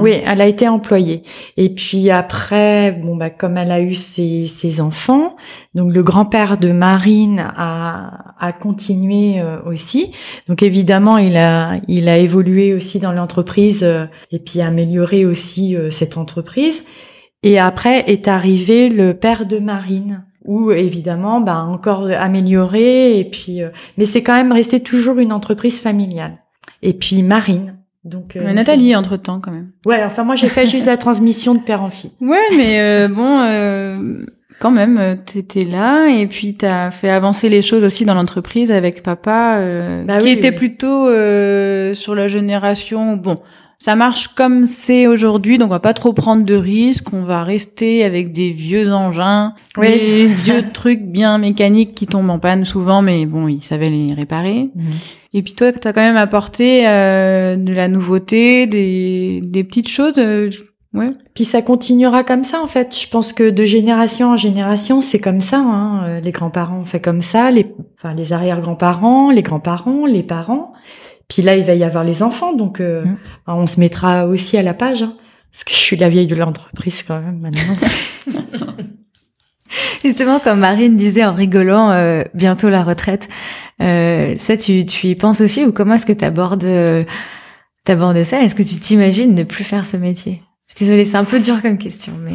Oui, 0.00 0.12
elle 0.26 0.40
a 0.40 0.46
été 0.46 0.68
employée. 0.68 1.22
Et 1.56 1.70
puis 1.70 2.10
après, 2.10 2.92
bon 2.92 3.16
bah 3.16 3.30
comme 3.30 3.56
elle 3.56 3.72
a 3.72 3.80
eu 3.80 3.94
ses, 3.94 4.46
ses 4.46 4.82
enfants, 4.82 5.36
donc 5.74 5.94
le 5.94 6.02
grand-père 6.02 6.58
de 6.58 6.72
Marine 6.72 7.42
a, 7.56 8.34
a 8.38 8.52
continué 8.52 9.40
euh, 9.40 9.62
aussi. 9.64 10.12
Donc 10.46 10.62
évidemment, 10.62 11.16
il 11.16 11.38
a 11.38 11.80
il 11.88 12.08
a 12.08 12.18
évolué 12.18 12.74
aussi 12.74 13.00
dans 13.00 13.12
l'entreprise 13.12 13.82
euh, 13.82 14.04
et 14.30 14.38
puis 14.38 14.60
amélioré 14.60 15.24
aussi 15.24 15.76
euh, 15.76 15.90
cette 15.90 16.18
entreprise. 16.18 16.84
Et 17.42 17.58
après 17.58 18.04
est 18.10 18.28
arrivé 18.28 18.90
le 18.90 19.14
père 19.14 19.46
de 19.46 19.58
Marine 19.58 20.24
où 20.50 20.72
évidemment 20.72 21.40
bah 21.40 21.62
encore 21.62 22.08
amélioré 22.10 23.18
et 23.18 23.24
puis 23.24 23.62
euh, 23.62 23.68
mais 23.96 24.04
c'est 24.04 24.22
quand 24.22 24.34
même 24.34 24.52
resté 24.52 24.80
toujours 24.80 25.18
une 25.18 25.32
entreprise 25.32 25.80
familiale. 25.80 26.38
Et 26.82 26.92
puis 26.92 27.22
Marine. 27.22 27.76
Donc 28.04 28.34
euh, 28.34 28.42
Mais 28.44 28.54
Nathalie 28.54 28.96
entre 28.96 29.16
temps 29.16 29.40
quand 29.40 29.52
même. 29.52 29.70
Ouais, 29.86 30.02
enfin 30.02 30.24
moi 30.24 30.34
j'ai 30.34 30.48
fait 30.48 30.66
juste 30.66 30.86
la 30.86 30.96
transmission 31.06 31.54
de 31.54 31.60
père 31.60 31.82
en 31.82 31.90
fille. 31.90 32.12
Ouais, 32.20 32.38
mais 32.56 32.80
euh, 32.80 33.08
bon, 33.08 33.40
euh, 33.40 34.24
quand 34.58 34.70
même, 34.70 34.98
euh, 34.98 35.14
t'étais 35.16 35.64
là 35.64 36.08
et 36.08 36.26
puis 36.26 36.54
t'as 36.54 36.90
fait 36.90 37.10
avancer 37.10 37.48
les 37.48 37.62
choses 37.62 37.84
aussi 37.84 38.04
dans 38.04 38.14
l'entreprise 38.14 38.72
avec 38.72 39.02
papa, 39.02 39.56
euh, 39.58 40.04
Bah 40.04 40.18
qui 40.18 40.24
oui, 40.24 40.30
était 40.32 40.48
oui. 40.50 40.54
plutôt 40.56 41.08
euh, 41.08 41.92
sur 41.94 42.14
la 42.14 42.26
génération. 42.28 43.16
Bon, 43.16 43.36
ça 43.82 43.96
marche 43.96 44.28
comme 44.28 44.66
c'est 44.66 45.06
aujourd'hui, 45.06 45.56
donc 45.56 45.68
on 45.68 45.70
va 45.70 45.80
pas 45.80 45.94
trop 45.94 46.12
prendre 46.12 46.44
de 46.44 46.54
risques. 46.54 47.14
On 47.14 47.22
va 47.22 47.42
rester 47.44 48.04
avec 48.04 48.30
des 48.32 48.50
vieux 48.50 48.92
engins, 48.92 49.54
Oui. 49.78 49.88
des 49.88 50.26
vieux 50.44 50.64
trucs 50.72 51.00
bien 51.02 51.38
mécaniques 51.38 51.94
qui 51.94 52.06
tombent 52.06 52.28
en 52.28 52.38
panne 52.38 52.66
souvent, 52.66 53.00
mais 53.00 53.24
bon, 53.24 53.48
ils 53.48 53.62
savaient 53.64 53.88
les 53.88 54.12
réparer. 54.12 54.68
Et 55.32 55.42
puis 55.42 55.54
toi, 55.54 55.72
t'as 55.72 55.94
quand 55.94 56.02
même 56.02 56.18
apporté 56.18 56.86
euh, 56.86 57.56
de 57.56 57.72
la 57.72 57.88
nouveauté, 57.88 58.66
des, 58.66 59.40
des 59.42 59.64
petites 59.64 59.88
choses. 59.88 60.18
euh, 60.18 60.50
ouais. 60.92 61.12
Puis 61.34 61.46
ça 61.46 61.62
continuera 61.62 62.22
comme 62.22 62.44
ça 62.44 62.60
en 62.62 62.66
fait. 62.66 62.94
Je 63.00 63.08
pense 63.08 63.32
que 63.32 63.48
de 63.48 63.64
génération 63.64 64.28
en 64.32 64.36
génération, 64.36 65.00
c'est 65.00 65.20
comme 65.20 65.40
ça. 65.40 65.58
Hein. 65.58 66.04
Euh, 66.04 66.20
Les 66.20 66.32
grands-parents 66.32 66.80
ont 66.80 66.84
fait 66.84 67.00
comme 67.00 67.22
ça, 67.22 67.50
les, 67.50 67.72
enfin 67.98 68.12
les 68.14 68.34
arrière-grands-parents, 68.34 69.30
les 69.30 69.40
grands-parents, 69.42 70.04
les 70.04 70.22
parents. 70.22 70.74
Puis 71.30 71.40
là, 71.42 71.56
il 71.56 71.64
va 71.64 71.74
y 71.74 71.84
avoir 71.84 72.04
les 72.04 72.22
enfants, 72.22 72.52
donc 72.54 72.80
euh, 72.80 73.04
Mm. 73.04 73.16
on 73.46 73.66
se 73.66 73.80
mettra 73.80 74.26
aussi 74.26 74.58
à 74.58 74.62
la 74.62 74.74
page. 74.74 75.02
Hein. 75.02 75.14
Parce 75.52 75.64
que 75.64 75.70
je 75.72 75.78
suis 75.78 75.96
la 75.96 76.08
vieille 76.10 76.26
de 76.26 76.34
l'entreprise 76.36 77.02
quand 77.02 77.20
même 77.20 77.38
maintenant. 77.38 77.76
Justement, 80.04 80.40
comme 80.40 80.60
Marine 80.60 80.96
disait 80.96 81.24
en 81.24 81.34
rigolant, 81.34 81.90
euh, 81.92 82.22
bientôt 82.34 82.68
la 82.68 82.82
retraite. 82.82 83.28
Euh, 83.80 84.34
ça, 84.36 84.56
tu, 84.56 84.84
tu 84.86 85.06
y 85.08 85.14
penses 85.14 85.40
aussi 85.40 85.64
ou 85.64 85.72
comment 85.72 85.94
est-ce 85.94 86.06
que 86.06 86.12
tu 86.12 86.24
abordes, 86.24 86.64
ça? 88.24 88.42
Est-ce 88.42 88.54
que 88.54 88.62
tu 88.62 88.80
t'imagines 88.80 89.34
ne 89.34 89.44
plus 89.44 89.64
faire 89.64 89.86
ce 89.86 89.96
métier? 89.96 90.42
Je 90.70 90.76
suis 90.76 90.84
Désolée, 90.86 91.04
c'est 91.04 91.16
un 91.16 91.24
peu 91.24 91.40
dur 91.40 91.60
comme 91.60 91.78
question, 91.78 92.12
mais 92.22 92.32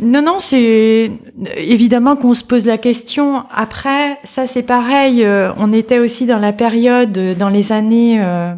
Non, 0.00 0.20
non, 0.20 0.40
c'est 0.40 1.10
évidemment 1.56 2.16
qu'on 2.16 2.34
se 2.34 2.44
pose 2.44 2.66
la 2.66 2.76
question. 2.76 3.44
Après, 3.54 4.18
ça 4.24 4.46
c'est 4.46 4.62
pareil. 4.62 5.24
euh, 5.24 5.52
on 5.58 5.72
était 5.72 5.98
aussi 5.98 6.26
dans 6.26 6.38
la 6.38 6.52
période, 6.52 7.16
euh, 7.16 7.34
dans 7.34 7.48
les 7.48 7.72
années, 7.72 8.20
euh, 8.20 8.52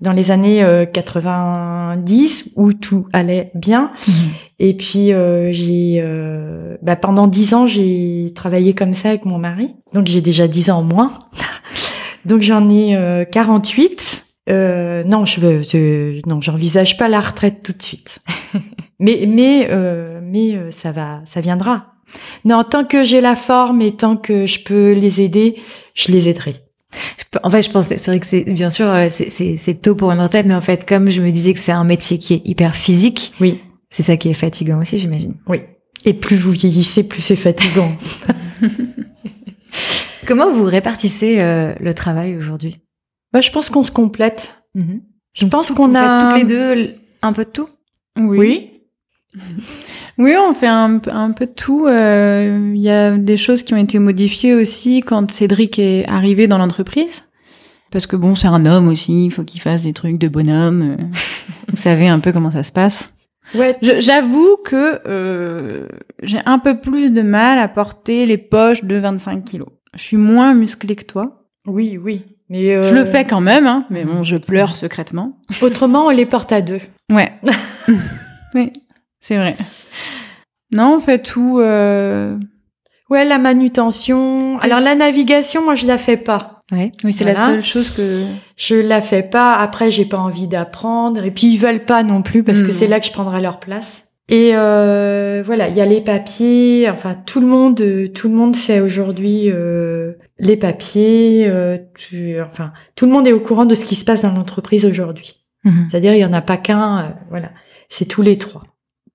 dans 0.00 0.12
les 0.12 0.30
années 0.30 0.62
euh, 0.62 0.84
90 0.84 2.50
où 2.56 2.72
tout 2.72 3.06
allait 3.12 3.50
bien. 3.54 3.92
Et 4.58 4.74
puis 4.76 5.12
j'ai, 5.52 6.02
bah, 6.82 6.96
pendant 6.96 7.26
dix 7.28 7.54
ans, 7.54 7.66
j'ai 7.66 8.32
travaillé 8.34 8.74
comme 8.74 8.94
ça 8.94 9.10
avec 9.10 9.24
mon 9.24 9.38
mari. 9.38 9.74
Donc 9.92 10.06
j'ai 10.06 10.20
déjà 10.20 10.48
dix 10.48 10.70
ans 10.70 10.78
en 10.78 10.82
moins. 10.82 11.12
Donc 12.26 12.42
j'en 12.42 12.68
ai 12.68 12.96
euh, 12.96 13.24
48. 13.24 14.25
Euh, 14.48 15.02
non, 15.04 15.24
je 15.24 15.40
veux, 15.40 15.62
je, 15.62 16.20
non, 16.28 16.40
j'envisage 16.40 16.96
pas 16.96 17.08
la 17.08 17.20
retraite 17.20 17.62
tout 17.64 17.72
de 17.72 17.82
suite. 17.82 18.20
mais 19.00 19.24
mais 19.28 19.68
euh, 19.70 20.20
mais 20.22 20.54
euh, 20.54 20.70
ça 20.70 20.92
va, 20.92 21.20
ça 21.26 21.40
viendra. 21.40 21.94
Non, 22.44 22.62
tant 22.62 22.84
que 22.84 23.02
j'ai 23.02 23.20
la 23.20 23.34
forme 23.34 23.82
et 23.82 23.92
tant 23.96 24.16
que 24.16 24.46
je 24.46 24.60
peux 24.62 24.92
les 24.92 25.20
aider, 25.20 25.56
je 25.94 26.12
les 26.12 26.28
aiderai. 26.28 26.56
En 27.42 27.50
fait, 27.50 27.60
je 27.62 27.70
pense, 27.70 27.86
c'est 27.88 28.06
vrai 28.06 28.20
que 28.20 28.26
c'est 28.26 28.44
bien 28.44 28.70
sûr, 28.70 28.86
euh, 28.86 29.08
c'est- 29.10 29.28
c'est 29.28 29.56
c'est 29.56 29.74
tôt 29.74 29.94
pour 29.96 30.10
une 30.12 30.20
retraite, 30.20 30.46
mais 30.46 30.54
en 30.54 30.60
fait, 30.60 30.88
comme 30.88 31.10
je 31.10 31.20
me 31.20 31.30
disais 31.32 31.52
que 31.52 31.58
c'est 31.58 31.72
un 31.72 31.84
métier 31.84 32.18
qui 32.18 32.34
est 32.34 32.42
hyper 32.46 32.74
physique, 32.76 33.32
Oui, 33.40 33.60
c'est 33.90 34.04
ça 34.04 34.16
qui 34.16 34.28
est 34.30 34.34
fatigant 34.34 34.80
aussi, 34.80 34.98
j'imagine. 34.98 35.34
oui. 35.48 35.60
Et 36.04 36.14
plus 36.14 36.36
vous 36.36 36.52
vieillissez, 36.52 37.02
plus 37.02 37.20
c'est 37.20 37.34
fatigant. 37.36 37.90
Comment 40.26 40.52
vous 40.52 40.64
répartissez 40.64 41.40
euh, 41.40 41.74
le 41.80 41.94
travail 41.94 42.36
aujourd'hui? 42.36 42.76
Bah, 43.36 43.42
je 43.42 43.50
pense 43.50 43.68
qu'on 43.68 43.84
se 43.84 43.90
complète. 43.90 44.54
Je 45.34 45.44
pense 45.44 45.70
qu'on 45.70 45.94
a 45.94 46.32
toutes 46.32 46.38
les 46.38 46.44
deux 46.48 46.94
un 47.20 47.34
peu 47.34 47.44
de 47.44 47.50
tout? 47.50 47.68
Oui. 48.16 48.72
Oui, 50.18 50.32
on 50.38 50.54
fait 50.54 50.66
un, 50.66 50.98
un 51.12 51.32
peu 51.32 51.44
de 51.44 51.52
tout. 51.52 51.86
Euh, 51.86 52.72
Il 52.74 52.80
y 52.80 52.88
a 52.88 53.18
des 53.18 53.36
choses 53.36 53.62
qui 53.62 53.74
ont 53.74 53.76
été 53.76 53.98
modifiées 53.98 54.54
aussi 54.54 55.02
quand 55.02 55.30
Cédric 55.30 55.78
est 55.78 56.06
arrivé 56.08 56.46
dans 56.46 56.56
l'entreprise. 56.56 57.24
Parce 57.90 58.06
que 58.06 58.16
bon, 58.16 58.34
c'est 58.34 58.48
un 58.48 58.64
homme 58.64 58.88
aussi, 58.88 59.26
il 59.26 59.30
faut 59.30 59.44
qu'il 59.44 59.60
fasse 59.60 59.82
des 59.82 59.92
trucs 59.92 60.16
de 60.16 60.28
bonhomme. 60.28 60.96
euh. 60.98 61.04
Vous 61.68 61.76
savez 61.76 62.08
un 62.08 62.18
peu 62.20 62.32
comment 62.32 62.50
ça 62.50 62.62
se 62.62 62.72
passe. 62.72 63.10
Ouais. 63.54 63.76
J'avoue 63.82 64.56
que 64.64 65.00
euh, 65.06 65.86
j'ai 66.22 66.40
un 66.46 66.58
peu 66.58 66.80
plus 66.80 67.10
de 67.10 67.20
mal 67.20 67.58
à 67.58 67.68
porter 67.68 68.24
les 68.24 68.38
poches 68.38 68.84
de 68.84 68.96
25 68.96 69.44
kilos. 69.44 69.68
Je 69.94 70.00
suis 70.02 70.16
moins 70.16 70.54
musclée 70.54 70.96
que 70.96 71.04
toi. 71.04 71.44
Oui, 71.66 71.98
oui. 72.02 72.22
Mais 72.48 72.74
euh, 72.74 72.82
Je 72.84 72.94
le 72.94 73.04
fais 73.04 73.24
quand 73.24 73.40
même, 73.40 73.66
hein, 73.66 73.84
mais 73.90 74.04
bon, 74.04 74.22
je 74.22 74.36
pleure 74.36 74.76
secrètement. 74.76 75.38
Autrement, 75.62 76.06
on 76.06 76.10
les 76.10 76.26
porte 76.26 76.52
à 76.52 76.60
deux. 76.60 76.80
Ouais. 77.10 77.32
oui, 78.54 78.72
c'est 79.20 79.36
vrai. 79.36 79.56
Non, 80.72 80.96
on 80.96 81.00
fait 81.00 81.18
tout. 81.22 81.58
euh, 81.60 82.36
Ouais, 83.08 83.24
la 83.24 83.38
manutention. 83.38 84.58
Alors 84.58 84.80
la 84.80 84.94
navigation, 84.96 85.62
moi, 85.64 85.74
je 85.76 85.86
la 85.86 85.96
fais 85.98 86.16
pas. 86.16 86.62
Ouais. 86.72 86.90
Oui, 87.04 87.12
c'est 87.12 87.22
Voilà. 87.22 87.38
la 87.40 87.46
seule 87.46 87.62
chose 87.62 87.90
que. 87.90 88.24
Je 88.56 88.74
la 88.74 89.00
fais 89.00 89.22
pas. 89.22 89.54
Après, 89.54 89.92
j'ai 89.92 90.04
pas 90.04 90.18
envie 90.18 90.48
d'apprendre. 90.48 91.24
Et 91.24 91.30
puis 91.30 91.46
ils 91.46 91.56
veulent 91.58 91.84
pas 91.84 92.02
non 92.02 92.22
plus 92.22 92.42
parce 92.42 92.62
que 92.62 92.68
Mm. 92.68 92.72
c'est 92.72 92.86
là 92.88 92.98
que 92.98 93.06
je 93.06 93.12
prendrai 93.12 93.40
leur 93.40 93.60
place. 93.60 94.05
Et 94.28 94.50
euh, 94.56 95.42
voilà, 95.46 95.68
il 95.68 95.76
y 95.76 95.80
a 95.80 95.86
les 95.86 96.00
papiers. 96.00 96.90
Enfin, 96.90 97.14
tout 97.14 97.40
le 97.40 97.46
monde, 97.46 97.80
euh, 97.80 98.08
tout 98.08 98.28
le 98.28 98.34
monde 98.34 98.56
fait 98.56 98.80
aujourd'hui 98.80 99.50
euh, 99.52 100.14
les 100.38 100.56
papiers. 100.56 101.46
euh, 101.48 101.78
tu- 101.96 102.40
enfin, 102.40 102.72
tout 102.96 103.06
le 103.06 103.12
monde 103.12 103.26
est 103.28 103.32
au 103.32 103.38
courant 103.40 103.66
de 103.66 103.74
ce 103.76 103.84
qui 103.84 103.94
se 103.94 104.04
passe 104.04 104.22
dans 104.22 104.32
l'entreprise 104.32 104.84
aujourd'hui. 104.84 105.46
Mhm. 105.64 105.86
C'est-à-dire, 105.88 106.14
il 106.14 106.18
y 106.20 106.24
en 106.24 106.32
a 106.32 106.42
pas 106.42 106.56
qu'un. 106.56 106.98
euh, 107.04 107.08
voilà, 107.30 107.50
c'est 107.88 108.06
tous 108.06 108.22
les 108.22 108.36
trois. 108.36 108.62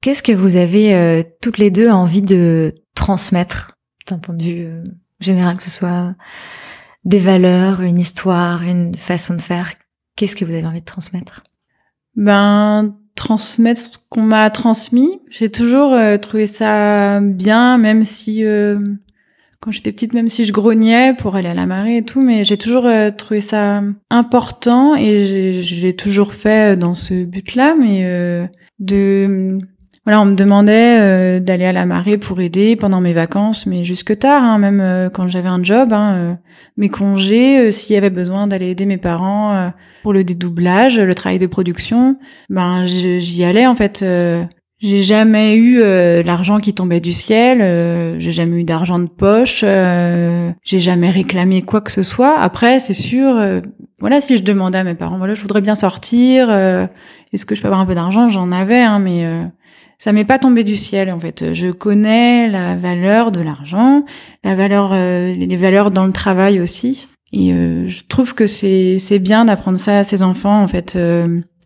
Qu'est-ce 0.01 0.24
que 0.24 0.32
vous 0.32 0.55
avez 0.55 0.95
euh, 0.95 1.24
toutes 1.41 1.57
les 1.57 1.72
deux 1.72 1.89
envie 1.89 2.22
de 2.22 2.74
transmettre 2.95 3.78
d'un 4.09 4.18
point 4.18 4.34
de 4.34 4.43
vue 4.43 4.66
euh, 4.66 4.82
général, 5.20 5.57
que 5.57 5.64
ce 5.64 5.70
soit 5.70 6.16
des 7.03 7.20
valeurs, 7.20 7.82
une 7.82 7.99
histoire, 7.99 8.64
une 8.64 8.95
façon 8.95 9.36
de 9.36 9.41
faire? 9.41 9.72
Qu'est-ce 10.16 10.36
que 10.38 10.45
vous 10.45 10.53
avez 10.53 10.66
envie 10.66 10.80
de 10.80 10.86
transmettre? 10.86 11.43
Ben, 12.16 12.95
transmettre 13.26 13.80
ce 13.82 13.98
qu'on 14.10 14.24
m'a 14.24 14.50
transmis. 14.50 15.20
J'ai 15.30 15.50
toujours 15.52 15.94
euh, 15.94 16.18
trouvé 16.18 16.48
ça 16.48 17.20
bien, 17.22 17.78
même 17.78 18.04
si. 18.04 18.44
euh, 18.44 18.80
quand 19.60 19.70
j'étais 19.70 19.92
petite, 19.92 20.16
même 20.16 20.28
si 20.28 20.44
je 20.44 20.52
grognais 20.52 21.14
pour 21.14 21.36
aller 21.36 21.50
à 21.50 21.54
la 21.54 21.68
marée 21.68 21.98
et 21.98 22.04
tout, 22.04 22.20
mais 22.20 22.44
j'ai 22.44 22.58
toujours 22.58 22.88
euh, 22.88 23.12
trouvé 23.12 23.42
ça 23.42 23.84
important 24.10 24.96
et 24.96 25.62
j'ai- 25.62 25.96
toujours 25.96 26.34
fait 26.34 26.76
dans 26.80 26.96
ce 26.96 27.26
but-là, 27.26 27.76
mais 27.80 28.00
euh, 28.06 28.48
de 28.80 29.60
voilà, 30.06 30.22
on 30.22 30.26
me 30.26 30.36
demandait 30.36 31.39
d'aller 31.39 31.66
à 31.66 31.72
la 31.72 31.86
marée 31.86 32.18
pour 32.18 32.39
aider 32.41 32.76
pendant 32.76 33.02
mes 33.02 33.14
vacances, 33.14 33.66
mais 33.66 33.84
jusque 33.84 34.18
tard, 34.18 34.43
hein, 34.43 34.58
même 34.58 35.10
quand 35.14 35.28
j'avais 35.28 35.49
un 35.49 35.64
job, 35.64 35.93
hein, 35.93 36.39
mes 36.78 36.89
congés, 36.89 37.72
s'il 37.72 37.93
y 37.93 37.97
avait 37.97 38.10
besoin 38.10 38.47
d'aller 38.47 38.70
aider 38.70 38.86
mes 38.86 38.97
parents 38.97 39.72
pour 40.02 40.14
le 40.14 40.24
dédoublage, 40.24 40.99
le 40.99 41.14
travail 41.14 41.38
de 41.38 41.47
production, 41.47 42.18
ben 42.49 42.86
j'y 42.86 43.43
allais 43.43 43.68
en 43.68 43.76
fait. 43.76 44.04
J'ai 44.82 45.04
jamais 45.04 45.54
eu 45.54 45.80
euh, 45.80 46.24
l'argent 46.24 46.58
qui 46.58 46.74
tombait 46.74 47.02
du 47.02 47.12
ciel, 47.12 47.60
euh, 47.62 48.16
j'ai 48.18 48.32
jamais 48.32 48.62
eu 48.62 48.64
d'argent 48.64 48.97
de 48.97 49.06
poche, 49.06 49.62
euh, 49.64 50.49
j'ai 50.64 50.80
jamais 50.80 51.12
réclamé 51.12 51.62
quoi 51.62 51.82
que 51.82 51.91
ce 51.91 52.02
soit. 52.02 52.39
Après, 52.39 52.80
c'est 52.80 52.95
sûr, 52.95 53.39
voilà, 53.99 54.22
si 54.22 54.38
je 54.38 54.43
demandais 54.43 54.80
à 54.80 54.84
mes 54.84 54.95
parents, 54.95 55.20
voilà, 55.20 55.36
je 55.36 55.41
voudrais 55.43 55.62
bien 55.62 55.76
sortir, 55.76 56.49
est-ce 56.49 57.45
que 57.45 57.54
je 57.54 57.62
peux 57.62 57.68
avoir 57.68 57.80
un 57.80 57.86
peu 57.86 57.93
d'argent? 57.93 58.30
J'en 58.30 58.52
avais, 58.52 58.82
hein, 58.82 58.97
mais 58.97 59.24
ça 60.02 60.14
m'est 60.14 60.26
pas 60.26 60.39
tombé 60.39 60.64
du 60.64 60.78
ciel 60.78 61.12
en 61.12 61.20
fait. 61.20 61.54
Je 61.54 61.70
connais 61.70 62.47
la 62.47 62.76
valeur 62.76 63.32
de 63.32 63.39
l'argent, 63.39 64.04
la 64.43 64.56
valeur, 64.56 64.93
les 64.93 65.58
valeurs 65.58 65.91
dans 65.91 66.06
le 66.06 66.12
travail 66.12 66.60
aussi, 66.60 67.08
et 67.32 67.52
je 67.52 68.04
trouve 68.08 68.34
que 68.34 68.47
c'est 68.47 68.97
c'est 68.97 69.20
bien 69.20 69.45
d'apprendre 69.45 69.78
ça 69.78 69.99
à 69.99 70.04
ses 70.04 70.24
enfants 70.24 70.64
en 70.64 70.68
fait 70.68 70.97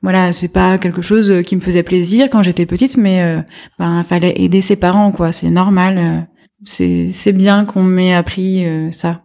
voilà, 0.05 0.31
c'est 0.33 0.49
pas 0.49 0.77
quelque 0.77 1.01
chose 1.01 1.31
euh, 1.31 1.41
qui 1.41 1.55
me 1.55 1.61
faisait 1.61 1.81
plaisir 1.81 2.29
quand 2.29 2.43
j'étais 2.43 2.67
petite, 2.67 2.95
mais 2.95 3.23
euh, 3.23 3.41
ben 3.79 4.03
fallait 4.03 4.39
aider 4.39 4.61
ses 4.61 4.75
parents, 4.75 5.11
quoi. 5.11 5.31
C'est 5.31 5.49
normal. 5.49 5.97
Euh, 5.97 6.19
c'est 6.63 7.09
c'est 7.11 7.31
bien 7.31 7.65
qu'on 7.65 7.81
m'ait 7.81 8.13
appris 8.13 8.65
ça. 8.91 9.23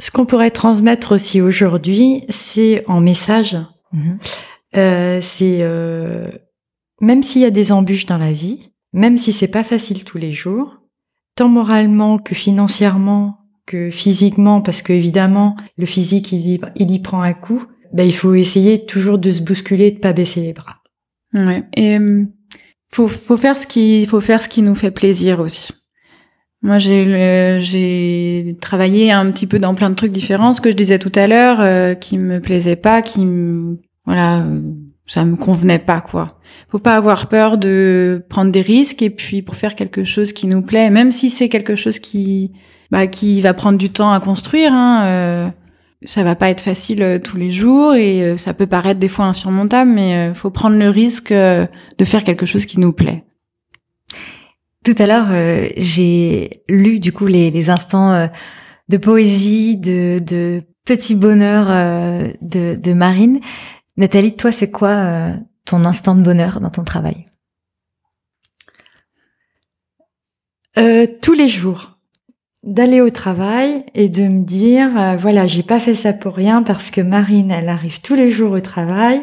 Ce 0.00 0.10
qu'on 0.10 0.26
pourrait 0.26 0.50
transmettre 0.50 1.12
aussi 1.12 1.40
aujourd'hui, 1.40 2.24
c'est 2.28 2.84
en 2.88 3.00
message. 3.00 3.56
Mhm. 3.92 4.18
c'est 5.20 5.62
même 7.02 7.22
s'il 7.22 7.42
y 7.42 7.44
a 7.44 7.50
des 7.50 7.72
embûches 7.72 8.06
dans 8.06 8.16
la 8.16 8.32
vie, 8.32 8.72
même 8.94 9.18
si 9.18 9.32
c'est 9.32 9.48
pas 9.48 9.62
facile 9.62 10.04
tous 10.04 10.16
les 10.16 10.32
jours, 10.32 10.78
tant 11.34 11.48
moralement 11.48 12.18
que 12.18 12.34
financièrement 12.34 13.38
que 13.66 13.90
physiquement, 13.90 14.60
parce 14.60 14.82
que 14.82 14.92
évidemment 14.92 15.56
le 15.76 15.86
physique 15.86 16.32
il 16.32 16.58
y, 16.76 16.98
prend 17.00 17.22
un 17.22 17.32
coup 17.32 17.64
ben, 17.92 18.04
il 18.04 18.14
faut 18.14 18.34
essayer 18.34 18.86
toujours 18.86 19.18
de 19.18 19.30
se 19.30 19.42
bousculer, 19.42 19.90
de 19.90 19.98
pas 19.98 20.14
baisser 20.14 20.40
les 20.40 20.54
bras. 20.54 20.78
Ouais. 21.34 21.62
Et 21.76 21.98
euh, 21.98 22.24
faut 22.90 23.06
faut 23.06 23.36
faire 23.36 23.56
ce 23.56 23.66
qui 23.66 24.06
faut 24.06 24.20
faire 24.20 24.40
ce 24.40 24.48
qui 24.48 24.62
nous 24.62 24.74
fait 24.74 24.90
plaisir 24.90 25.40
aussi. 25.40 25.72
Moi, 26.62 26.78
j'ai 26.78 27.58
j'ai 27.60 28.56
travaillé 28.60 29.10
un 29.10 29.30
petit 29.32 29.46
peu 29.46 29.58
dans 29.58 29.74
plein 29.74 29.90
de 29.90 29.94
trucs 29.94 30.12
différents. 30.12 30.52
Ce 30.52 30.60
que 30.60 30.70
je 30.70 30.76
disais 30.76 30.98
tout 30.98 31.12
à 31.14 31.26
l'heure, 31.26 31.60
euh, 31.60 31.94
qui 31.94 32.18
me 32.18 32.40
plaisait 32.40 32.76
pas, 32.76 33.02
qui 33.02 33.26
me 33.26 33.78
voilà, 34.06 34.42
euh, 34.42 34.60
ça 35.06 35.24
me 35.24 35.36
convenait 35.36 35.78
pas 35.78 36.00
quoi. 36.00 36.38
Faut 36.68 36.78
pas 36.78 36.96
avoir 36.96 37.28
peur 37.28 37.58
de 37.58 38.24
prendre 38.28 38.52
des 38.52 38.62
risques 38.62 39.02
et 39.02 39.10
puis 39.10 39.42
pour 39.42 39.56
faire 39.56 39.74
quelque 39.74 40.04
chose 40.04 40.32
qui 40.32 40.46
nous 40.46 40.62
plaît, 40.62 40.90
même 40.90 41.10
si 41.10 41.30
c'est 41.30 41.48
quelque 41.48 41.76
chose 41.76 41.98
qui 41.98 42.52
bah 42.90 43.06
qui 43.06 43.40
va 43.40 43.54
prendre 43.54 43.78
du 43.78 43.90
temps 43.90 44.12
à 44.12 44.20
construire. 44.20 44.72
Hein, 44.72 45.04
euh, 45.06 45.48
ça 46.04 46.24
va 46.24 46.34
pas 46.34 46.50
être 46.50 46.60
facile 46.60 47.02
euh, 47.02 47.18
tous 47.18 47.36
les 47.36 47.50
jours 47.50 47.94
et 47.94 48.22
euh, 48.22 48.36
ça 48.36 48.54
peut 48.54 48.66
paraître 48.66 49.00
des 49.00 49.08
fois 49.08 49.26
insurmontable, 49.26 49.90
mais 49.90 50.30
euh, 50.30 50.34
faut 50.34 50.50
prendre 50.50 50.76
le 50.76 50.88
risque 50.88 51.32
de 51.32 52.04
faire 52.04 52.24
quelque 52.24 52.46
chose 52.46 52.66
qui 52.66 52.80
nous 52.80 52.92
plaît. 52.92 53.24
Tout 54.84 54.94
à 54.98 55.06
l'heure, 55.06 55.28
j'ai 55.76 56.50
lu 56.68 56.98
du 56.98 57.12
coup 57.12 57.26
les, 57.26 57.52
les 57.52 57.70
instants 57.70 58.28
de 58.88 58.96
poésie, 58.96 59.76
de, 59.76 60.18
de 60.18 60.64
petit 60.84 61.14
bonheur 61.14 61.68
de, 62.40 62.74
de 62.74 62.92
Marine. 62.92 63.38
Nathalie, 63.96 64.36
toi, 64.36 64.52
c'est 64.52 64.70
quoi 64.70 65.34
ton 65.64 65.84
instant 65.84 66.14
de 66.14 66.22
bonheur 66.22 66.60
dans 66.60 66.70
ton 66.70 66.84
travail? 66.84 67.26
Tous 70.74 71.34
les 71.34 71.48
jours. 71.48 71.92
D'aller 72.62 73.00
au 73.00 73.10
travail 73.10 73.84
et 73.96 74.08
de 74.08 74.22
me 74.22 74.44
dire 74.44 74.96
euh, 74.96 75.16
voilà 75.16 75.48
j'ai 75.48 75.64
pas 75.64 75.80
fait 75.80 75.96
ça 75.96 76.12
pour 76.12 76.36
rien 76.36 76.62
parce 76.62 76.92
que 76.92 77.00
Marine 77.00 77.50
elle 77.50 77.68
arrive 77.68 78.00
tous 78.02 78.14
les 78.14 78.30
jours 78.30 78.52
au 78.52 78.60
travail. 78.60 79.20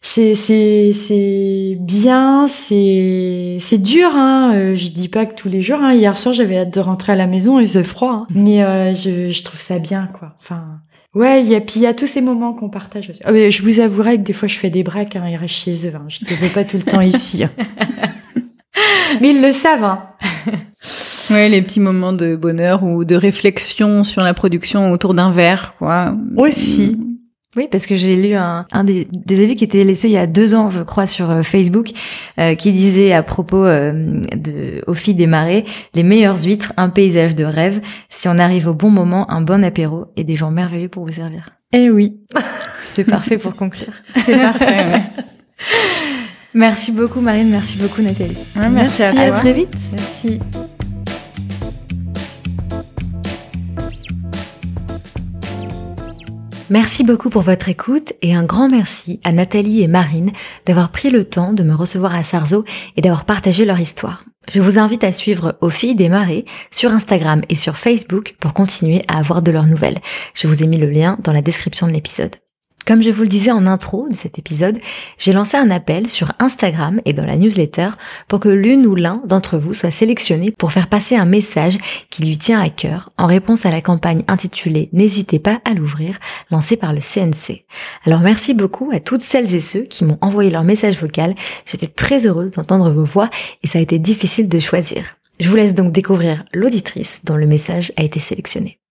C'est 0.00 0.34
c'est 0.34 0.92
c'est 0.94 1.76
bien 1.78 2.46
c'est 2.46 3.58
c'est 3.60 3.76
dur 3.76 4.08
hein. 4.14 4.52
Euh, 4.54 4.74
je 4.74 4.88
dis 4.88 5.08
pas 5.08 5.26
que 5.26 5.34
tous 5.34 5.50
les 5.50 5.60
jours 5.60 5.80
hein. 5.82 5.92
hier 5.92 6.16
soir 6.16 6.32
j'avais 6.32 6.56
hâte 6.56 6.72
de 6.72 6.80
rentrer 6.80 7.12
à 7.12 7.16
la 7.16 7.26
maison 7.26 7.58
et 7.58 7.66
c'est 7.66 7.84
froid 7.84 8.10
hein. 8.22 8.26
mais 8.34 8.64
euh, 8.64 8.94
je 8.94 9.28
je 9.28 9.42
trouve 9.42 9.60
ça 9.60 9.78
bien 9.78 10.08
quoi. 10.18 10.34
Enfin 10.40 10.80
ouais 11.14 11.42
il 11.42 11.48
y 11.48 11.54
a 11.54 11.60
puis 11.60 11.74
il 11.76 11.82
y 11.82 11.86
a 11.86 11.94
tous 11.94 12.06
ces 12.06 12.20
moments 12.20 12.52
qu'on 12.52 12.68
partage 12.68 13.10
aussi. 13.10 13.20
Ah, 13.24 13.32
je 13.32 13.62
vous 13.62 13.80
avouerai 13.80 14.16
que 14.18 14.22
des 14.22 14.32
fois 14.32 14.48
je 14.48 14.58
fais 14.58 14.70
des 14.70 14.82
breaks 14.82 15.16
hein, 15.16 15.24
ils 15.28 15.36
restent 15.36 15.54
chez 15.54 15.86
eux 15.86 15.94
hein. 15.94 16.06
je 16.08 16.24
ne 16.24 16.38
vais 16.38 16.48
pas 16.48 16.64
tout 16.64 16.76
le 16.76 16.82
temps 16.82 17.00
ici 17.00 17.44
hein. 17.44 17.50
mais 19.20 19.30
ils 19.30 19.42
le 19.42 19.52
savent 19.52 19.84
hein 19.84 20.02
Ouais, 21.30 21.48
les 21.48 21.62
petits 21.62 21.80
moments 21.80 22.12
de 22.12 22.36
bonheur 22.36 22.82
ou 22.82 23.04
de 23.04 23.14
réflexion 23.14 24.04
sur 24.04 24.22
la 24.22 24.34
production 24.34 24.90
autour 24.90 25.14
d'un 25.14 25.30
verre, 25.30 25.74
quoi. 25.78 26.14
Aussi. 26.36 26.98
Oui, 27.56 27.68
parce 27.70 27.84
que 27.84 27.96
j'ai 27.96 28.16
lu 28.16 28.34
un, 28.34 28.64
un 28.72 28.82
des, 28.84 29.06
des, 29.12 29.44
avis 29.44 29.56
qui 29.56 29.64
était 29.64 29.84
laissé 29.84 30.08
il 30.08 30.12
y 30.12 30.16
a 30.16 30.26
deux 30.26 30.54
ans, 30.54 30.70
je 30.70 30.80
crois, 30.80 31.06
sur 31.06 31.30
euh, 31.30 31.42
Facebook, 31.42 31.90
euh, 32.38 32.54
qui 32.54 32.72
disait 32.72 33.12
à 33.12 33.22
propos 33.22 33.66
euh, 33.66 33.92
de 34.34 34.82
aux 34.86 34.94
filles 34.94 35.14
des 35.14 35.26
marais, 35.26 35.64
les 35.94 36.02
meilleures 36.02 36.42
huîtres, 36.42 36.72
un 36.78 36.88
paysage 36.88 37.34
de 37.34 37.44
rêve. 37.44 37.82
Si 38.08 38.26
on 38.26 38.38
arrive 38.38 38.68
au 38.68 38.74
bon 38.74 38.90
moment, 38.90 39.30
un 39.30 39.42
bon 39.42 39.62
apéro 39.64 40.06
et 40.16 40.24
des 40.24 40.34
gens 40.34 40.50
merveilleux 40.50 40.88
pour 40.88 41.04
vous 41.04 41.12
servir. 41.12 41.50
Eh 41.74 41.90
oui, 41.90 42.16
c'est 42.94 43.04
parfait 43.04 43.36
pour 43.36 43.54
conclure. 43.54 43.92
C'est 44.24 44.38
parfait. 44.38 44.86
Ouais. 44.86 45.02
Merci 46.54 46.92
beaucoup 46.92 47.20
Marine, 47.20 47.48
merci 47.50 47.76
beaucoup 47.76 48.02
Nathalie. 48.02 48.38
merci, 48.56 49.02
à, 49.02 49.08
à 49.08 49.30
très 49.30 49.52
vite. 49.52 49.74
Merci. 49.96 50.38
Merci 56.72 57.04
beaucoup 57.04 57.28
pour 57.28 57.42
votre 57.42 57.68
écoute 57.68 58.14
et 58.22 58.34
un 58.34 58.44
grand 58.44 58.66
merci 58.66 59.20
à 59.24 59.32
Nathalie 59.32 59.82
et 59.82 59.88
Marine 59.88 60.30
d'avoir 60.64 60.90
pris 60.90 61.10
le 61.10 61.24
temps 61.24 61.52
de 61.52 61.62
me 61.62 61.74
recevoir 61.74 62.14
à 62.14 62.22
Sarzeau 62.22 62.64
et 62.96 63.02
d'avoir 63.02 63.26
partagé 63.26 63.66
leur 63.66 63.78
histoire. 63.78 64.24
Je 64.50 64.58
vous 64.58 64.78
invite 64.78 65.04
à 65.04 65.12
suivre 65.12 65.58
Aux 65.60 65.68
filles 65.68 65.94
des 65.94 66.08
marées 66.08 66.46
sur 66.70 66.90
Instagram 66.90 67.42
et 67.50 67.56
sur 67.56 67.76
Facebook 67.76 68.36
pour 68.40 68.54
continuer 68.54 69.02
à 69.06 69.18
avoir 69.18 69.42
de 69.42 69.50
leurs 69.50 69.66
nouvelles. 69.66 70.00
Je 70.32 70.46
vous 70.46 70.62
ai 70.62 70.66
mis 70.66 70.78
le 70.78 70.88
lien 70.88 71.18
dans 71.22 71.34
la 71.34 71.42
description 71.42 71.86
de 71.86 71.92
l'épisode. 71.92 72.41
Comme 72.86 73.02
je 73.02 73.10
vous 73.10 73.22
le 73.22 73.28
disais 73.28 73.52
en 73.52 73.66
intro 73.66 74.08
de 74.08 74.14
cet 74.14 74.38
épisode, 74.38 74.78
j'ai 75.16 75.32
lancé 75.32 75.56
un 75.56 75.70
appel 75.70 76.10
sur 76.10 76.32
Instagram 76.40 77.00
et 77.04 77.12
dans 77.12 77.24
la 77.24 77.36
newsletter 77.36 77.90
pour 78.26 78.40
que 78.40 78.48
l'une 78.48 78.86
ou 78.86 78.94
l'un 78.94 79.22
d'entre 79.24 79.56
vous 79.56 79.72
soit 79.72 79.90
sélectionné 79.90 80.52
pour 80.58 80.72
faire 80.72 80.88
passer 80.88 81.14
un 81.16 81.24
message 81.24 81.78
qui 82.10 82.22
lui 82.24 82.38
tient 82.38 82.60
à 82.60 82.70
cœur 82.70 83.10
en 83.18 83.26
réponse 83.26 83.66
à 83.66 83.70
la 83.70 83.80
campagne 83.80 84.22
intitulée 84.26 84.88
N'hésitez 84.92 85.38
pas 85.38 85.60
à 85.64 85.74
l'ouvrir, 85.74 86.18
lancée 86.50 86.76
par 86.76 86.92
le 86.92 87.00
CNC. 87.00 87.64
Alors 88.04 88.20
merci 88.20 88.52
beaucoup 88.52 88.90
à 88.92 89.00
toutes 89.00 89.22
celles 89.22 89.54
et 89.54 89.60
ceux 89.60 89.82
qui 89.82 90.04
m'ont 90.04 90.18
envoyé 90.20 90.50
leur 90.50 90.64
message 90.64 90.98
vocal. 90.98 91.34
J'étais 91.64 91.86
très 91.86 92.26
heureuse 92.26 92.50
d'entendre 92.50 92.90
vos 92.90 93.04
voix 93.04 93.30
et 93.62 93.68
ça 93.68 93.78
a 93.78 93.82
été 93.82 93.98
difficile 93.98 94.48
de 94.48 94.58
choisir. 94.58 95.16
Je 95.40 95.48
vous 95.48 95.56
laisse 95.56 95.74
donc 95.74 95.92
découvrir 95.92 96.44
l'auditrice 96.52 97.20
dont 97.24 97.36
le 97.36 97.46
message 97.46 97.92
a 97.96 98.02
été 98.02 98.20
sélectionné. 98.20 98.81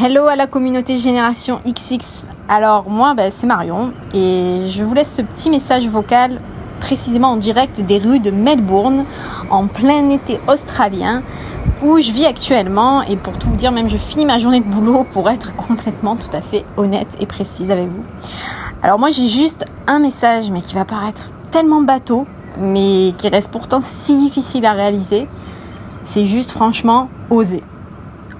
Hello 0.00 0.26
à 0.26 0.36
la 0.36 0.46
communauté 0.46 0.96
Génération 0.96 1.60
XX. 1.66 2.24
Alors 2.48 2.88
moi, 2.88 3.12
bah, 3.12 3.30
c'est 3.30 3.46
Marion 3.46 3.92
et 4.14 4.66
je 4.70 4.82
vous 4.82 4.94
laisse 4.94 5.14
ce 5.14 5.20
petit 5.20 5.50
message 5.50 5.86
vocal 5.86 6.40
précisément 6.80 7.32
en 7.32 7.36
direct 7.36 7.82
des 7.82 7.98
rues 7.98 8.18
de 8.18 8.30
Melbourne 8.30 9.04
en 9.50 9.66
plein 9.66 10.08
été 10.08 10.40
australien 10.48 11.22
où 11.84 12.00
je 12.00 12.10
vis 12.10 12.24
actuellement 12.24 13.02
et 13.02 13.16
pour 13.16 13.38
tout 13.38 13.50
vous 13.50 13.56
dire 13.56 13.70
même 13.70 13.88
je 13.88 13.98
finis 13.98 14.24
ma 14.24 14.38
journée 14.38 14.60
de 14.60 14.64
boulot 14.64 15.04
pour 15.04 15.28
être 15.28 15.54
complètement 15.56 16.16
tout 16.16 16.34
à 16.34 16.40
fait 16.40 16.64
honnête 16.78 17.08
et 17.20 17.26
précise 17.26 17.70
avec 17.70 17.86
vous. 17.86 18.02
Alors 18.82 18.98
moi 18.98 19.10
j'ai 19.10 19.28
juste 19.28 19.66
un 19.86 19.98
message 19.98 20.50
mais 20.50 20.62
qui 20.62 20.74
va 20.74 20.86
paraître 20.86 21.30
tellement 21.50 21.82
bateau 21.82 22.26
mais 22.58 23.12
qui 23.18 23.28
reste 23.28 23.50
pourtant 23.50 23.80
si 23.82 24.16
difficile 24.16 24.64
à 24.64 24.72
réaliser. 24.72 25.28
C'est 26.04 26.24
juste 26.24 26.50
franchement 26.50 27.08
oser 27.28 27.62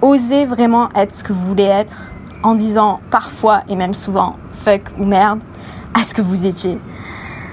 osez 0.02 0.44
vraiment 0.44 0.88
être 0.94 1.12
ce 1.12 1.22
que 1.22 1.32
vous 1.32 1.46
voulez 1.46 1.64
être 1.64 2.12
en 2.42 2.54
disant 2.54 3.00
parfois 3.10 3.62
et 3.68 3.76
même 3.76 3.94
souvent 3.94 4.36
fuck 4.52 4.82
ou 4.98 5.04
merde 5.04 5.40
à 5.94 6.02
ce 6.02 6.12
que 6.12 6.20
vous 6.20 6.44
étiez. 6.44 6.78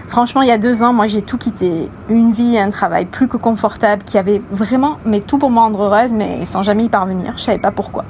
Franchement, 0.08 0.42
il 0.42 0.48
y 0.48 0.52
a 0.52 0.58
deux 0.58 0.82
ans, 0.82 0.92
moi 0.92 1.06
j'ai 1.06 1.22
tout 1.22 1.38
quitté. 1.38 1.88
Une 2.10 2.32
vie 2.32 2.58
un 2.58 2.72
travail 2.72 3.06
plus 3.06 3.28
que 3.28 3.38
confortable 3.38 4.04
qui 4.04 4.18
avait 4.18 4.42
vraiment 4.52 4.98
mais 5.06 5.20
tout 5.20 5.38
pour 5.38 5.52
me 5.52 5.60
rendre 5.60 5.84
heureuse 5.84 6.12
mais 6.12 6.44
sans 6.46 6.64
jamais 6.64 6.86
y 6.86 6.90
parvenir. 6.90 7.34
Je 7.38 7.44
savais 7.44 7.60
pas 7.60 7.72
pourquoi. 7.72 8.06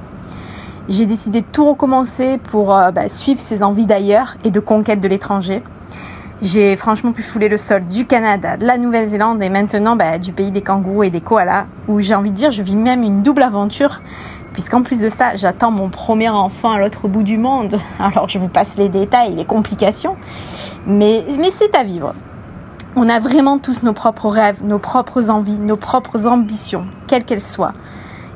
J'ai 0.87 1.05
décidé 1.05 1.41
de 1.41 1.45
tout 1.51 1.67
recommencer 1.67 2.37
pour 2.37 2.73
euh, 2.73 2.91
bah, 2.91 3.09
suivre 3.09 3.39
ses 3.39 3.61
envies 3.61 3.85
d'ailleurs 3.85 4.35
et 4.45 4.49
de 4.49 4.59
conquête 4.59 5.01
de 5.01 5.07
l'étranger. 5.07 5.61
J'ai 6.41 6.77
franchement 6.77 7.11
pu 7.11 7.21
fouler 7.21 7.49
le 7.49 7.57
sol 7.57 7.83
du 7.83 8.05
Canada, 8.05 8.55
de 8.55 8.65
la 8.65 8.77
Nouvelle-Zélande 8.77 9.43
et 9.43 9.49
maintenant 9.49 9.97
bah, 9.97 10.17
du 10.17 10.31
pays 10.31 10.51
des 10.51 10.61
kangourous 10.61 11.03
et 11.03 11.09
des 11.09 11.19
koalas, 11.19 11.65
où 11.89 11.99
j'ai 11.99 12.15
envie 12.15 12.31
de 12.31 12.35
dire 12.35 12.49
je 12.49 12.63
vis 12.63 12.77
même 12.77 13.03
une 13.03 13.23
double 13.23 13.43
aventure, 13.43 14.01
puisqu'en 14.53 14.81
plus 14.81 15.01
de 15.01 15.09
ça, 15.09 15.35
j'attends 15.35 15.69
mon 15.69 15.89
premier 15.89 16.29
enfant 16.29 16.71
à 16.71 16.79
l'autre 16.79 17.09
bout 17.09 17.23
du 17.23 17.37
monde. 17.37 17.77
Alors 17.99 18.29
je 18.29 18.39
vous 18.39 18.47
passe 18.47 18.77
les 18.77 18.87
détails, 18.87 19.35
les 19.35 19.43
complications, 19.43 20.15
mais, 20.87 21.25
mais 21.37 21.51
c'est 21.51 21.75
à 21.75 21.83
vivre. 21.83 22.13
On 22.95 23.09
a 23.09 23.19
vraiment 23.19 23.59
tous 23.59 23.83
nos 23.83 23.93
propres 23.93 24.29
rêves, 24.29 24.63
nos 24.63 24.79
propres 24.79 25.29
envies, 25.29 25.59
nos 25.59 25.77
propres 25.77 26.25
ambitions, 26.25 26.85
quelles 27.07 27.25
qu'elles 27.25 27.41
soient. 27.41 27.73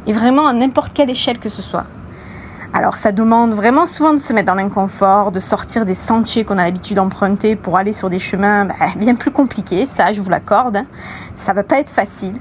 Et 0.07 0.11
vraiment 0.11 0.47
à 0.47 0.51
n'importe 0.51 0.91
quelle 0.91 1.09
échelle 1.09 1.39
que 1.39 1.47
ce 1.47 1.61
soit. 1.61 1.85
Alors 2.75 2.97
ça 2.97 3.11
demande 3.11 3.53
vraiment 3.53 3.85
souvent 3.85 4.13
de 4.13 4.17
se 4.17 4.33
mettre 4.33 4.47
dans 4.47 4.55
l'inconfort, 4.55 5.31
de 5.31 5.39
sortir 5.39 5.85
des 5.85 5.93
sentiers 5.93 6.43
qu'on 6.43 6.57
a 6.57 6.63
l'habitude 6.63 6.95
d'emprunter 6.95 7.55
pour 7.55 7.77
aller 7.77 7.93
sur 7.93 8.09
des 8.09 8.17
chemins 8.17 8.65
bah, 8.65 8.73
bien 8.97 9.13
plus 9.13 9.29
compliqués, 9.29 9.85
ça 9.85 10.11
je 10.11 10.19
vous 10.19 10.29
l'accorde. 10.31 10.79
Ça 11.35 11.53
va 11.53 11.61
pas 11.63 11.77
être 11.77 11.91
facile, 11.91 12.33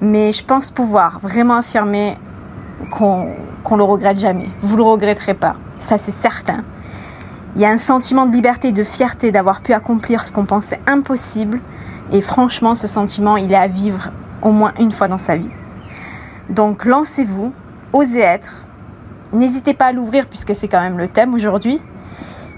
mais 0.00 0.32
je 0.32 0.44
pense 0.44 0.72
pouvoir 0.72 1.20
vraiment 1.20 1.54
affirmer 1.54 2.16
qu'on 2.90 3.28
qu'on 3.62 3.76
le 3.76 3.84
regrette 3.84 4.18
jamais. 4.18 4.50
Vous 4.62 4.76
le 4.76 4.82
regretterez 4.82 5.34
pas, 5.34 5.54
ça 5.78 5.96
c'est 5.96 6.10
certain. 6.10 6.64
Il 7.54 7.62
y 7.62 7.64
a 7.64 7.70
un 7.70 7.78
sentiment 7.78 8.26
de 8.26 8.32
liberté, 8.32 8.72
de 8.72 8.82
fierté 8.82 9.30
d'avoir 9.30 9.60
pu 9.60 9.74
accomplir 9.74 10.24
ce 10.24 10.32
qu'on 10.32 10.44
pensait 10.44 10.80
impossible, 10.88 11.60
et 12.10 12.20
franchement 12.20 12.74
ce 12.74 12.88
sentiment 12.88 13.36
il 13.36 13.52
est 13.52 13.56
à 13.56 13.68
vivre 13.68 14.10
au 14.42 14.50
moins 14.50 14.72
une 14.80 14.90
fois 14.90 15.06
dans 15.06 15.18
sa 15.18 15.36
vie. 15.36 15.50
Donc 16.50 16.84
lancez-vous, 16.84 17.52
osez 17.92 18.20
être, 18.20 18.67
N'hésitez 19.32 19.74
pas 19.74 19.86
à 19.86 19.92
l'ouvrir 19.92 20.26
puisque 20.26 20.54
c'est 20.54 20.68
quand 20.68 20.80
même 20.80 20.98
le 20.98 21.08
thème 21.08 21.34
aujourd'hui. 21.34 21.80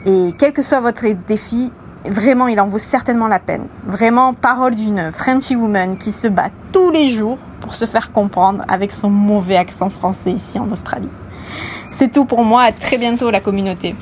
Et 0.06 0.30
quel 0.38 0.52
que 0.52 0.62
soit 0.62 0.80
votre 0.80 1.06
défi, 1.26 1.72
vraiment, 2.04 2.48
il 2.48 2.60
en 2.60 2.66
vaut 2.66 2.78
certainement 2.78 3.28
la 3.28 3.38
peine. 3.38 3.66
Vraiment, 3.86 4.32
parole 4.32 4.74
d'une 4.74 5.10
Frenchy 5.10 5.56
woman 5.56 5.98
qui 5.98 6.12
se 6.12 6.28
bat 6.28 6.48
tous 6.72 6.90
les 6.90 7.08
jours 7.08 7.38
pour 7.60 7.74
se 7.74 7.84
faire 7.84 8.12
comprendre 8.12 8.64
avec 8.68 8.92
son 8.92 9.10
mauvais 9.10 9.56
accent 9.56 9.90
français 9.90 10.32
ici 10.32 10.58
en 10.58 10.70
Australie. 10.70 11.10
C'est 11.90 12.10
tout 12.12 12.24
pour 12.24 12.44
moi. 12.44 12.62
À 12.62 12.72
très 12.72 12.96
bientôt, 12.96 13.30
la 13.30 13.40
communauté. 13.40 13.94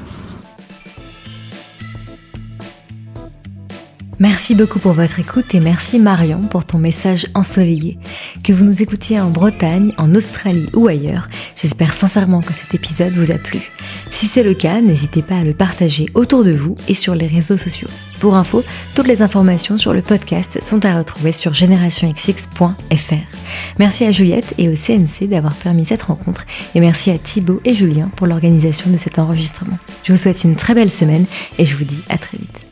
Merci 4.21 4.57
beaucoup 4.57 4.81
pour 4.81 4.95
votre 4.95 5.21
écoute 5.21 5.55
et 5.55 5.61
merci 5.61 6.01
Marion 6.01 6.41
pour 6.41 6.65
ton 6.65 6.79
message 6.79 7.29
ensoleillé. 7.35 7.99
Que 8.43 8.53
vous 8.53 8.65
nous 8.65 8.83
écoutiez 8.83 9.21
en 9.21 9.31
Bretagne, 9.31 9.93
en 9.97 10.13
Australie 10.17 10.69
ou 10.75 10.89
ailleurs, 10.89 11.29
j'espère 11.55 11.95
sincèrement 11.95 12.41
que 12.41 12.53
cet 12.53 12.75
épisode 12.75 13.15
vous 13.15 13.31
a 13.31 13.39
plu. 13.39 13.61
Si 14.11 14.27
c'est 14.27 14.43
le 14.43 14.55
cas, 14.55 14.81
n'hésitez 14.81 15.23
pas 15.23 15.37
à 15.37 15.45
le 15.45 15.55
partager 15.55 16.07
autour 16.15 16.43
de 16.43 16.51
vous 16.51 16.75
et 16.89 16.95
sur 16.95 17.15
les 17.15 17.29
réseaux 17.29 17.57
sociaux. 17.57 17.87
Pour 18.19 18.35
info, 18.35 18.65
toutes 18.97 19.07
les 19.07 19.23
informations 19.23 19.79
sur 19.79 19.93
le 19.93 20.03
podcast 20.03 20.59
sont 20.65 20.85
à 20.85 20.99
retrouver 20.99 21.31
sur 21.31 21.55
generationxx.fr. 21.55 23.15
Merci 23.79 24.05
à 24.05 24.11
Juliette 24.11 24.53
et 24.59 24.69
au 24.69 24.75
CNC 24.75 25.29
d'avoir 25.29 25.55
permis 25.55 25.87
cette 25.87 26.03
rencontre 26.03 26.45
et 26.75 26.81
merci 26.81 27.13
à 27.13 27.19
Thibaut 27.19 27.61
et 27.65 27.73
Julien 27.73 28.11
pour 28.17 28.27
l'organisation 28.27 28.91
de 28.91 28.97
cet 28.97 29.21
enregistrement. 29.21 29.79
Je 30.03 30.13
vous 30.13 30.19
souhaite 30.19 30.43
une 30.43 30.57
très 30.57 30.75
belle 30.75 30.91
semaine 30.91 31.27
et 31.59 31.65
je 31.65 31.77
vous 31.77 31.85
dis 31.85 32.03
à 32.09 32.19
très 32.19 32.37
vite. 32.37 32.68